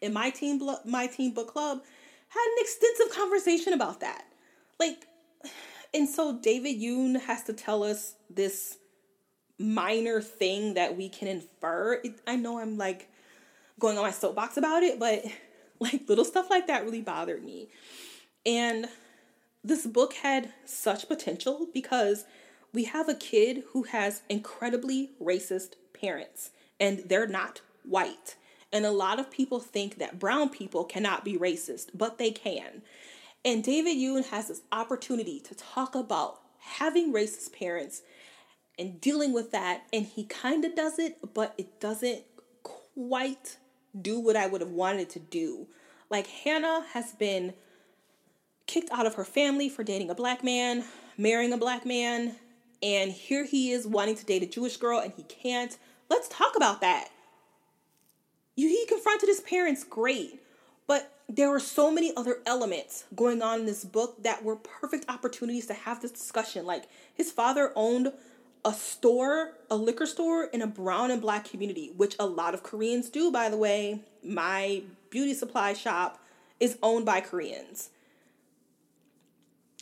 In 0.00 0.12
my 0.12 0.30
team, 0.30 0.60
my 0.84 1.06
team 1.06 1.32
book 1.32 1.48
club, 1.48 1.82
had 2.28 2.44
an 2.44 2.56
extensive 2.58 3.10
conversation 3.10 3.72
about 3.72 4.00
that. 4.00 4.24
Like, 4.78 5.06
and 5.94 6.08
so 6.08 6.38
David 6.38 6.80
Yoon 6.80 7.20
has 7.22 7.44
to 7.44 7.52
tell 7.52 7.82
us 7.82 8.14
this 8.28 8.78
minor 9.58 10.20
thing 10.20 10.74
that 10.74 10.96
we 10.96 11.08
can 11.08 11.28
infer. 11.28 12.02
I 12.26 12.36
know 12.36 12.58
I'm 12.58 12.76
like 12.76 13.08
going 13.78 13.98
on 13.98 14.04
my 14.04 14.10
soapbox 14.10 14.56
about 14.56 14.82
it, 14.82 14.98
but 14.98 15.24
like 15.80 16.08
little 16.08 16.24
stuff 16.24 16.50
like 16.50 16.66
that 16.66 16.84
really 16.84 17.02
bothered 17.02 17.44
me. 17.44 17.68
And 18.44 18.86
this 19.62 19.86
book 19.86 20.14
had 20.14 20.52
such 20.64 21.08
potential 21.08 21.68
because 21.74 22.24
we 22.72 22.84
have 22.84 23.08
a 23.08 23.14
kid 23.14 23.64
who 23.72 23.84
has 23.84 24.22
incredibly 24.28 25.10
racist 25.20 25.72
parents 25.92 26.50
and 26.78 27.02
they're 27.06 27.26
not 27.26 27.60
white. 27.84 28.36
And 28.72 28.84
a 28.84 28.90
lot 28.90 29.18
of 29.18 29.30
people 29.30 29.60
think 29.60 29.98
that 29.98 30.18
brown 30.18 30.50
people 30.50 30.84
cannot 30.84 31.24
be 31.24 31.38
racist, 31.38 31.90
but 31.94 32.18
they 32.18 32.30
can. 32.30 32.82
And 33.44 33.62
David 33.62 33.96
Yoon 33.96 34.26
has 34.26 34.48
this 34.48 34.62
opportunity 34.72 35.40
to 35.40 35.54
talk 35.54 35.94
about 35.94 36.40
having 36.58 37.12
racist 37.12 37.52
parents 37.52 38.02
and 38.78 39.00
dealing 39.00 39.32
with 39.32 39.52
that. 39.52 39.84
And 39.92 40.04
he 40.04 40.24
kind 40.24 40.64
of 40.64 40.74
does 40.74 40.98
it, 40.98 41.32
but 41.32 41.54
it 41.56 41.80
doesn't 41.80 42.22
quite 42.62 43.56
do 44.00 44.20
what 44.20 44.36
I 44.36 44.46
would 44.46 44.60
have 44.60 44.70
wanted 44.70 45.10
to 45.10 45.18
do. 45.18 45.66
Like 46.10 46.26
Hannah 46.26 46.84
has 46.92 47.12
been 47.12 47.54
kicked 48.66 48.90
out 48.90 49.06
of 49.06 49.14
her 49.14 49.24
family 49.24 49.68
for 49.68 49.84
dating 49.84 50.10
a 50.10 50.14
black 50.14 50.42
man, 50.42 50.84
marrying 51.16 51.52
a 51.52 51.58
black 51.58 51.86
man, 51.86 52.36
and 52.82 53.10
here 53.10 53.44
he 53.44 53.72
is 53.72 53.86
wanting 53.86 54.16
to 54.16 54.24
date 54.24 54.42
a 54.42 54.46
Jewish 54.46 54.76
girl 54.76 55.00
and 55.00 55.12
he 55.16 55.22
can't. 55.24 55.76
Let's 56.08 56.28
talk 56.28 56.56
about 56.56 56.80
that 56.82 57.10
you, 58.56 58.68
he 58.68 58.86
confronted 58.86 59.28
his 59.28 59.40
parents 59.40 59.84
great, 59.84 60.40
but 60.86 61.12
there 61.28 61.50
were 61.50 61.60
so 61.60 61.90
many 61.90 62.12
other 62.16 62.38
elements 62.46 63.04
going 63.14 63.42
on 63.42 63.60
in 63.60 63.66
this 63.66 63.84
book 63.84 64.22
that 64.22 64.42
were 64.42 64.56
perfect 64.56 65.04
opportunities 65.08 65.66
to 65.66 65.74
have 65.74 66.00
this 66.00 66.10
discussion. 66.10 66.64
Like 66.64 66.84
his 67.14 67.30
father 67.30 67.72
owned 67.76 68.12
a 68.66 68.74
store, 68.74 69.52
a 69.70 69.76
liquor 69.76 70.06
store 70.06 70.44
in 70.44 70.60
a 70.60 70.66
brown 70.66 71.12
and 71.12 71.22
black 71.22 71.48
community, 71.48 71.92
which 71.96 72.16
a 72.18 72.26
lot 72.26 72.52
of 72.52 72.64
Koreans 72.64 73.08
do, 73.08 73.30
by 73.30 73.48
the 73.48 73.56
way. 73.56 74.00
My 74.24 74.82
beauty 75.08 75.34
supply 75.34 75.72
shop 75.72 76.20
is 76.58 76.76
owned 76.82 77.06
by 77.06 77.20
Koreans. 77.20 77.90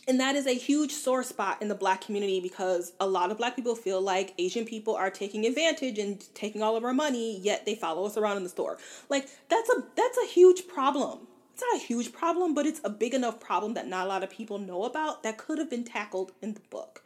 And 0.07 0.19
that 0.19 0.35
is 0.35 0.45
a 0.45 0.53
huge 0.53 0.91
sore 0.91 1.23
spot 1.23 1.63
in 1.63 1.67
the 1.67 1.73
black 1.73 2.01
community 2.01 2.39
because 2.39 2.93
a 2.99 3.07
lot 3.07 3.31
of 3.31 3.39
black 3.39 3.55
people 3.55 3.75
feel 3.75 3.99
like 3.99 4.35
Asian 4.37 4.63
people 4.63 4.95
are 4.95 5.09
taking 5.09 5.47
advantage 5.47 5.97
and 5.97 6.23
taking 6.35 6.61
all 6.61 6.77
of 6.77 6.83
our 6.83 6.93
money, 6.93 7.39
yet 7.39 7.65
they 7.65 7.73
follow 7.73 8.05
us 8.05 8.17
around 8.17 8.37
in 8.37 8.43
the 8.43 8.49
store. 8.49 8.77
Like 9.09 9.27
that's 9.49 9.69
a 9.71 9.83
that's 9.95 10.17
a 10.19 10.27
huge 10.27 10.67
problem. 10.67 11.21
It's 11.53 11.63
not 11.63 11.81
a 11.81 11.85
huge 11.85 12.13
problem, 12.13 12.53
but 12.53 12.67
it's 12.67 12.81
a 12.83 12.89
big 12.91 13.15
enough 13.15 13.39
problem 13.39 13.73
that 13.73 13.87
not 13.87 14.05
a 14.05 14.09
lot 14.09 14.23
of 14.23 14.29
people 14.29 14.59
know 14.59 14.83
about 14.83 15.23
that 15.23 15.39
could 15.39 15.57
have 15.57 15.71
been 15.71 15.85
tackled 15.85 16.33
in 16.39 16.53
the 16.53 16.61
book. 16.69 17.01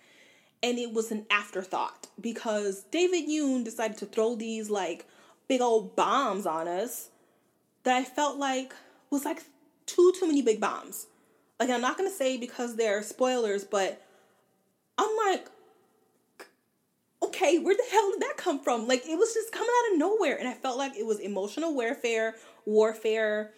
And 0.62 0.78
it 0.78 0.94
was 0.94 1.12
an 1.12 1.26
afterthought 1.32 2.08
because 2.20 2.84
David 2.92 3.30
Yoon 3.30 3.64
decided 3.64 3.98
to 3.98 4.06
throw 4.06 4.36
these 4.36 4.70
like 4.70 5.06
big 5.48 5.62
old 5.62 5.96
bombs 5.96 6.46
on 6.46 6.68
us 6.68 7.10
that 7.84 7.96
I 7.96 8.04
felt 8.04 8.38
like 8.38 8.74
was 9.10 9.26
like 9.26 9.44
too 9.86 10.14
too 10.20 10.28
many 10.28 10.42
big 10.42 10.60
bombs 10.60 11.08
like 11.60 11.70
I'm 11.70 11.82
not 11.82 11.98
gonna 11.98 12.10
say 12.10 12.38
because 12.38 12.76
they're 12.76 13.04
spoilers, 13.04 13.66
but 13.66 14.02
I'm 14.98 15.10
like, 15.28 15.48
okay, 17.22 17.60
where 17.60 17.76
the 17.76 17.84
hell 17.92 18.12
did 18.12 18.22
that 18.22 18.38
come 18.38 18.64
from? 18.64 18.88
Like 18.88 19.06
it 19.06 19.18
was 19.18 19.34
just 19.34 19.52
coming 19.52 19.70
out 19.70 19.94
of 19.94 20.00
nowhere, 20.00 20.38
and 20.40 20.48
I 20.48 20.54
felt 20.54 20.78
like 20.78 20.96
it 20.96 21.06
was 21.06 21.20
emotional 21.20 21.76
warfare, 21.76 22.36
warfare. 22.66 23.52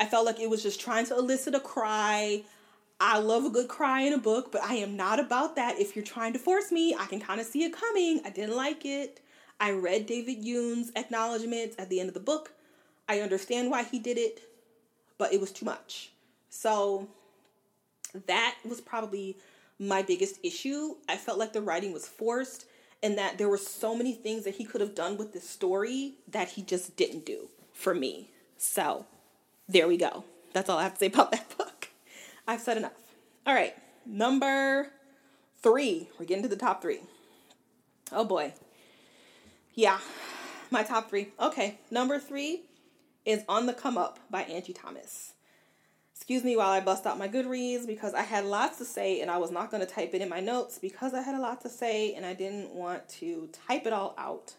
I 0.00 0.06
felt 0.06 0.26
like 0.26 0.40
it 0.40 0.50
was 0.50 0.62
just 0.62 0.80
trying 0.80 1.06
to 1.06 1.16
elicit 1.16 1.54
a 1.54 1.60
cry. 1.60 2.42
I 3.02 3.18
love 3.18 3.46
a 3.46 3.50
good 3.50 3.68
cry 3.68 4.02
in 4.02 4.12
a 4.12 4.18
book, 4.18 4.52
but 4.52 4.62
I 4.62 4.74
am 4.74 4.94
not 4.94 5.18
about 5.18 5.56
that. 5.56 5.80
If 5.80 5.96
you're 5.96 6.04
trying 6.04 6.34
to 6.34 6.38
force 6.38 6.70
me, 6.70 6.94
I 6.98 7.06
can 7.06 7.18
kind 7.18 7.40
of 7.40 7.46
see 7.46 7.64
it 7.64 7.72
coming. 7.72 8.20
I 8.26 8.30
didn't 8.30 8.56
like 8.56 8.84
it. 8.84 9.20
I 9.58 9.72
read 9.72 10.06
David 10.06 10.44
Yoon's 10.44 10.92
acknowledgments 10.94 11.76
at 11.78 11.88
the 11.88 11.98
end 11.98 12.08
of 12.08 12.14
the 12.14 12.20
book. 12.20 12.52
I 13.08 13.20
understand 13.20 13.70
why 13.70 13.84
he 13.84 13.98
did 13.98 14.18
it, 14.18 14.42
but 15.16 15.32
it 15.32 15.40
was 15.40 15.50
too 15.50 15.64
much. 15.64 16.12
So 16.50 17.08
that 18.26 18.56
was 18.68 18.80
probably 18.80 19.38
my 19.78 20.02
biggest 20.02 20.38
issue. 20.42 20.96
I 21.08 21.16
felt 21.16 21.38
like 21.38 21.54
the 21.54 21.62
writing 21.62 21.92
was 21.92 22.06
forced 22.06 22.66
and 23.02 23.16
that 23.16 23.38
there 23.38 23.48
were 23.48 23.56
so 23.56 23.94
many 23.94 24.12
things 24.12 24.44
that 24.44 24.56
he 24.56 24.64
could 24.64 24.82
have 24.82 24.94
done 24.94 25.16
with 25.16 25.32
this 25.32 25.48
story 25.48 26.16
that 26.28 26.50
he 26.50 26.62
just 26.62 26.96
didn't 26.96 27.24
do 27.24 27.48
for 27.72 27.94
me. 27.94 28.30
So 28.58 29.06
there 29.68 29.88
we 29.88 29.96
go. 29.96 30.24
That's 30.52 30.68
all 30.68 30.78
I 30.78 30.82
have 30.82 30.94
to 30.94 30.98
say 30.98 31.06
about 31.06 31.32
that 31.32 31.56
book. 31.56 31.69
I've 32.46 32.60
said 32.60 32.76
enough. 32.76 32.92
All 33.46 33.54
right, 33.54 33.74
number 34.06 34.90
three. 35.62 36.08
We're 36.18 36.26
getting 36.26 36.42
to 36.42 36.48
the 36.48 36.56
top 36.56 36.82
three. 36.82 37.00
Oh 38.12 38.24
boy. 38.24 38.52
Yeah, 39.74 39.98
my 40.70 40.82
top 40.82 41.08
three. 41.08 41.28
Okay, 41.38 41.78
number 41.90 42.18
three 42.18 42.62
is 43.24 43.44
On 43.48 43.66
the 43.66 43.72
Come 43.72 43.96
Up 43.96 44.18
by 44.30 44.42
Angie 44.42 44.72
Thomas. 44.72 45.34
Excuse 46.14 46.44
me 46.44 46.56
while 46.56 46.70
I 46.70 46.80
bust 46.80 47.06
out 47.06 47.18
my 47.18 47.28
Goodreads 47.28 47.86
because 47.86 48.12
I 48.12 48.22
had 48.22 48.44
lots 48.44 48.78
to 48.78 48.84
say 48.84 49.20
and 49.20 49.30
I 49.30 49.38
was 49.38 49.50
not 49.50 49.70
going 49.70 49.84
to 49.84 49.90
type 49.90 50.12
it 50.12 50.20
in 50.20 50.28
my 50.28 50.40
notes 50.40 50.78
because 50.78 51.14
I 51.14 51.22
had 51.22 51.34
a 51.34 51.40
lot 51.40 51.62
to 51.62 51.68
say 51.68 52.14
and 52.14 52.26
I 52.26 52.34
didn't 52.34 52.74
want 52.74 53.08
to 53.20 53.48
type 53.66 53.86
it 53.86 53.92
all 53.92 54.14
out. 54.18 54.54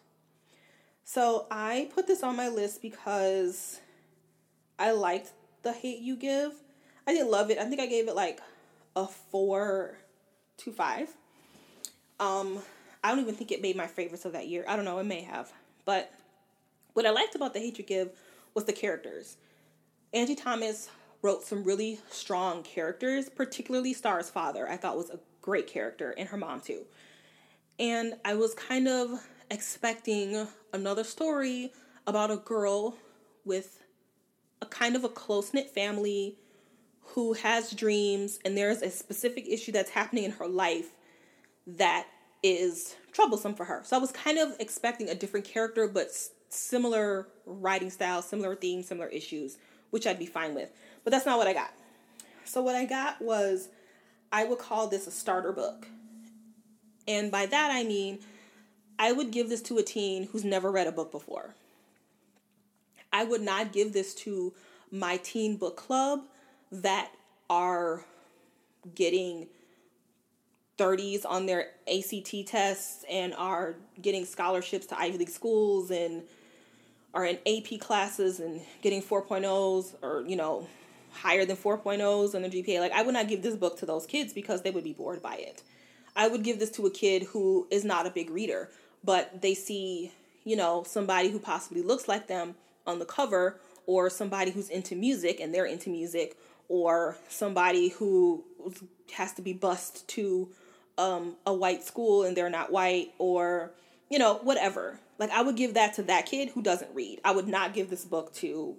So 1.04 1.46
I 1.52 1.90
put 1.94 2.08
this 2.08 2.24
on 2.24 2.36
my 2.36 2.50
list 2.50 2.82
because 2.82 3.80
I 4.80 4.92
liked 4.92 5.34
The 5.62 5.72
Hate 5.72 6.00
You 6.00 6.16
Give. 6.16 6.54
I 7.08 7.14
didn't 7.14 7.32
love 7.32 7.49
it. 7.49 7.58
I 7.58 7.66
think 7.66 7.82
I 7.82 7.88
gave 7.88 8.08
it 8.08 8.16
like 8.16 8.39
a 8.95 9.08
four 9.08 9.97
to 10.58 10.72
five. 10.72 11.10
Um, 12.20 12.60
I 13.04 13.10
don't 13.10 13.20
even 13.20 13.36
think 13.36 13.52
it 13.52 13.62
made 13.62 13.76
my 13.76 13.88
favorites 13.88 14.26
of 14.26 14.34
that 14.34 14.47
year. 14.47 14.64
I 14.68 14.76
don't 14.76 14.86
know, 14.86 14.99
it 14.99 15.06
may 15.06 15.22
have. 15.22 15.52
But 15.86 16.14
what 16.93 17.06
I 17.06 17.10
liked 17.10 17.36
about 17.36 17.54
The 17.54 17.60
You 17.60 17.72
Give 17.72 18.12
was 18.54 18.66
the 18.66 18.74
characters. 18.74 19.38
Angie 20.14 20.36
Thomas 20.36 20.89
wrote 21.22 21.45
some 21.45 21.64
really 21.64 21.99
strong 22.10 22.64
characters, 22.64 23.30
particularly 23.30 23.93
Starr's 23.93 24.30
father. 24.30 24.68
I 24.68 24.78
thought 24.78 24.97
was 24.97 25.10
a 25.10 25.20
great 25.41 25.68
character, 25.68 26.14
and 26.18 26.30
her 26.30 26.38
mom 26.38 26.62
too. 26.62 26.86
And 27.80 28.16
I 28.26 28.36
was 28.36 28.54
kind 28.54 28.88
of 28.88 29.26
expecting 29.49 30.47
another 30.74 31.04
story 31.04 31.72
about 32.06 32.32
a 32.32 32.38
girl 32.38 32.97
with 33.45 33.82
a 34.62 34.66
kind 34.66 34.95
of 34.95 35.04
a 35.04 35.10
close 35.10 35.54
knit 35.54 35.70
family 35.70 36.38
who 37.14 37.34
has 37.34 37.72
dreams, 37.72 38.39
and 38.45 38.57
there's 38.57 38.82
a 38.82 38.89
specific 38.89 39.45
issue 39.47 39.72
that's 39.72 39.89
happening 39.89 40.24
in 40.24 40.32
her 40.32 40.47
life 40.47 40.91
that 41.68 42.07
is 42.41 42.95
troublesome 43.12 43.53
for 43.53 43.66
her. 43.66 43.82
So 43.84 43.97
I 43.97 43.99
was 43.99 44.12
kind 44.12 44.38
of 44.38 44.55
expecting 44.59 45.09
a 45.09 45.16
different 45.16 45.45
character, 45.45 45.88
but 45.88 46.07
similar 46.49 47.28
writing 47.45 47.89
style, 47.89 48.22
similar 48.22 48.55
themes, 48.55 48.88
similar 48.88 49.07
issues, 49.07 49.57
which 49.89 50.07
I'd 50.07 50.20
be 50.20 50.26
fine 50.26 50.55
with. 50.55 50.72
But 51.03 51.12
that's 51.12 51.26
not 51.26 51.38
what 51.38 51.47
I 51.47 51.53
got. 51.53 51.72
So 52.45 52.62
what 52.62 52.76
I 52.76 52.86
got 52.86 53.22
was 53.22 53.70
I 54.32 54.45
would 54.45 54.59
call 54.59 54.88
this 54.88 55.07
a 55.07 55.12
starter 55.12 55.51
book. 55.51 55.88
And 57.07 57.32
by 57.32 57.45
that 57.45 57.72
I 57.72 57.84
mean 57.84 58.20
I 58.97 59.12
would 59.12 59.32
give 59.32 59.49
this 59.49 59.62
to 59.64 59.78
a 59.78 59.84
teen 59.84 60.28
who's 60.32 60.43
never 60.43 60.72
read 60.72 60.88
a 60.88 60.91
book 60.91 61.12
before. 61.12 61.55
I 63.12 63.24
would 63.24 63.41
not 63.41 63.74
give 63.74 63.93
this 63.93 64.14
to 64.16 64.53
my 64.91 65.18
teen 65.18 65.57
book 65.57 65.76
club 65.76 66.22
that 66.72 67.11
are 67.49 68.05
getting 68.95 69.47
30s 70.78 71.26
on 71.26 71.45
their 71.45 71.67
ACT 71.88 72.47
tests 72.47 73.05
and 73.09 73.34
are 73.36 73.76
getting 74.01 74.26
scholarships 74.26 74.88
to 74.88 74.99
Ivy 74.99 75.19
League 75.19 75.30
schools 75.30 75.91
and 75.91 76.24
are 77.13 77.26
in 77.26 77.38
AP 77.45 77.80
classes 77.80 78.39
and 78.39 78.61
getting 78.82 79.01
4.0s 79.01 79.95
or, 80.01 80.24
you 80.26 80.36
know, 80.36 80.67
higher 81.11 81.45
than 81.45 81.57
4.0s 81.57 82.34
on 82.34 82.41
their 82.41 82.51
GPA. 82.51 82.80
Like, 82.80 82.93
I 82.93 83.01
would 83.03 83.13
not 83.13 83.28
give 83.28 83.43
this 83.43 83.55
book 83.55 83.78
to 83.80 83.86
those 83.86 84.05
kids 84.05 84.34
because 84.34 84.61
they 84.61 84.72
would 84.72 84.84
be 84.84 84.93
bored 84.93 85.22
by 85.22 85.36
it. 85.36 85.61
I 86.15 86.28
would 86.28 86.43
give 86.43 86.59
this 86.59 86.72
to 86.72 86.86
a 86.88 86.91
kid 86.91 87.24
who 87.24 87.67
is 87.69 87.84
not 87.84 88.07
a 88.07 88.09
big 88.09 88.30
reader, 88.30 88.69
but 89.03 89.41
they 89.41 89.53
see, 89.53 90.11
you 90.43 90.55
know, 90.55 90.84
somebody 90.88 91.30
who 91.30 91.39
possibly 91.39 91.82
looks 91.82 92.07
like 92.07 92.28
them 92.28 92.55
on 92.88 92.99
the 92.99 93.05
cover 93.05 93.59
or 93.86 94.09
somebody 94.09 94.51
who's 94.51 94.69
into 94.69 94.95
music 94.95 95.39
and 95.39 95.53
they're 95.53 95.65
into 95.65 95.89
music 95.89 96.38
or 96.72 97.17
somebody 97.28 97.89
who 97.89 98.41
has 99.11 99.34
to 99.34 99.41
be 99.41 99.51
bused 99.51 100.07
to 100.07 100.47
um, 100.97 101.36
a 101.45 101.53
white 101.53 101.84
school 101.84 102.24
and 102.24 102.36
they're 102.36 102.49
not 102.49 102.72
white 102.72 103.11
or 103.17 103.72
you 104.09 104.17
know 104.17 104.36
whatever. 104.36 104.97
Like 105.19 105.32
i 105.32 105.41
would 105.41 105.57
give 105.57 105.74
that 105.74 105.95
to 105.95 106.03
that 106.03 106.28
kid 106.28 106.47
who 106.49 106.61
doesn't 106.61 106.95
read. 106.95 107.19
I 107.26 107.32
would 107.32 107.49
not 107.49 107.74
give 107.74 107.89
this 107.89 108.05
book 108.05 108.34
to 108.36 108.78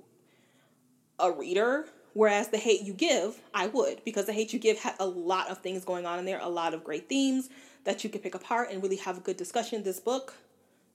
a 1.18 1.30
reader. 1.30 1.84
Whereas 2.14 2.48
the 2.48 2.56
hate 2.56 2.80
you 2.80 2.94
give 2.94 3.38
i 3.52 3.66
would 3.66 4.02
because 4.06 4.24
the 4.24 4.32
hate 4.32 4.54
you 4.54 4.58
give 4.58 4.78
had 4.78 4.94
a 4.98 5.06
lot 5.06 5.50
of 5.50 5.58
things 5.58 5.84
going 5.84 6.06
on 6.06 6.18
in 6.18 6.24
there 6.24 6.40
a 6.40 6.48
lot 6.48 6.72
of 6.72 6.84
great 6.84 7.08
themes 7.10 7.50
that 7.84 8.04
you 8.04 8.10
could 8.10 8.22
pick 8.22 8.34
apart 8.34 8.70
and 8.70 8.82
really 8.82 8.96
have 8.96 9.18
a 9.18 9.20
good 9.20 9.36
discussion. 9.36 9.82
This 9.82 10.00
book 10.00 10.34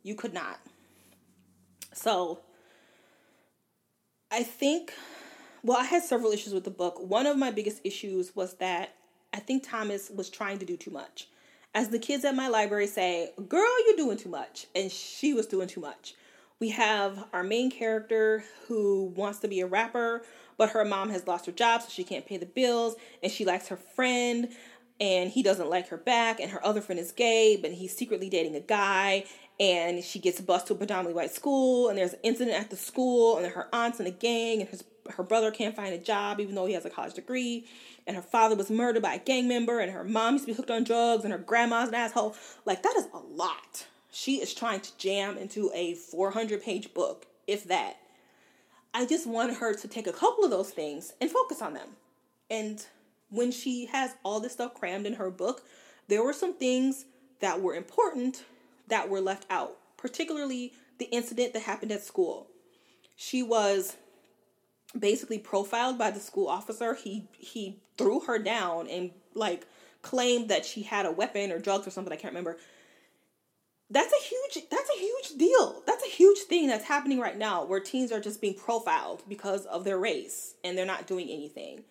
you 0.02 0.16
could 0.16 0.34
not. 0.34 0.60
So 1.94 2.40
i 4.32 4.42
think 4.42 4.94
well 5.64 5.78
i 5.78 5.84
had 5.84 6.04
several 6.04 6.32
issues 6.32 6.54
with 6.54 6.64
the 6.64 6.70
book 6.70 7.00
one 7.00 7.26
of 7.26 7.38
my 7.38 7.52
biggest 7.52 7.82
issues 7.84 8.36
was 8.36 8.56
that 8.56 8.94
I 9.34 9.40
think 9.40 9.68
Thomas 9.68 10.10
was 10.10 10.30
trying 10.30 10.60
to 10.60 10.66
do 10.66 10.78
too 10.78 10.92
much. 10.92 11.28
As 11.76 11.90
the 11.90 12.00
kids 12.00 12.26
at 12.26 12.36
my 12.36 12.48
library 12.48 12.88
say, 12.88 13.32
girl, 13.48 13.86
you're 13.86 13.96
doing 13.96 14.18
too 14.18 14.30
much. 14.30 14.68
And 14.74 14.92
she 14.92 15.34
was 15.34 15.46
doing 15.46 15.68
too 15.68 15.82
much. 15.82 16.16
We 16.60 16.70
have 16.70 17.26
our 17.34 17.44
main 17.44 17.70
character 17.70 18.44
who 18.68 19.14
wants 19.16 19.40
to 19.40 19.48
be 19.48 19.60
a 19.60 19.68
rapper, 19.68 20.24
but 20.58 20.72
her 20.72 20.84
mom 20.84 21.12
has 21.12 21.28
lost 21.28 21.46
her 21.46 21.52
job, 21.52 21.84
so 21.84 21.90
she 21.90 22.04
can't 22.04 22.26
pay 22.26 22.38
the 22.38 22.48
bills, 22.48 22.96
and 23.22 23.32
she 23.32 23.46
likes 23.46 23.68
her 23.68 23.78
friend, 23.78 24.50
and 25.00 25.30
he 25.30 25.44
doesn't 25.44 25.70
like 25.70 25.90
her 25.90 25.98
back, 25.98 26.40
and 26.40 26.50
her 26.50 26.66
other 26.66 26.82
friend 26.82 27.00
is 27.00 27.12
gay, 27.12 27.60
but 27.62 27.74
he's 27.74 27.96
secretly 27.96 28.28
dating 28.28 28.56
a 28.56 28.60
guy, 28.60 29.26
and 29.60 30.04
she 30.04 30.18
gets 30.18 30.42
bused 30.42 30.66
to 30.66 30.74
a 30.74 30.78
predominantly 30.78 31.14
white 31.14 31.30
school, 31.30 31.90
and 31.90 31.98
there's 32.00 32.14
an 32.14 32.20
incident 32.24 32.60
at 32.60 32.72
the 32.72 32.76
school, 32.76 33.38
and 33.38 33.46
her 33.54 33.68
aunt's 33.72 34.00
in 34.00 34.08
a 34.08 34.12
gang, 34.12 34.60
and 34.60 34.70
his 34.70 34.82
her 35.12 35.24
brother 35.24 35.52
can't 35.52 35.76
find 35.76 35.94
a 35.94 35.98
job 35.98 36.40
even 36.40 36.56
though 36.56 36.66
he 36.66 36.74
has 36.74 36.86
a 36.86 36.90
college 36.90 37.14
degree. 37.14 37.66
And 38.06 38.16
her 38.16 38.22
father 38.22 38.56
was 38.56 38.70
murdered 38.70 39.02
by 39.02 39.16
a 39.16 39.20
gang 39.20 39.48
member 39.48 39.80
and 39.80 39.92
her 39.92 40.04
mom 40.04 40.34
used 40.34 40.46
to 40.46 40.52
be 40.52 40.56
hooked 40.56 40.72
on 40.72 40.84
drugs 40.84 41.24
and 41.24 41.34
her 41.34 41.40
grandma's 41.40 41.90
an 41.90 41.96
asshole. 41.96 42.36
Like 42.66 42.84
that 42.84 42.96
is 42.98 43.08
a 43.14 43.18
lot. 43.18 43.86
She 44.12 44.42
is 44.42 44.54
trying 44.54 44.82
to 44.82 44.98
jam 44.98 45.38
into 45.38 45.72
a 45.74 45.96
400 45.96 46.64
page 46.64 46.94
book 46.94 47.26
if 47.46 47.66
that. 47.66 47.98
I 48.94 49.06
just 49.06 49.28
want 49.28 49.58
her 49.58 49.74
to 49.74 49.88
take 49.88 50.08
a 50.08 50.14
couple 50.14 50.44
of 50.44 50.50
those 50.50 50.72
things 50.72 51.14
and 51.22 51.30
focus 51.30 51.62
on 51.62 51.74
them. 51.74 51.90
And 52.50 52.84
when 53.30 53.52
she 53.52 53.88
has 53.88 54.16
all 54.24 54.40
this 54.40 54.54
stuff 54.54 54.74
crammed 54.74 55.06
in 55.06 55.14
her 55.14 55.30
book 55.30 55.64
there 56.08 56.24
were 56.24 56.34
some 56.34 56.54
things 56.54 57.06
that 57.42 57.62
were 57.62 57.76
important 57.76 58.46
that 58.88 59.10
were 59.10 59.20
left 59.20 59.46
out 59.50 59.78
particularly 59.98 60.74
the 61.00 61.06
incident 61.06 61.54
that 61.54 61.64
happened 61.64 61.92
at 61.92 62.04
school. 62.04 62.48
She 63.16 63.44
was 63.44 63.98
basically 64.98 65.40
profiled 65.40 65.98
by 65.98 66.12
the 66.12 66.20
school 66.20 66.48
officer. 66.48 66.94
He 66.94 67.28
he 67.38 67.80
threw 67.98 68.22
her 68.22 68.40
down 68.40 68.88
and 68.88 69.12
like 69.34 69.66
claimed 70.02 70.50
that 70.50 70.66
she 70.66 70.84
had 70.84 71.06
a 71.06 71.12
weapon 71.12 71.52
or 71.52 71.60
drugs 71.60 71.88
or 71.88 71.92
something. 71.92 72.14
I 72.14 72.18
can't 72.18 72.34
remember. 72.34 72.58
That's 73.90 74.14
a 74.14 74.24
huge 74.24 74.70
that's 74.70 74.90
a 74.90 75.00
huge 75.00 75.38
deal. 75.38 75.84
That's 75.86 76.04
a 76.04 76.10
huge 76.10 76.40
thing 76.40 76.68
that's 76.68 76.86
happening 76.86 77.20
right 77.20 77.38
now 77.38 77.66
where 77.66 77.80
teens 77.80 78.12
are 78.12 78.20
just 78.20 78.42
being 78.42 78.56
profiled 78.56 79.24
because 79.28 79.66
of 79.66 79.84
their 79.84 79.98
race 79.98 80.56
and 80.64 80.78
they're 80.78 80.86
not 80.86 81.08
doing 81.08 81.30
anything. 81.30 81.84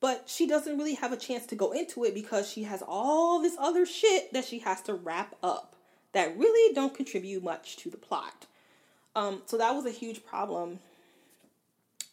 But 0.00 0.24
she 0.26 0.46
doesn't 0.46 0.76
really 0.76 0.94
have 0.94 1.12
a 1.12 1.16
chance 1.16 1.46
to 1.46 1.54
go 1.54 1.72
into 1.72 2.04
it 2.04 2.14
because 2.14 2.50
she 2.50 2.64
has 2.64 2.82
all 2.86 3.40
this 3.40 3.56
other 3.58 3.86
shit 3.86 4.32
that 4.32 4.44
she 4.44 4.58
has 4.60 4.82
to 4.82 4.94
wrap 4.94 5.34
up 5.42 5.74
that 6.12 6.36
really 6.36 6.74
don't 6.74 6.94
contribute 6.94 7.42
much 7.42 7.76
to 7.78 7.90
the 7.90 7.96
plot. 7.96 8.46
Um, 9.14 9.42
so 9.46 9.56
that 9.56 9.74
was 9.74 9.86
a 9.86 9.90
huge 9.90 10.24
problem 10.24 10.78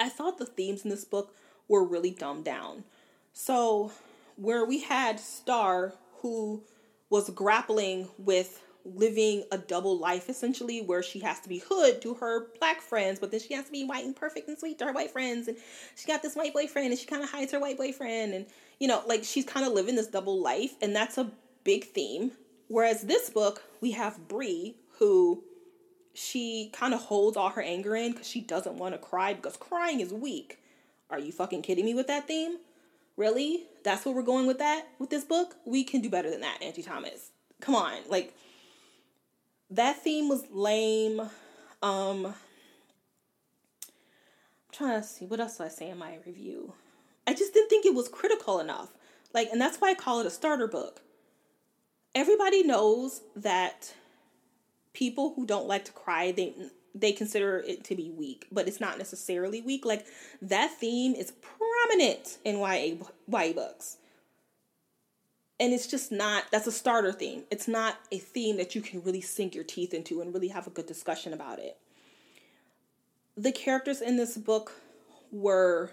I 0.04 0.10
thought 0.10 0.38
the 0.38 0.46
themes 0.46 0.84
in 0.84 0.90
this 0.90 1.06
book 1.06 1.34
were 1.70 1.84
really 1.84 2.12
dumbed 2.12 2.44
down. 2.44 2.84
So, 3.32 3.94
where 4.36 4.66
we 4.66 4.82
had 4.82 5.18
Starr, 5.18 5.94
who 6.22 6.62
was 7.10 7.30
grappling 7.30 8.10
with 8.18 8.62
living 8.86 9.46
a 9.52 9.58
double 9.58 9.98
life 9.98 10.28
essentially 10.28 10.82
where 10.82 11.02
she 11.02 11.20
has 11.20 11.40
to 11.40 11.48
be 11.48 11.60
hood 11.60 12.02
to 12.02 12.16
her 12.16 12.48
black 12.60 12.82
friends 12.82 13.18
but 13.18 13.32
then 13.32 13.40
she 13.40 13.54
has 13.54 13.64
to 13.64 13.72
be 13.72 13.86
white 13.86 14.04
and 14.04 14.14
perfect 14.14 14.50
and 14.50 14.60
sweet 14.60 14.78
to 14.78 14.84
her 14.84 14.92
white 14.92 15.10
friends 15.10 15.48
and 15.48 15.56
she 15.96 16.06
got 16.06 16.22
this 16.22 16.36
white 16.36 16.54
boyfriend 16.54 16.90
and 16.90 17.00
she 17.00 17.06
kind 17.06 17.24
of 17.24 17.30
hides 17.30 17.54
her 17.54 17.62
white 17.62 17.78
boyfriend 17.78 18.34
and 18.34 18.46
you 18.80 18.88
know 18.90 19.02
like 19.08 19.24
she's 19.24 19.46
kind 19.46 19.66
of 19.66 19.72
living 19.72 19.96
this 19.96 20.08
double 20.08 20.42
life 20.42 20.74
and 20.82 20.94
that's 20.94 21.18
a 21.18 21.32
big 21.64 21.86
theme 21.86 22.32
whereas 22.68 23.04
this 23.04 23.30
book 23.30 23.64
we 23.80 23.92
have 23.92 24.28
Bree 24.28 24.76
who 25.00 25.42
she 26.14 26.70
kind 26.74 26.94
of 26.94 27.02
holds 27.02 27.36
all 27.36 27.50
her 27.50 27.62
anger 27.62 27.96
in 27.96 28.12
because 28.12 28.28
she 28.28 28.42
doesn't 28.42 28.78
want 28.78 28.94
to 28.94 28.98
cry 28.98 29.34
because 29.34 29.58
crying 29.58 30.00
is 30.00 30.14
weak 30.14 30.60
are 31.10 31.20
you 31.20 31.32
fucking 31.32 31.62
kidding 31.62 31.86
me 31.86 31.94
with 31.94 32.08
that 32.08 32.28
theme 32.28 32.58
really 33.18 33.64
that's 33.84 34.06
what 34.06 34.16
we're 34.16 34.22
going 34.22 34.48
with 34.48 34.60
that 34.60 34.88
with 35.00 35.10
this 35.10 35.24
book 35.24 35.56
we 35.66 35.84
can 35.84 36.02
do 36.02 36.10
better 36.10 36.30
than 36.30 36.42
that 36.42 36.62
Angie 36.62 36.84
Thomas 36.84 37.32
come 37.62 37.76
on 37.76 37.98
like 38.10 38.34
that 39.74 40.04
theme 40.04 40.30
was 40.30 40.44
lame. 40.52 41.20
Um, 41.82 42.28
I'm 42.28 42.34
trying 44.72 45.02
to 45.02 45.08
see 45.08 45.26
what 45.26 45.40
else 45.40 45.58
did 45.58 45.66
I 45.66 45.70
say 45.70 45.90
in 45.90 45.98
my 45.98 46.20
review. 46.26 46.74
I 47.26 47.34
just 47.34 47.54
didn't 47.54 47.70
think 47.70 47.86
it 47.86 47.96
was 47.96 48.08
critical 48.08 48.60
enough. 48.60 48.90
Like, 49.34 49.50
and 49.52 49.60
that's 49.60 49.78
why 49.78 49.90
I 49.90 49.96
call 49.96 50.20
it 50.20 50.28
a 50.28 50.32
starter 50.32 50.68
book. 50.68 51.02
Everybody 52.14 52.64
knows 52.64 53.22
that 53.36 53.96
people 54.94 55.34
who 55.36 55.46
don't 55.46 55.68
like 55.68 55.86
to 55.86 55.92
cry, 55.92 56.32
they 56.32 56.54
they 56.96 57.12
consider 57.12 57.58
it 57.58 57.84
to 57.86 57.96
be 57.96 58.12
weak, 58.12 58.46
but 58.52 58.68
it's 58.68 58.80
not 58.80 58.98
necessarily 58.98 59.62
weak. 59.62 59.86
Like 59.86 60.06
that 60.42 60.72
theme 60.80 61.16
is 61.16 61.32
prominent 61.32 62.38
in 62.46 62.60
YA 62.60 62.96
YA 63.28 63.54
books. 63.54 63.98
And 65.60 65.74
it's 65.74 65.88
just 65.88 66.12
not 66.12 66.46
that's 66.52 66.68
a 66.68 66.72
starter 66.72 67.12
theme. 67.12 67.44
It's 67.50 67.68
not 67.68 67.98
a 68.12 68.20
theme 68.20 68.58
that 68.58 68.76
you 68.76 68.82
can 68.82 69.02
really 69.04 69.22
sink 69.22 69.56
your 69.56 69.64
teeth 69.64 69.94
into 69.94 70.22
and 70.22 70.34
really 70.34 70.50
have 70.50 70.68
a 70.68 70.72
good 70.72 70.86
discussion 70.86 71.34
about 71.34 71.60
it. 71.60 71.78
The 73.36 73.52
characters 73.52 74.02
in 74.02 74.18
this 74.18 74.38
book 74.38 74.74
were 75.32 75.92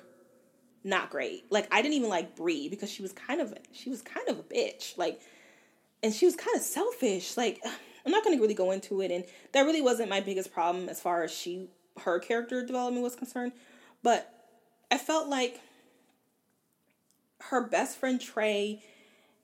not 0.85 1.11
great. 1.11 1.45
Like 1.51 1.67
i 1.71 1.81
didn't 1.83 1.95
even 1.95 2.09
like 2.11 2.37
Bree 2.37 2.69
because 2.69 2.91
she 2.91 3.03
was 3.03 3.13
kind 3.13 3.41
of 3.41 3.55
she 3.73 3.89
was 3.89 4.03
kind 4.03 4.29
of 4.29 4.39
a 4.39 4.43
bitch. 4.43 4.99
Like 4.99 5.21
and 6.03 6.13
she 6.13 6.27
was 6.27 6.37
kind 6.37 6.57
of 6.57 6.63
selfish. 6.63 7.37
Like 7.37 7.63
i'm 8.05 8.13
not 8.13 8.25
going 8.25 8.37
to 8.37 8.41
really 8.41 8.55
go 8.55 8.71
into 8.71 9.01
it 9.01 9.11
and 9.11 9.25
that 9.53 9.63
really 9.63 9.83
wasn't 9.83 10.09
my 10.09 10.21
biggest 10.21 10.53
problem 10.53 10.89
as 10.89 11.01
far 11.01 11.23
as 11.23 11.31
she 11.31 11.69
her 12.05 12.19
character 12.19 12.65
development 12.65 13.03
was 13.03 13.17
concerned 13.17 13.53
but 14.03 14.33
i 14.91 14.99
felt 14.99 15.29
like 15.29 15.61
her 17.41 17.67
best 17.67 17.99
friend 17.99 18.21
trey 18.21 18.83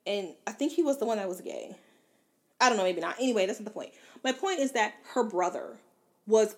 and 0.07 0.35
I 0.47 0.53
think 0.53 0.73
he 0.73 0.83
was 0.83 0.99
the 0.99 1.07
one 1.07 1.19
that 1.19 1.29
was 1.29 1.41
gay. 1.41 1.77
I 2.61 2.69
don't 2.69 2.79
know, 2.79 2.85
maybe 2.85 3.01
not. 3.01 3.17
Anyway, 3.19 3.47
that's 3.47 3.59
not 3.59 3.65
the 3.65 3.73
point. 3.73 3.91
My 4.23 4.33
point 4.33 4.61
is 4.61 4.73
that 4.73 4.95
her 5.15 5.25
brother 5.25 5.77
was 6.27 6.57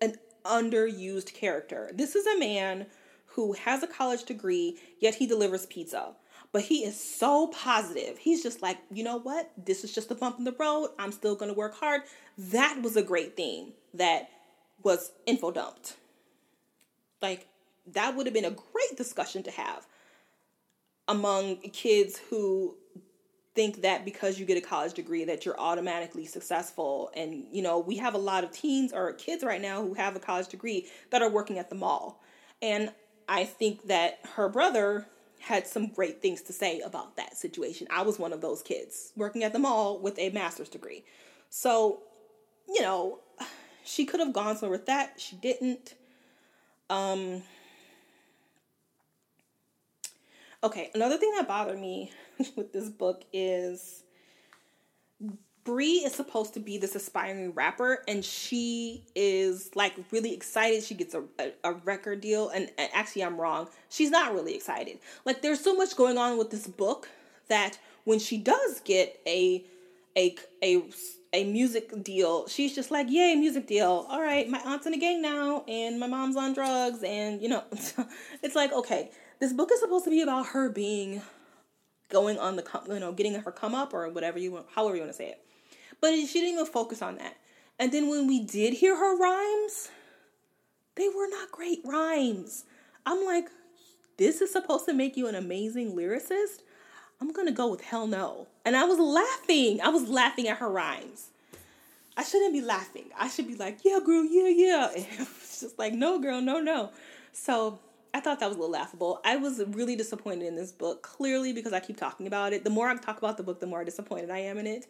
an 0.00 0.16
underused 0.44 1.32
character. 1.32 1.90
This 1.94 2.14
is 2.14 2.26
a 2.26 2.38
man 2.38 2.86
who 3.26 3.52
has 3.52 3.82
a 3.82 3.86
college 3.86 4.24
degree, 4.24 4.76
yet 4.98 5.14
he 5.14 5.26
delivers 5.26 5.66
pizza. 5.66 6.14
But 6.52 6.62
he 6.62 6.84
is 6.84 7.00
so 7.00 7.48
positive. 7.48 8.18
He's 8.18 8.42
just 8.42 8.60
like, 8.60 8.78
you 8.92 9.04
know 9.04 9.18
what? 9.18 9.50
This 9.56 9.84
is 9.84 9.94
just 9.94 10.10
a 10.10 10.14
bump 10.14 10.38
in 10.38 10.44
the 10.44 10.54
road. 10.58 10.90
I'm 10.98 11.12
still 11.12 11.36
going 11.36 11.50
to 11.50 11.56
work 11.56 11.76
hard. 11.76 12.02
That 12.36 12.80
was 12.82 12.96
a 12.96 13.02
great 13.02 13.36
theme 13.36 13.72
that 13.94 14.30
was 14.82 15.12
info 15.26 15.52
dumped. 15.52 15.96
Like, 17.22 17.46
that 17.92 18.16
would 18.16 18.26
have 18.26 18.34
been 18.34 18.44
a 18.44 18.50
great 18.50 18.96
discussion 18.96 19.42
to 19.44 19.50
have 19.50 19.86
among 21.06 21.56
kids 21.56 22.20
who 22.30 22.76
think 23.54 23.82
that 23.82 24.04
because 24.04 24.38
you 24.38 24.46
get 24.46 24.56
a 24.56 24.60
college 24.60 24.94
degree 24.94 25.24
that 25.24 25.44
you're 25.44 25.58
automatically 25.58 26.24
successful 26.24 27.10
and 27.16 27.44
you 27.50 27.62
know 27.62 27.80
we 27.80 27.96
have 27.96 28.14
a 28.14 28.18
lot 28.18 28.44
of 28.44 28.52
teens 28.52 28.92
or 28.92 29.12
kids 29.14 29.42
right 29.42 29.60
now 29.60 29.82
who 29.82 29.94
have 29.94 30.14
a 30.14 30.20
college 30.20 30.46
degree 30.48 30.86
that 31.10 31.20
are 31.20 31.28
working 31.28 31.58
at 31.58 31.68
the 31.68 31.74
mall 31.74 32.22
and 32.62 32.92
i 33.28 33.44
think 33.44 33.88
that 33.88 34.20
her 34.36 34.48
brother 34.48 35.04
had 35.40 35.66
some 35.66 35.88
great 35.88 36.22
things 36.22 36.42
to 36.42 36.52
say 36.52 36.80
about 36.80 37.16
that 37.16 37.36
situation. 37.36 37.86
I 37.90 38.02
was 38.02 38.18
one 38.18 38.32
of 38.32 38.40
those 38.40 38.62
kids 38.62 39.12
working 39.16 39.42
at 39.42 39.52
the 39.52 39.58
mall 39.58 39.98
with 39.98 40.18
a 40.18 40.30
master's 40.30 40.68
degree. 40.68 41.04
So 41.48 42.02
you 42.68 42.82
know 42.82 43.20
she 43.84 44.04
could 44.04 44.20
have 44.20 44.32
gone 44.32 44.56
somewhere 44.56 44.78
with 44.78 44.86
that. 44.86 45.14
She 45.20 45.36
didn't. 45.36 45.94
Um 46.88 47.42
okay 50.62 50.90
another 50.94 51.16
thing 51.16 51.32
that 51.36 51.48
bothered 51.48 51.78
me 51.78 52.12
with 52.56 52.72
this 52.72 52.88
book 52.88 53.24
is 53.32 54.04
Bree 55.64 55.98
is 55.98 56.14
supposed 56.14 56.54
to 56.54 56.60
be 56.60 56.78
this 56.78 56.94
aspiring 56.94 57.52
rapper, 57.52 58.02
and 58.08 58.24
she 58.24 59.04
is 59.14 59.70
like 59.74 59.94
really 60.10 60.32
excited. 60.32 60.82
She 60.82 60.94
gets 60.94 61.14
a, 61.14 61.22
a, 61.38 61.52
a, 61.64 61.72
record 61.72 62.20
deal, 62.20 62.48
and, 62.48 62.70
and 62.78 62.90
actually, 62.94 63.24
I'm 63.24 63.38
wrong. 63.38 63.68
She's 63.88 64.10
not 64.10 64.32
really 64.32 64.54
excited. 64.54 64.98
Like, 65.24 65.42
there's 65.42 65.60
so 65.60 65.74
much 65.74 65.96
going 65.96 66.16
on 66.16 66.38
with 66.38 66.50
this 66.50 66.66
book 66.66 67.08
that 67.48 67.78
when 68.04 68.18
she 68.18 68.38
does 68.38 68.80
get 68.84 69.20
a 69.26 69.64
a 70.16 70.36
a 70.62 70.82
a 71.32 71.44
music 71.44 72.02
deal, 72.02 72.48
she's 72.48 72.74
just 72.74 72.90
like, 72.90 73.08
"Yay, 73.10 73.36
music 73.36 73.66
deal! 73.66 74.06
All 74.08 74.22
right, 74.22 74.48
my 74.48 74.60
aunt's 74.64 74.86
in 74.86 74.94
a 74.94 74.98
gang 74.98 75.20
now, 75.20 75.64
and 75.68 76.00
my 76.00 76.06
mom's 76.06 76.36
on 76.36 76.54
drugs, 76.54 77.02
and 77.02 77.42
you 77.42 77.48
know, 77.48 77.64
it's 78.42 78.56
like, 78.56 78.72
okay, 78.72 79.10
this 79.40 79.52
book 79.52 79.70
is 79.72 79.80
supposed 79.80 80.04
to 80.04 80.10
be 80.10 80.22
about 80.22 80.46
her 80.48 80.70
being 80.70 81.22
going 82.10 82.38
on 82.38 82.56
the 82.56 82.64
you 82.88 82.98
know 82.98 83.12
getting 83.12 83.34
her 83.34 83.52
come 83.52 83.74
up 83.74 83.94
or 83.94 84.08
whatever 84.08 84.38
you 84.38 84.52
want 84.52 84.66
however 84.74 84.96
you 84.96 85.00
want 85.00 85.12
to 85.12 85.16
say 85.16 85.28
it 85.28 85.40
but 86.00 86.14
she 86.14 86.40
didn't 86.40 86.54
even 86.54 86.66
focus 86.66 87.02
on 87.02 87.16
that. 87.16 87.36
And 87.78 87.92
then 87.92 88.08
when 88.08 88.26
we 88.26 88.44
did 88.44 88.74
hear 88.74 88.96
her 88.96 89.16
rhymes 89.16 89.90
they 90.96 91.08
were 91.08 91.28
not 91.28 91.50
great 91.50 91.80
rhymes. 91.84 92.64
I'm 93.06 93.24
like 93.24 93.48
this 94.18 94.42
is 94.42 94.52
supposed 94.52 94.84
to 94.84 94.92
make 94.92 95.16
you 95.16 95.28
an 95.28 95.34
amazing 95.34 95.96
lyricist? 95.96 96.60
I'm 97.20 97.32
gonna 97.32 97.52
go 97.52 97.70
with 97.70 97.80
hell 97.80 98.06
no. 98.06 98.48
And 98.64 98.76
i 98.76 98.84
was 98.84 98.98
laughing. 98.98 99.80
I 99.80 99.88
was 99.88 100.08
laughing 100.08 100.46
at 100.48 100.58
her 100.58 100.68
rhymes. 100.68 101.28
I 102.16 102.22
shouldn't 102.22 102.52
be 102.52 102.60
laughing. 102.60 103.06
I 103.18 103.28
should 103.28 103.46
be 103.46 103.56
like 103.56 103.78
yeah 103.84 103.98
girl 104.04 104.24
yeah 104.24 104.48
yeah. 104.48 104.90
It's 105.20 105.60
just 105.60 105.78
like 105.78 105.94
no 105.94 106.18
girl 106.18 106.40
no 106.40 106.60
no. 106.60 106.90
So 107.32 107.78
I 108.12 108.20
thought 108.20 108.40
that 108.40 108.48
was 108.48 108.56
a 108.56 108.60
little 108.60 108.72
laughable. 108.72 109.20
I 109.24 109.36
was 109.36 109.62
really 109.68 109.94
disappointed 109.94 110.46
in 110.46 110.56
this 110.56 110.72
book, 110.72 111.02
clearly 111.02 111.52
because 111.52 111.72
I 111.72 111.80
keep 111.80 111.96
talking 111.96 112.26
about 112.26 112.52
it. 112.52 112.64
The 112.64 112.70
more 112.70 112.88
I 112.88 112.96
talk 112.96 113.18
about 113.18 113.36
the 113.36 113.42
book, 113.42 113.60
the 113.60 113.66
more 113.66 113.84
disappointed 113.84 114.30
I 114.30 114.38
am 114.38 114.58
in 114.58 114.66
it. 114.66 114.86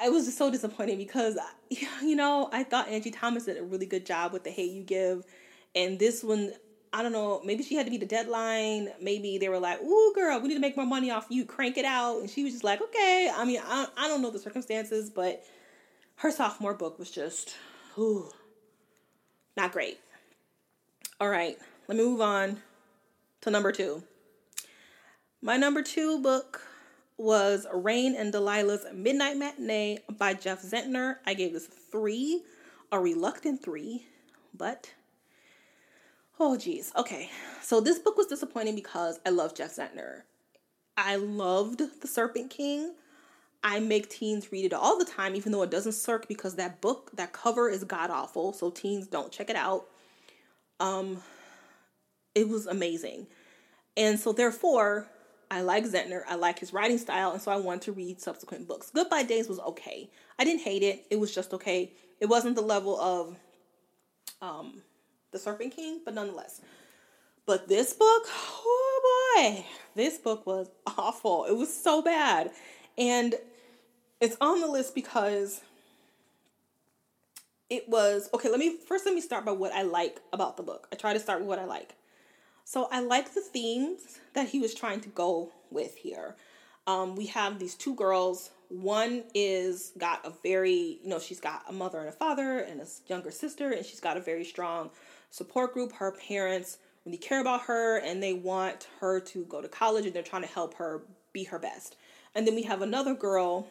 I 0.00 0.08
was 0.08 0.26
just 0.26 0.38
so 0.38 0.50
disappointed 0.50 0.98
because, 0.98 1.38
you 1.70 2.16
know, 2.16 2.48
I 2.52 2.64
thought 2.64 2.88
Angie 2.88 3.10
Thomas 3.10 3.44
did 3.44 3.58
a 3.58 3.62
really 3.62 3.86
good 3.86 4.06
job 4.06 4.32
with 4.32 4.44
The 4.44 4.50
Hate 4.50 4.72
you 4.72 4.82
Give. 4.82 5.24
And 5.74 5.98
this 5.98 6.24
one, 6.24 6.52
I 6.92 7.02
don't 7.02 7.12
know, 7.12 7.40
maybe 7.44 7.62
she 7.62 7.74
had 7.74 7.86
to 7.86 7.90
be 7.90 7.98
the 7.98 8.06
deadline. 8.06 8.90
Maybe 9.00 9.38
they 9.38 9.48
were 9.48 9.58
like, 9.58 9.82
ooh, 9.82 10.12
girl, 10.14 10.40
we 10.40 10.48
need 10.48 10.54
to 10.54 10.60
make 10.60 10.76
more 10.76 10.86
money 10.86 11.10
off 11.10 11.26
you. 11.30 11.44
Crank 11.44 11.76
it 11.76 11.84
out. 11.84 12.20
And 12.20 12.30
she 12.30 12.44
was 12.44 12.52
just 12.52 12.64
like, 12.64 12.80
okay. 12.80 13.30
I 13.34 13.44
mean, 13.44 13.60
I, 13.64 13.86
I 13.96 14.08
don't 14.08 14.22
know 14.22 14.30
the 14.30 14.38
circumstances, 14.38 15.10
but 15.10 15.44
her 16.16 16.30
sophomore 16.30 16.74
book 16.74 16.98
was 16.98 17.10
just, 17.10 17.56
ooh, 17.98 18.30
not 19.56 19.72
great. 19.72 19.98
All 21.20 21.28
right 21.28 21.58
let 21.88 21.96
me 21.96 22.04
move 22.04 22.20
on 22.20 22.58
to 23.40 23.50
number 23.50 23.72
two. 23.72 24.02
My 25.40 25.56
number 25.56 25.82
two 25.82 26.20
book 26.20 26.62
was 27.18 27.66
Rayne 27.74 28.14
and 28.14 28.32
Delilah's 28.32 28.86
Midnite 28.94 29.36
Matinee 29.36 29.98
by 30.16 30.34
Jeff 30.34 30.62
Zentner. 30.62 31.16
I 31.26 31.34
gave 31.34 31.52
this 31.52 31.66
three, 31.66 32.42
a 32.92 32.98
reluctant 32.98 33.62
three, 33.62 34.06
but 34.54 34.92
oh 36.38 36.56
geez. 36.56 36.92
Okay, 36.96 37.28
so 37.60 37.80
this 37.80 37.98
book 37.98 38.16
was 38.16 38.28
disappointing 38.28 38.76
because 38.76 39.18
I 39.26 39.30
love 39.30 39.54
Jeff 39.54 39.74
Zentner. 39.74 40.22
I 40.96 41.16
loved 41.16 41.80
The 42.00 42.08
Serpent 42.08 42.50
King. 42.50 42.94
I 43.62 43.80
make 43.80 44.08
teens 44.08 44.52
read 44.52 44.64
it 44.64 44.72
all 44.72 44.98
the 44.98 45.04
time, 45.04 45.34
even 45.34 45.50
though 45.50 45.62
it 45.62 45.70
doesn't 45.70 45.92
circ 45.92 46.28
because 46.28 46.54
that 46.54 46.80
book, 46.80 47.10
that 47.14 47.32
cover 47.32 47.68
is 47.68 47.82
god 47.82 48.10
awful. 48.10 48.52
So 48.52 48.70
teens 48.70 49.08
don't 49.08 49.32
check 49.32 49.50
it 49.50 49.56
out. 49.56 49.86
Um, 50.78 51.22
it 52.36 52.48
was 52.48 52.66
amazing. 52.66 53.26
And 53.96 54.20
so 54.20 54.32
therefore, 54.32 55.08
I 55.50 55.62
like 55.62 55.84
Zentner. 55.84 56.22
I 56.28 56.34
like 56.34 56.58
his 56.58 56.72
writing 56.72 56.98
style, 56.98 57.32
and 57.32 57.40
so 57.40 57.50
I 57.50 57.56
want 57.56 57.82
to 57.82 57.92
read 57.92 58.20
subsequent 58.20 58.68
books. 58.68 58.90
Goodbye 58.94 59.22
Days 59.22 59.48
was 59.48 59.60
okay. 59.60 60.10
I 60.38 60.44
didn't 60.44 60.62
hate 60.62 60.82
it. 60.82 61.06
It 61.10 61.18
was 61.18 61.34
just 61.34 61.54
okay. 61.54 61.92
It 62.20 62.26
wasn't 62.26 62.56
the 62.56 62.62
level 62.62 63.00
of 63.00 63.36
um, 64.42 64.82
The 65.30 65.38
Serpent 65.38 65.74
King, 65.74 66.00
but 66.04 66.14
nonetheless. 66.14 66.60
But 67.46 67.68
this 67.68 67.94
book, 67.94 68.24
oh 68.28 69.34
boy, 69.36 69.64
this 69.94 70.18
book 70.18 70.46
was 70.46 70.68
awful. 70.86 71.46
It 71.46 71.56
was 71.56 71.74
so 71.74 72.02
bad. 72.02 72.50
And 72.98 73.34
it's 74.20 74.36
on 74.40 74.60
the 74.60 74.66
list 74.66 74.94
because 74.94 75.62
it 77.70 77.88
was 77.88 78.28
okay. 78.34 78.50
Let 78.50 78.58
me 78.58 78.76
first 78.86 79.06
let 79.06 79.14
me 79.14 79.20
start 79.20 79.44
by 79.44 79.52
what 79.52 79.72
I 79.72 79.82
like 79.82 80.20
about 80.32 80.56
the 80.56 80.62
book. 80.62 80.88
I 80.92 80.96
try 80.96 81.12
to 81.12 81.20
start 81.20 81.40
with 81.40 81.48
what 81.48 81.58
I 81.58 81.64
like. 81.64 81.94
So 82.68 82.86
I 82.92 83.00
like 83.00 83.32
the 83.32 83.40
themes 83.40 84.20
that 84.34 84.50
he 84.50 84.60
was 84.60 84.74
trying 84.74 85.00
to 85.00 85.08
go 85.08 85.52
with 85.70 85.96
here. 85.96 86.36
Um, 86.86 87.16
we 87.16 87.24
have 87.28 87.58
these 87.58 87.74
two 87.74 87.94
girls. 87.94 88.50
One 88.68 89.24
is 89.34 89.92
got 89.96 90.20
a 90.26 90.34
very, 90.42 90.98
you 91.02 91.08
know, 91.08 91.18
she's 91.18 91.40
got 91.40 91.62
a 91.66 91.72
mother 91.72 91.98
and 91.98 92.10
a 92.10 92.12
father 92.12 92.58
and 92.58 92.82
a 92.82 92.86
younger 93.06 93.30
sister, 93.30 93.70
and 93.70 93.86
she's 93.86 94.00
got 94.00 94.18
a 94.18 94.20
very 94.20 94.44
strong 94.44 94.90
support 95.30 95.72
group. 95.72 95.92
Her 95.92 96.12
parents 96.12 96.76
really 97.06 97.16
care 97.16 97.40
about 97.40 97.62
her 97.62 98.00
and 98.00 98.22
they 98.22 98.34
want 98.34 98.86
her 99.00 99.18
to 99.18 99.44
go 99.46 99.62
to 99.62 99.68
college 99.68 100.04
and 100.04 100.12
they're 100.12 100.22
trying 100.22 100.42
to 100.42 100.48
help 100.48 100.74
her 100.74 101.00
be 101.32 101.44
her 101.44 101.58
best. 101.58 101.96
And 102.34 102.46
then 102.46 102.54
we 102.54 102.64
have 102.64 102.82
another 102.82 103.14
girl, 103.14 103.66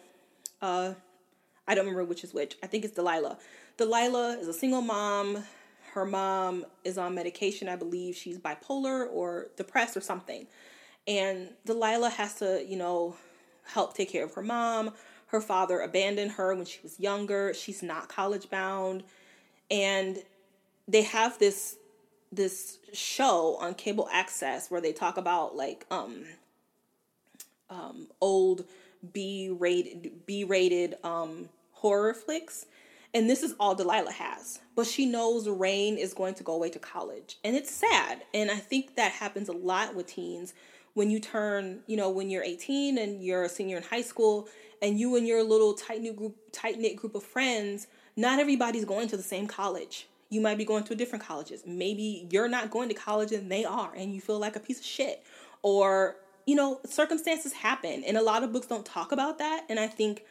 uh, 0.60 0.94
I 1.68 1.76
don't 1.76 1.84
remember 1.84 2.02
which 2.02 2.24
is 2.24 2.34
which. 2.34 2.56
I 2.64 2.66
think 2.66 2.84
it's 2.84 2.96
Delilah. 2.96 3.38
Delilah 3.76 4.38
is 4.38 4.48
a 4.48 4.52
single 4.52 4.82
mom. 4.82 5.44
Her 5.98 6.04
mom 6.04 6.64
is 6.84 6.96
on 6.96 7.16
medication. 7.16 7.68
I 7.68 7.74
believe 7.74 8.14
she's 8.14 8.38
bipolar 8.38 9.08
or 9.10 9.48
depressed 9.56 9.96
or 9.96 10.00
something. 10.00 10.46
And 11.08 11.48
Delilah 11.66 12.10
has 12.10 12.34
to, 12.34 12.64
you 12.64 12.76
know, 12.76 13.16
help 13.64 13.96
take 13.96 14.08
care 14.08 14.24
of 14.24 14.32
her 14.34 14.42
mom. 14.42 14.92
Her 15.26 15.40
father 15.40 15.80
abandoned 15.80 16.30
her 16.32 16.54
when 16.54 16.66
she 16.66 16.78
was 16.84 17.00
younger. 17.00 17.52
She's 17.52 17.82
not 17.82 18.08
college 18.08 18.48
bound. 18.48 19.02
And 19.72 20.22
they 20.86 21.02
have 21.02 21.40
this 21.40 21.78
this 22.30 22.78
show 22.92 23.56
on 23.60 23.74
cable 23.74 24.08
access 24.12 24.70
where 24.70 24.80
they 24.80 24.92
talk 24.92 25.16
about 25.16 25.56
like 25.56 25.84
um 25.90 26.22
um 27.70 28.06
old 28.20 28.64
B 29.12 29.50
rated 29.50 30.24
B 30.26 30.44
rated 30.44 30.94
um 31.02 31.48
horror 31.72 32.14
flicks. 32.14 32.66
And 33.14 33.28
this 33.28 33.42
is 33.42 33.54
all 33.58 33.74
Delilah 33.74 34.12
has. 34.12 34.60
But 34.76 34.86
she 34.86 35.06
knows 35.06 35.48
Rayne 35.48 35.96
is 35.96 36.14
going 36.14 36.34
to 36.34 36.44
go 36.44 36.54
away 36.54 36.70
to 36.70 36.78
college. 36.78 37.38
And 37.42 37.56
it's 37.56 37.70
sad. 37.70 38.22
And 38.34 38.50
I 38.50 38.56
think 38.56 38.96
that 38.96 39.12
happens 39.12 39.48
a 39.48 39.52
lot 39.52 39.94
with 39.94 40.06
teens 40.06 40.54
when 40.94 41.10
you 41.10 41.20
turn, 41.20 41.80
you 41.86 41.96
know, 41.96 42.10
when 42.10 42.28
you're 42.28 42.42
18 42.42 42.98
and 42.98 43.22
you're 43.22 43.44
a 43.44 43.48
senior 43.48 43.76
in 43.76 43.82
high 43.82 44.02
school 44.02 44.48
and 44.82 44.98
you 44.98 45.16
and 45.16 45.26
your 45.26 45.42
little 45.42 45.74
tight 45.74 46.02
knit 46.02 46.16
group 46.16 46.36
tight 46.52 46.78
knit 46.78 46.96
group 46.96 47.14
of 47.14 47.22
friends, 47.22 47.86
not 48.16 48.40
everybody's 48.40 48.84
going 48.84 49.08
to 49.08 49.16
the 49.16 49.22
same 49.22 49.46
college. 49.46 50.08
You 50.28 50.40
might 50.40 50.58
be 50.58 50.64
going 50.64 50.84
to 50.84 50.94
different 50.94 51.24
colleges. 51.24 51.62
Maybe 51.66 52.26
you're 52.30 52.48
not 52.48 52.70
going 52.70 52.88
to 52.88 52.94
college 52.94 53.32
and 53.32 53.50
they 53.50 53.64
are 53.64 53.94
and 53.94 54.12
you 54.14 54.20
feel 54.20 54.38
like 54.38 54.56
a 54.56 54.60
piece 54.60 54.80
of 54.80 54.84
shit. 54.84 55.22
Or, 55.62 56.16
you 56.46 56.54
know, 56.54 56.80
circumstances 56.84 57.52
happen 57.52 58.02
and 58.04 58.16
a 58.16 58.22
lot 58.22 58.42
of 58.42 58.52
books 58.52 58.66
don't 58.66 58.84
talk 58.84 59.12
about 59.12 59.38
that 59.38 59.66
and 59.68 59.78
I 59.78 59.86
think 59.86 60.24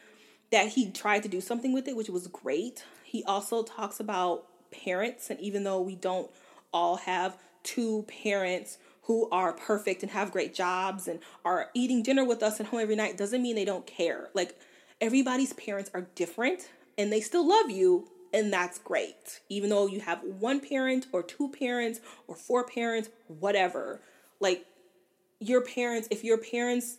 that 0.50 0.68
he 0.68 0.90
tried 0.90 1.22
to 1.22 1.28
do 1.28 1.40
something 1.40 1.72
with 1.72 1.88
it, 1.88 1.96
which 1.96 2.08
was 2.08 2.26
great. 2.28 2.84
He 3.04 3.24
also 3.24 3.62
talks 3.62 4.00
about 4.00 4.46
parents, 4.70 5.30
and 5.30 5.40
even 5.40 5.64
though 5.64 5.80
we 5.80 5.94
don't 5.94 6.30
all 6.72 6.96
have 6.96 7.36
two 7.62 8.04
parents 8.08 8.78
who 9.02 9.28
are 9.30 9.52
perfect 9.52 10.02
and 10.02 10.12
have 10.12 10.30
great 10.30 10.54
jobs 10.54 11.08
and 11.08 11.20
are 11.44 11.70
eating 11.72 12.02
dinner 12.02 12.24
with 12.24 12.42
us 12.42 12.60
at 12.60 12.66
home 12.66 12.80
every 12.80 12.96
night, 12.96 13.16
doesn't 13.16 13.42
mean 13.42 13.56
they 13.56 13.64
don't 13.64 13.86
care. 13.86 14.28
Like, 14.34 14.58
everybody's 15.00 15.54
parents 15.54 15.90
are 15.94 16.06
different 16.14 16.68
and 16.98 17.12
they 17.12 17.20
still 17.20 17.48
love 17.48 17.70
you, 17.70 18.08
and 18.34 18.52
that's 18.52 18.78
great. 18.78 19.40
Even 19.48 19.70
though 19.70 19.86
you 19.86 20.00
have 20.00 20.22
one 20.22 20.60
parent 20.60 21.06
or 21.12 21.22
two 21.22 21.48
parents 21.48 22.00
or 22.26 22.34
four 22.34 22.64
parents, 22.64 23.08
whatever. 23.28 24.00
Like, 24.40 24.66
your 25.40 25.62
parents, 25.62 26.08
if 26.10 26.24
your 26.24 26.36
parents 26.36 26.98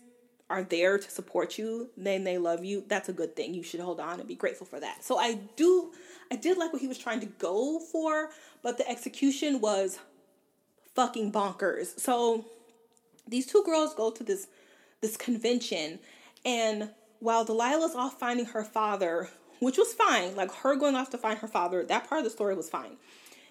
are 0.49 0.63
there 0.63 0.97
to 0.97 1.11
support 1.11 1.57
you, 1.57 1.89
then 1.95 2.23
they 2.23 2.37
love 2.37 2.65
you. 2.65 2.83
That's 2.87 3.09
a 3.09 3.13
good 3.13 3.35
thing. 3.35 3.53
You 3.53 3.63
should 3.63 3.79
hold 3.79 3.99
on 3.99 4.19
and 4.19 4.27
be 4.27 4.35
grateful 4.35 4.65
for 4.65 4.79
that. 4.79 5.03
So 5.03 5.17
I 5.17 5.39
do 5.55 5.91
I 6.31 6.35
did 6.35 6.57
like 6.57 6.73
what 6.73 6.81
he 6.81 6.87
was 6.87 6.97
trying 6.97 7.19
to 7.21 7.25
go 7.25 7.79
for, 7.79 8.29
but 8.63 8.77
the 8.77 8.89
execution 8.89 9.61
was 9.61 9.99
fucking 10.95 11.31
bonkers. 11.31 11.99
So 11.99 12.45
these 13.27 13.45
two 13.45 13.63
girls 13.63 13.93
go 13.93 14.09
to 14.11 14.23
this 14.23 14.47
this 15.01 15.15
convention 15.15 15.99
and 16.45 16.89
while 17.19 17.45
Delilah's 17.45 17.95
off 17.95 18.17
finding 18.17 18.45
her 18.45 18.63
father, 18.63 19.29
which 19.59 19.77
was 19.77 19.93
fine, 19.93 20.35
like 20.35 20.51
her 20.51 20.75
going 20.75 20.95
off 20.95 21.09
to 21.11 21.17
find 21.17 21.37
her 21.39 21.47
father, 21.47 21.83
that 21.83 22.07
part 22.07 22.19
of 22.19 22.23
the 22.23 22.31
story 22.31 22.55
was 22.55 22.69
fine. 22.69 22.97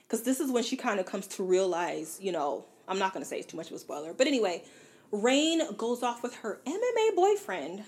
Cuz 0.09 0.23
this 0.23 0.41
is 0.41 0.51
when 0.51 0.65
she 0.65 0.77
kind 0.77 0.99
of 0.99 1.07
comes 1.07 1.27
to 1.29 1.45
realize, 1.45 2.19
you 2.21 2.33
know, 2.33 2.65
I'm 2.89 2.99
not 2.99 3.13
going 3.13 3.23
to 3.23 3.29
say 3.29 3.39
it's 3.39 3.47
too 3.47 3.57
much 3.57 3.69
of 3.69 3.77
a 3.77 3.79
spoiler, 3.79 4.15
but 4.15 4.27
anyway, 4.27 4.65
Rayne 5.11 5.63
goes 5.77 6.03
off 6.03 6.23
with 6.23 6.37
her 6.37 6.61
MMA 6.67 7.17
boyfriend, 7.17 7.85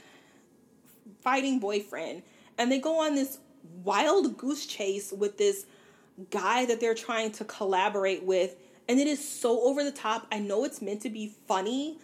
fighting 1.21 1.59
boyfriend, 1.59 2.23
and 2.59 2.71
they 2.71 2.79
go 2.79 3.01
on 3.01 3.15
this 3.15 3.39
wild 3.85 4.37
goose 4.37 4.67
chase 4.67 5.13
with 5.13 5.37
this 5.39 5.67
guy 6.31 6.65
that 6.67 6.81
they're 6.81 6.95
trying 6.95 7.33
to 7.33 7.45
collaborate 7.45 8.23
with. 8.25 8.57
And 8.89 8.99
it 8.99 9.07
is 9.07 9.27
so 9.27 9.63
over 9.63 9.85
the 9.85 9.93
top. 9.93 10.27
I 10.33 10.39
know 10.39 10.65
it's 10.65 10.83
meant 10.83 11.03
to 11.03 11.11
be 11.11 11.33
funny, 11.47 11.99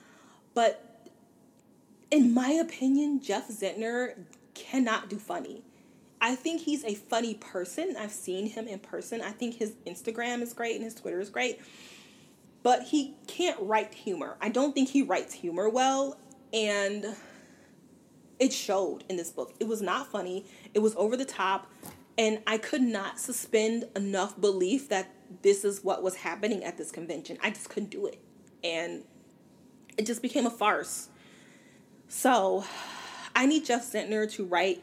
but 0.55 1.09
in 2.11 2.33
my 2.33 2.51
opinion, 2.51 3.21
Jeff 3.21 3.49
Zentner 3.49 4.14
cannot 4.55 5.09
do 5.09 5.19
funny. 5.19 5.62
I 6.21 6.35
think 6.35 6.62
he's 6.62 6.85
a 6.85 6.95
funny 6.95 7.35
person. 7.35 7.97
I've 7.99 8.12
seen 8.12 8.47
him 8.47 8.69
in 8.69 8.79
person. 8.79 9.21
I 9.21 9.33
think 9.33 9.57
his 9.57 9.73
Instagram 9.87 10.41
is 10.41 10.53
great 10.53 10.77
and 10.77 10.85
his 10.85 10.95
Twitter 10.95 11.21
is 11.21 11.29
great 11.29 11.61
but 12.67 12.83
he 12.83 13.14
can't 13.29 13.57
write 13.61 13.95
humor. 13.95 14.37
I 14.41 14.49
don't 14.49 14.75
think 14.75 14.89
he 14.89 15.01
writes 15.01 15.33
humor 15.33 15.69
well, 15.69 16.19
and 16.53 17.14
it 18.41 18.53
showed 18.53 19.05
in 19.09 19.17
this 19.17 19.31
book. 19.31 19.55
It 19.61 19.69
was 19.69 19.81
not 19.81 20.09
funny, 20.09 20.47
it 20.75 20.81
was 20.81 20.93
over 20.97 21.17
the 21.17 21.25
top, 21.25 21.71
and 22.19 22.41
I 22.45 22.59
could 22.59 22.83
not 22.83 23.21
suspend 23.21 23.85
enough 23.95 24.41
belief 24.41 24.89
that 24.89 25.14
this 25.43 25.64
is 25.64 25.85
what 25.85 26.03
was 26.03 26.17
happening 26.17 26.64
at 26.64 26.77
this 26.77 26.91
convention. 26.91 27.39
I 27.41 27.51
just 27.51 27.69
couldn't 27.69 27.91
do 27.91 28.07
it. 28.07 28.19
And 28.64 29.05
it 29.97 30.05
just 30.05 30.21
became 30.21 30.45
a 30.45 30.51
farce. 30.51 31.09
So, 32.09 32.64
I 33.37 33.47
need 33.47 33.64
Jeff 33.64 33.93
Zentner 33.93 34.29
to 34.33 34.45
write 34.45 34.83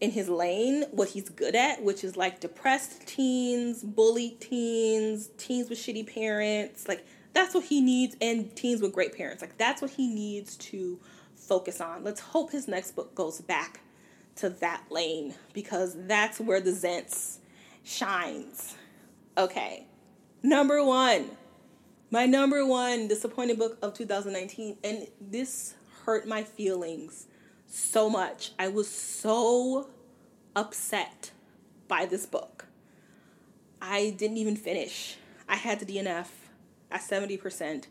in 0.00 0.10
his 0.10 0.28
lane 0.28 0.84
what 0.90 1.10
he's 1.10 1.28
good 1.28 1.54
at, 1.54 1.82
which 1.82 2.04
is 2.04 2.16
like 2.16 2.40
depressed 2.40 3.06
teens, 3.06 3.82
bullied 3.82 4.40
teens, 4.40 5.30
teens 5.36 5.68
with 5.68 5.78
shitty 5.78 6.12
parents. 6.12 6.88
Like 6.88 7.04
that's 7.32 7.54
what 7.54 7.64
he 7.64 7.80
needs, 7.80 8.16
and 8.20 8.54
teens 8.56 8.80
with 8.80 8.92
great 8.92 9.16
parents. 9.16 9.42
Like 9.42 9.56
that's 9.58 9.82
what 9.82 9.90
he 9.90 10.08
needs 10.12 10.56
to 10.56 10.98
focus 11.34 11.80
on. 11.80 12.02
Let's 12.02 12.20
hope 12.20 12.50
his 12.50 12.66
next 12.66 12.92
book 12.92 13.14
goes 13.14 13.40
back 13.40 13.80
to 14.36 14.48
that 14.48 14.84
lane 14.90 15.34
because 15.52 15.96
that's 16.06 16.40
where 16.40 16.60
the 16.60 16.70
Zents 16.70 17.38
shines. 17.84 18.76
Okay, 19.36 19.86
number 20.42 20.84
one. 20.84 21.30
My 22.12 22.26
number 22.26 22.66
one 22.66 23.06
disappointing 23.06 23.54
book 23.54 23.78
of 23.82 23.94
2019, 23.94 24.78
and 24.82 25.06
this 25.20 25.74
hurt 26.04 26.26
my 26.26 26.42
feelings 26.42 27.28
so 27.70 28.10
much. 28.10 28.52
I 28.58 28.68
was 28.68 28.88
so 28.88 29.88
upset 30.54 31.30
by 31.88 32.04
this 32.04 32.26
book. 32.26 32.66
I 33.80 34.10
didn't 34.16 34.36
even 34.36 34.56
finish. 34.56 35.16
I 35.48 35.56
had 35.56 35.80
the 35.80 35.86
DNF 35.86 36.26
at 36.90 37.00
70%, 37.00 37.84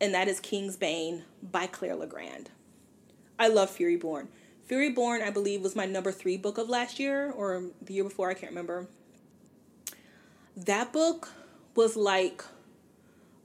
and 0.00 0.14
that 0.14 0.28
is 0.28 0.40
Kingsbane 0.40 1.22
by 1.42 1.66
Claire 1.66 1.96
Legrand. 1.96 2.50
I 3.38 3.48
love 3.48 3.70
Furyborn. 3.70 4.26
Furyborn, 4.68 5.22
I 5.22 5.30
believe, 5.30 5.62
was 5.62 5.76
my 5.76 5.86
number 5.86 6.12
three 6.12 6.36
book 6.36 6.58
of 6.58 6.68
last 6.68 6.98
year 6.98 7.30
or 7.30 7.64
the 7.82 7.94
year 7.94 8.04
before, 8.04 8.30
I 8.30 8.34
can't 8.34 8.50
remember. 8.50 8.88
That 10.56 10.92
book 10.92 11.30
was 11.74 11.96
like 11.96 12.44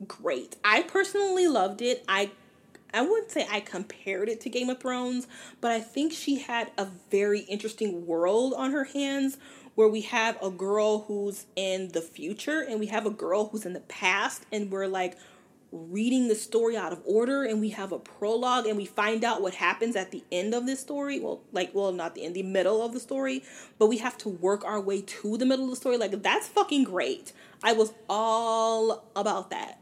great. 0.07 0.55
I 0.63 0.83
personally 0.83 1.47
loved 1.47 1.81
it. 1.81 2.03
I 2.07 2.31
I 2.93 3.01
wouldn't 3.01 3.31
say 3.31 3.47
I 3.49 3.59
compared 3.59 4.29
it 4.29 4.41
to 4.41 4.49
Game 4.49 4.69
of 4.69 4.79
Thrones, 4.79 5.27
but 5.61 5.71
I 5.71 5.79
think 5.79 6.13
she 6.13 6.39
had 6.39 6.71
a 6.77 6.87
very 7.11 7.41
interesting 7.41 8.05
world 8.07 8.53
on 8.55 8.71
her 8.71 8.85
hands 8.85 9.37
where 9.75 9.87
we 9.87 10.01
have 10.01 10.41
a 10.41 10.49
girl 10.49 11.05
who's 11.07 11.45
in 11.55 11.89
the 11.89 12.01
future 12.01 12.61
and 12.61 12.79
we 12.79 12.87
have 12.87 13.05
a 13.05 13.11
girl 13.11 13.47
who's 13.47 13.65
in 13.65 13.73
the 13.73 13.79
past 13.79 14.45
and 14.51 14.71
we're 14.71 14.87
like 14.87 15.17
reading 15.71 16.27
the 16.27 16.35
story 16.35 16.75
out 16.75 16.91
of 16.91 16.99
order 17.05 17.43
and 17.43 17.59
we 17.59 17.69
have 17.69 17.91
a 17.91 17.99
prologue 17.99 18.65
and 18.65 18.75
we 18.75 18.85
find 18.85 19.23
out 19.23 19.41
what 19.41 19.53
happens 19.53 19.95
at 19.95 20.09
the 20.11 20.23
end 20.31 20.53
of 20.55 20.65
this 20.65 20.79
story. 20.79 21.19
Well 21.19 21.41
like 21.51 21.73
well 21.73 21.91
not 21.91 22.15
the 22.15 22.25
end 22.25 22.35
the 22.35 22.43
middle 22.43 22.83
of 22.83 22.91
the 22.91 22.99
story 22.99 23.43
but 23.77 23.87
we 23.87 23.97
have 23.99 24.17
to 24.17 24.29
work 24.29 24.65
our 24.65 24.81
way 24.81 25.01
to 25.01 25.37
the 25.37 25.45
middle 25.45 25.65
of 25.65 25.71
the 25.71 25.77
story. 25.77 25.97
Like 25.97 26.23
that's 26.23 26.47
fucking 26.47 26.85
great. 26.85 27.31
I 27.63 27.73
was 27.73 27.93
all 28.09 29.05
about 29.15 29.51
that 29.51 29.79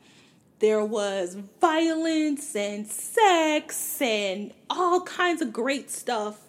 there 0.60 0.84
was 0.84 1.38
violence 1.62 2.56
and 2.56 2.88
sex 2.88 4.02
and 4.02 4.54
all 4.70 5.02
kinds 5.02 5.42
of 5.42 5.54
great 5.54 5.92
stuff 5.92 6.42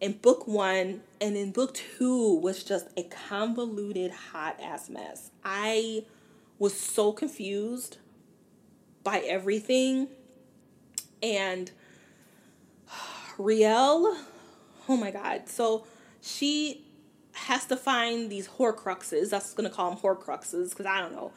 in 0.00 0.12
book 0.12 0.46
one 0.46 1.00
and 1.20 1.36
in 1.36 1.52
book 1.52 1.74
two 1.74 2.34
was 2.38 2.64
just 2.64 2.88
a 2.96 3.02
convoluted 3.04 4.10
hot 4.10 4.58
ass 4.60 4.88
mess. 4.88 5.30
I 5.44 6.04
was 6.58 6.78
so 6.78 7.12
confused 7.12 7.98
by 9.04 9.20
everything 9.20 10.08
and 11.22 11.70
Rielle 13.38 14.16
oh 14.88 14.96
my 14.96 15.10
god 15.10 15.48
so 15.48 15.86
she 16.20 16.84
has 17.32 17.64
to 17.66 17.76
find 17.76 18.30
these 18.30 18.48
horcruxes 18.48 19.30
that's 19.30 19.54
gonna 19.54 19.70
call 19.70 19.90
them 19.90 19.98
horcruxes 20.00 20.70
because 20.70 20.86
i 20.86 21.00
don't 21.00 21.12
know 21.12 21.32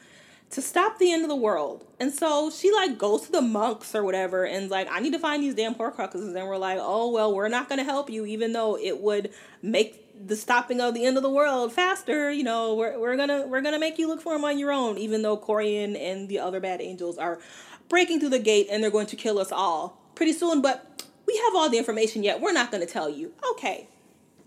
to 0.52 0.62
stop 0.62 1.00
the 1.00 1.12
end 1.12 1.24
of 1.24 1.30
the 1.30 1.36
world. 1.36 1.86
And 2.00 2.14
so 2.14 2.50
she 2.50 2.72
like 2.72 2.98
goes 2.98 3.22
to 3.24 3.32
the 3.32 3.42
monks 3.42 3.96
or 3.96 4.04
whatever 4.04 4.46
and 4.46 4.70
like, 4.70 4.88
I 4.92 5.00
need 5.00 5.14
to 5.14 5.20
find 5.20 5.42
these 5.42 5.56
damn 5.56 5.76
horcruxes. 5.76 6.36
And 6.36 6.48
we're 6.48 6.58
like, 6.58 6.78
oh 6.80 7.10
well, 7.10 7.34
we're 7.34 7.48
not 7.48 7.70
gonna 7.70 7.84
help 7.84 8.10
you, 8.10 8.26
even 8.26 8.54
though 8.54 8.78
it 8.78 9.00
would 9.00 9.32
make 9.62 10.28
the 10.28 10.36
stopping 10.36 10.82
of 10.82 10.94
the 10.94 11.06
end 11.06 11.18
of 11.18 11.24
the 11.24 11.30
world 11.30 11.72
faster. 11.72 12.32
You 12.32 12.44
know, 12.44 12.76
we're 12.76 13.00
we're 13.00 13.16
gonna 13.18 13.48
we're 13.48 13.62
gonna 13.62 13.80
make 13.80 13.98
you 13.98 14.08
look 14.08 14.22
for 14.22 14.34
them 14.34 14.44
on 14.44 14.60
your 14.60 14.72
own, 14.72 14.98
even 14.98 15.22
though 15.22 15.38
Corien 15.38 15.96
and 15.96 16.28
the 16.28 16.40
other 16.40 16.60
bad 16.60 16.82
angels 16.82 17.18
are 17.18 17.40
breaking 17.88 18.20
through 18.20 18.30
the 18.30 18.40
gate 18.40 18.68
and 18.70 18.84
they're 18.84 18.92
going 18.92 19.08
to 19.08 19.16
kill 19.16 19.40
us 19.40 19.52
all 19.52 20.02
pretty 20.16 20.34
soon. 20.34 20.62
But 20.62 21.04
we 21.26 21.38
have 21.46 21.56
all 21.56 21.70
the 21.70 21.78
information 21.78 22.24
yet. 22.24 22.42
We're 22.42 22.54
not 22.54 22.72
gonna 22.72 22.86
tell 22.86 23.10
you. 23.10 23.34
Okay, 23.52 23.88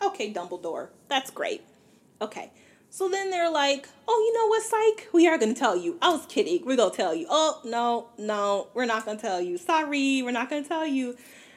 okay, 0.02 0.32
Dumbledore, 0.32 0.88
that's 1.08 1.30
great. 1.30 1.62
Okay. 2.20 2.50
So 2.94 3.08
then 3.08 3.32
they're 3.32 3.50
like, 3.50 3.88
oh, 4.06 4.24
you 4.24 4.32
know 4.40 4.46
what, 4.46 4.62
psych? 4.62 5.08
We 5.12 5.26
are 5.26 5.36
going 5.36 5.52
to 5.52 5.58
tell 5.58 5.76
you. 5.76 5.98
I 6.00 6.10
was 6.10 6.26
kidding. 6.26 6.64
We're 6.64 6.76
going 6.76 6.92
to 6.92 6.96
tell 6.96 7.12
you. 7.12 7.26
Oh, 7.28 7.60
no, 7.64 8.06
no, 8.18 8.68
we're 8.72 8.84
not 8.84 9.04
going 9.04 9.16
to 9.16 9.20
tell 9.20 9.40
you. 9.40 9.58
Sorry, 9.58 10.22
we're 10.22 10.30
not 10.30 10.48
going 10.48 10.62
to 10.62 10.68
tell 10.68 10.86
you. 10.86 11.16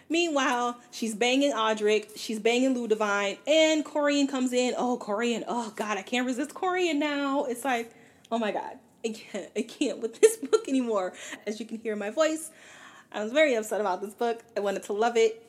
Meanwhile, 0.09 0.79
she's 0.89 1.13
banging 1.13 1.53
Audric, 1.53 2.17
she's 2.17 2.39
banging 2.39 2.73
Ludivine, 2.73 3.37
and 3.45 3.85
Corien 3.85 4.25
comes 4.25 4.51
in. 4.51 4.73
Oh, 4.75 4.97
Corien. 4.97 5.43
Oh, 5.47 5.71
God, 5.75 5.99
I 5.99 6.01
can't 6.01 6.25
resist 6.25 6.55
Corien 6.55 6.97
now. 6.97 7.45
It's 7.45 7.63
like, 7.63 7.93
oh 8.31 8.39
my 8.39 8.51
God, 8.51 8.79
I 9.05 9.09
can't, 9.09 9.51
I 9.55 9.61
can't 9.61 9.99
with 9.99 10.19
this 10.19 10.37
book 10.51 10.67
anymore. 10.67 11.13
As 11.45 11.59
you 11.59 11.67
can 11.67 11.77
hear 11.77 11.95
my 11.95 12.09
voice, 12.09 12.49
I 13.11 13.23
was 13.23 13.31
very 13.31 13.53
upset 13.53 13.79
about 13.79 14.01
this 14.01 14.15
book. 14.15 14.41
I 14.55 14.61
wanted 14.61 14.81
to 14.85 14.93
love 14.93 15.15
it. 15.15 15.45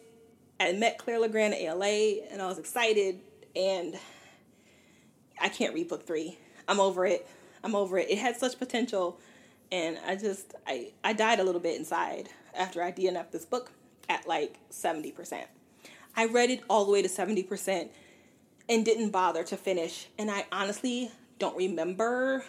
I 0.60 0.70
met 0.72 0.98
Claire 0.98 1.20
Legrand 1.20 1.54
at 1.54 1.60
ALA, 1.60 2.26
and 2.30 2.42
I 2.42 2.46
was 2.46 2.58
excited, 2.58 3.20
and 3.56 3.98
I 5.40 5.48
can't 5.48 5.74
read 5.74 5.88
book 5.88 6.06
three. 6.06 6.38
I'm 6.66 6.80
over 6.80 7.06
it. 7.06 7.26
I'm 7.64 7.74
over 7.74 7.98
it. 7.98 8.10
It 8.10 8.18
had 8.18 8.36
such 8.36 8.58
potential, 8.58 9.18
and 9.72 9.98
I 10.06 10.16
just 10.16 10.54
I 10.66 10.92
I 11.02 11.12
died 11.12 11.40
a 11.40 11.44
little 11.44 11.60
bit 11.60 11.78
inside 11.78 12.28
after 12.54 12.82
I 12.82 12.92
DNF'd 12.92 13.32
this 13.32 13.44
book 13.44 13.72
at 14.08 14.26
like 14.26 14.58
seventy 14.70 15.10
percent. 15.10 15.46
I 16.16 16.26
read 16.26 16.50
it 16.50 16.62
all 16.68 16.84
the 16.84 16.92
way 16.92 17.02
to 17.02 17.08
seventy 17.08 17.42
percent 17.42 17.90
and 18.68 18.84
didn't 18.84 19.10
bother 19.10 19.44
to 19.44 19.56
finish. 19.56 20.08
And 20.18 20.30
I 20.30 20.46
honestly 20.52 21.10
don't 21.38 21.56
remember 21.56 22.44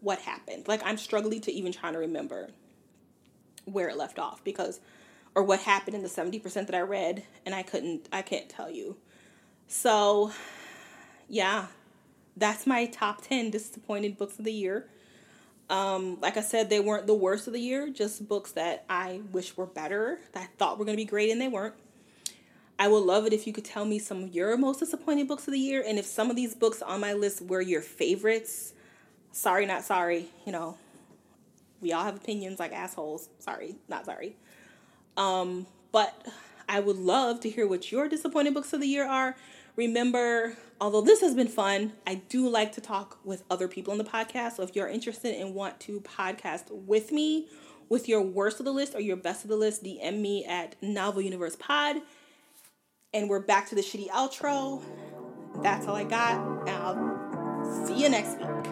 what 0.00 0.20
happened. 0.20 0.68
Like 0.68 0.82
I'm 0.84 0.98
struggling 0.98 1.40
to 1.42 1.52
even 1.52 1.72
try 1.72 1.92
to 1.92 1.98
remember 1.98 2.50
where 3.64 3.88
it 3.88 3.96
left 3.96 4.18
off 4.18 4.42
because 4.44 4.80
or 5.34 5.42
what 5.42 5.60
happened 5.60 5.96
in 5.96 6.02
the 6.02 6.08
70% 6.08 6.42
that 6.66 6.74
I 6.74 6.80
read 6.80 7.22
and 7.46 7.54
I 7.54 7.62
couldn't 7.62 8.08
I 8.12 8.22
can't 8.22 8.48
tell 8.48 8.70
you. 8.70 8.96
So 9.68 10.32
yeah, 11.28 11.66
that's 12.36 12.66
my 12.66 12.86
top 12.86 13.22
10 13.22 13.50
disappointed 13.50 14.16
books 14.16 14.38
of 14.38 14.44
the 14.44 14.52
year. 14.52 14.88
Um, 15.70 16.18
like 16.20 16.36
I 16.36 16.42
said, 16.42 16.68
they 16.68 16.80
weren't 16.80 17.06
the 17.06 17.14
worst 17.14 17.46
of 17.46 17.52
the 17.52 17.60
year, 17.60 17.88
just 17.88 18.28
books 18.28 18.52
that 18.52 18.84
I 18.90 19.22
wish 19.32 19.56
were 19.56 19.66
better, 19.66 20.20
that 20.32 20.42
I 20.42 20.46
thought 20.58 20.78
were 20.78 20.84
going 20.84 20.96
to 20.96 21.02
be 21.02 21.08
great, 21.08 21.30
and 21.30 21.40
they 21.40 21.48
weren't. 21.48 21.74
I 22.78 22.88
would 22.88 23.04
love 23.04 23.26
it 23.26 23.32
if 23.32 23.46
you 23.46 23.52
could 23.52 23.64
tell 23.64 23.84
me 23.84 23.98
some 23.98 24.24
of 24.24 24.34
your 24.34 24.56
most 24.56 24.80
disappointing 24.80 25.26
books 25.26 25.46
of 25.46 25.52
the 25.52 25.58
year, 25.58 25.84
and 25.86 25.98
if 25.98 26.04
some 26.04 26.30
of 26.30 26.36
these 26.36 26.54
books 26.54 26.82
on 26.82 27.00
my 27.00 27.12
list 27.12 27.42
were 27.42 27.60
your 27.60 27.80
favorites. 27.80 28.74
Sorry, 29.30 29.64
not 29.64 29.84
sorry. 29.84 30.26
You 30.44 30.52
know, 30.52 30.76
we 31.80 31.92
all 31.92 32.04
have 32.04 32.16
opinions 32.16 32.58
like 32.58 32.72
assholes. 32.72 33.28
Sorry, 33.38 33.76
not 33.88 34.04
sorry. 34.04 34.36
Um, 35.16 35.66
but 35.90 36.26
I 36.68 36.80
would 36.80 36.96
love 36.96 37.40
to 37.40 37.50
hear 37.50 37.66
what 37.66 37.92
your 37.92 38.08
disappointing 38.08 38.54
books 38.54 38.72
of 38.72 38.80
the 38.80 38.88
year 38.88 39.06
are. 39.06 39.36
Remember, 39.76 40.56
although 40.80 41.00
this 41.00 41.20
has 41.22 41.34
been 41.34 41.48
fun, 41.48 41.92
I 42.06 42.16
do 42.16 42.48
like 42.48 42.72
to 42.72 42.80
talk 42.80 43.18
with 43.24 43.42
other 43.50 43.68
people 43.68 43.92
on 43.92 43.98
the 43.98 44.04
podcast. 44.04 44.56
So 44.56 44.62
if 44.62 44.76
you're 44.76 44.88
interested 44.88 45.34
and 45.34 45.54
want 45.54 45.80
to 45.80 46.00
podcast 46.00 46.70
with 46.70 47.10
me 47.10 47.48
with 47.88 48.08
your 48.08 48.20
worst 48.22 48.58
of 48.58 48.66
the 48.66 48.72
list 48.72 48.94
or 48.94 49.00
your 49.00 49.16
best 49.16 49.44
of 49.44 49.50
the 49.50 49.56
list, 49.56 49.82
DM 49.82 50.20
me 50.20 50.44
at 50.44 50.76
Novel 50.82 51.22
Universe 51.22 51.56
Pod. 51.56 51.96
And 53.14 53.28
we're 53.28 53.40
back 53.40 53.68
to 53.68 53.74
the 53.74 53.82
shitty 53.82 54.08
outro. 54.08 54.82
That's 55.62 55.86
all 55.86 55.96
I 55.96 56.04
got. 56.04 56.68
And 56.68 56.70
I'll 56.70 57.86
see 57.86 58.02
you 58.02 58.08
next 58.08 58.38
week. 58.38 58.71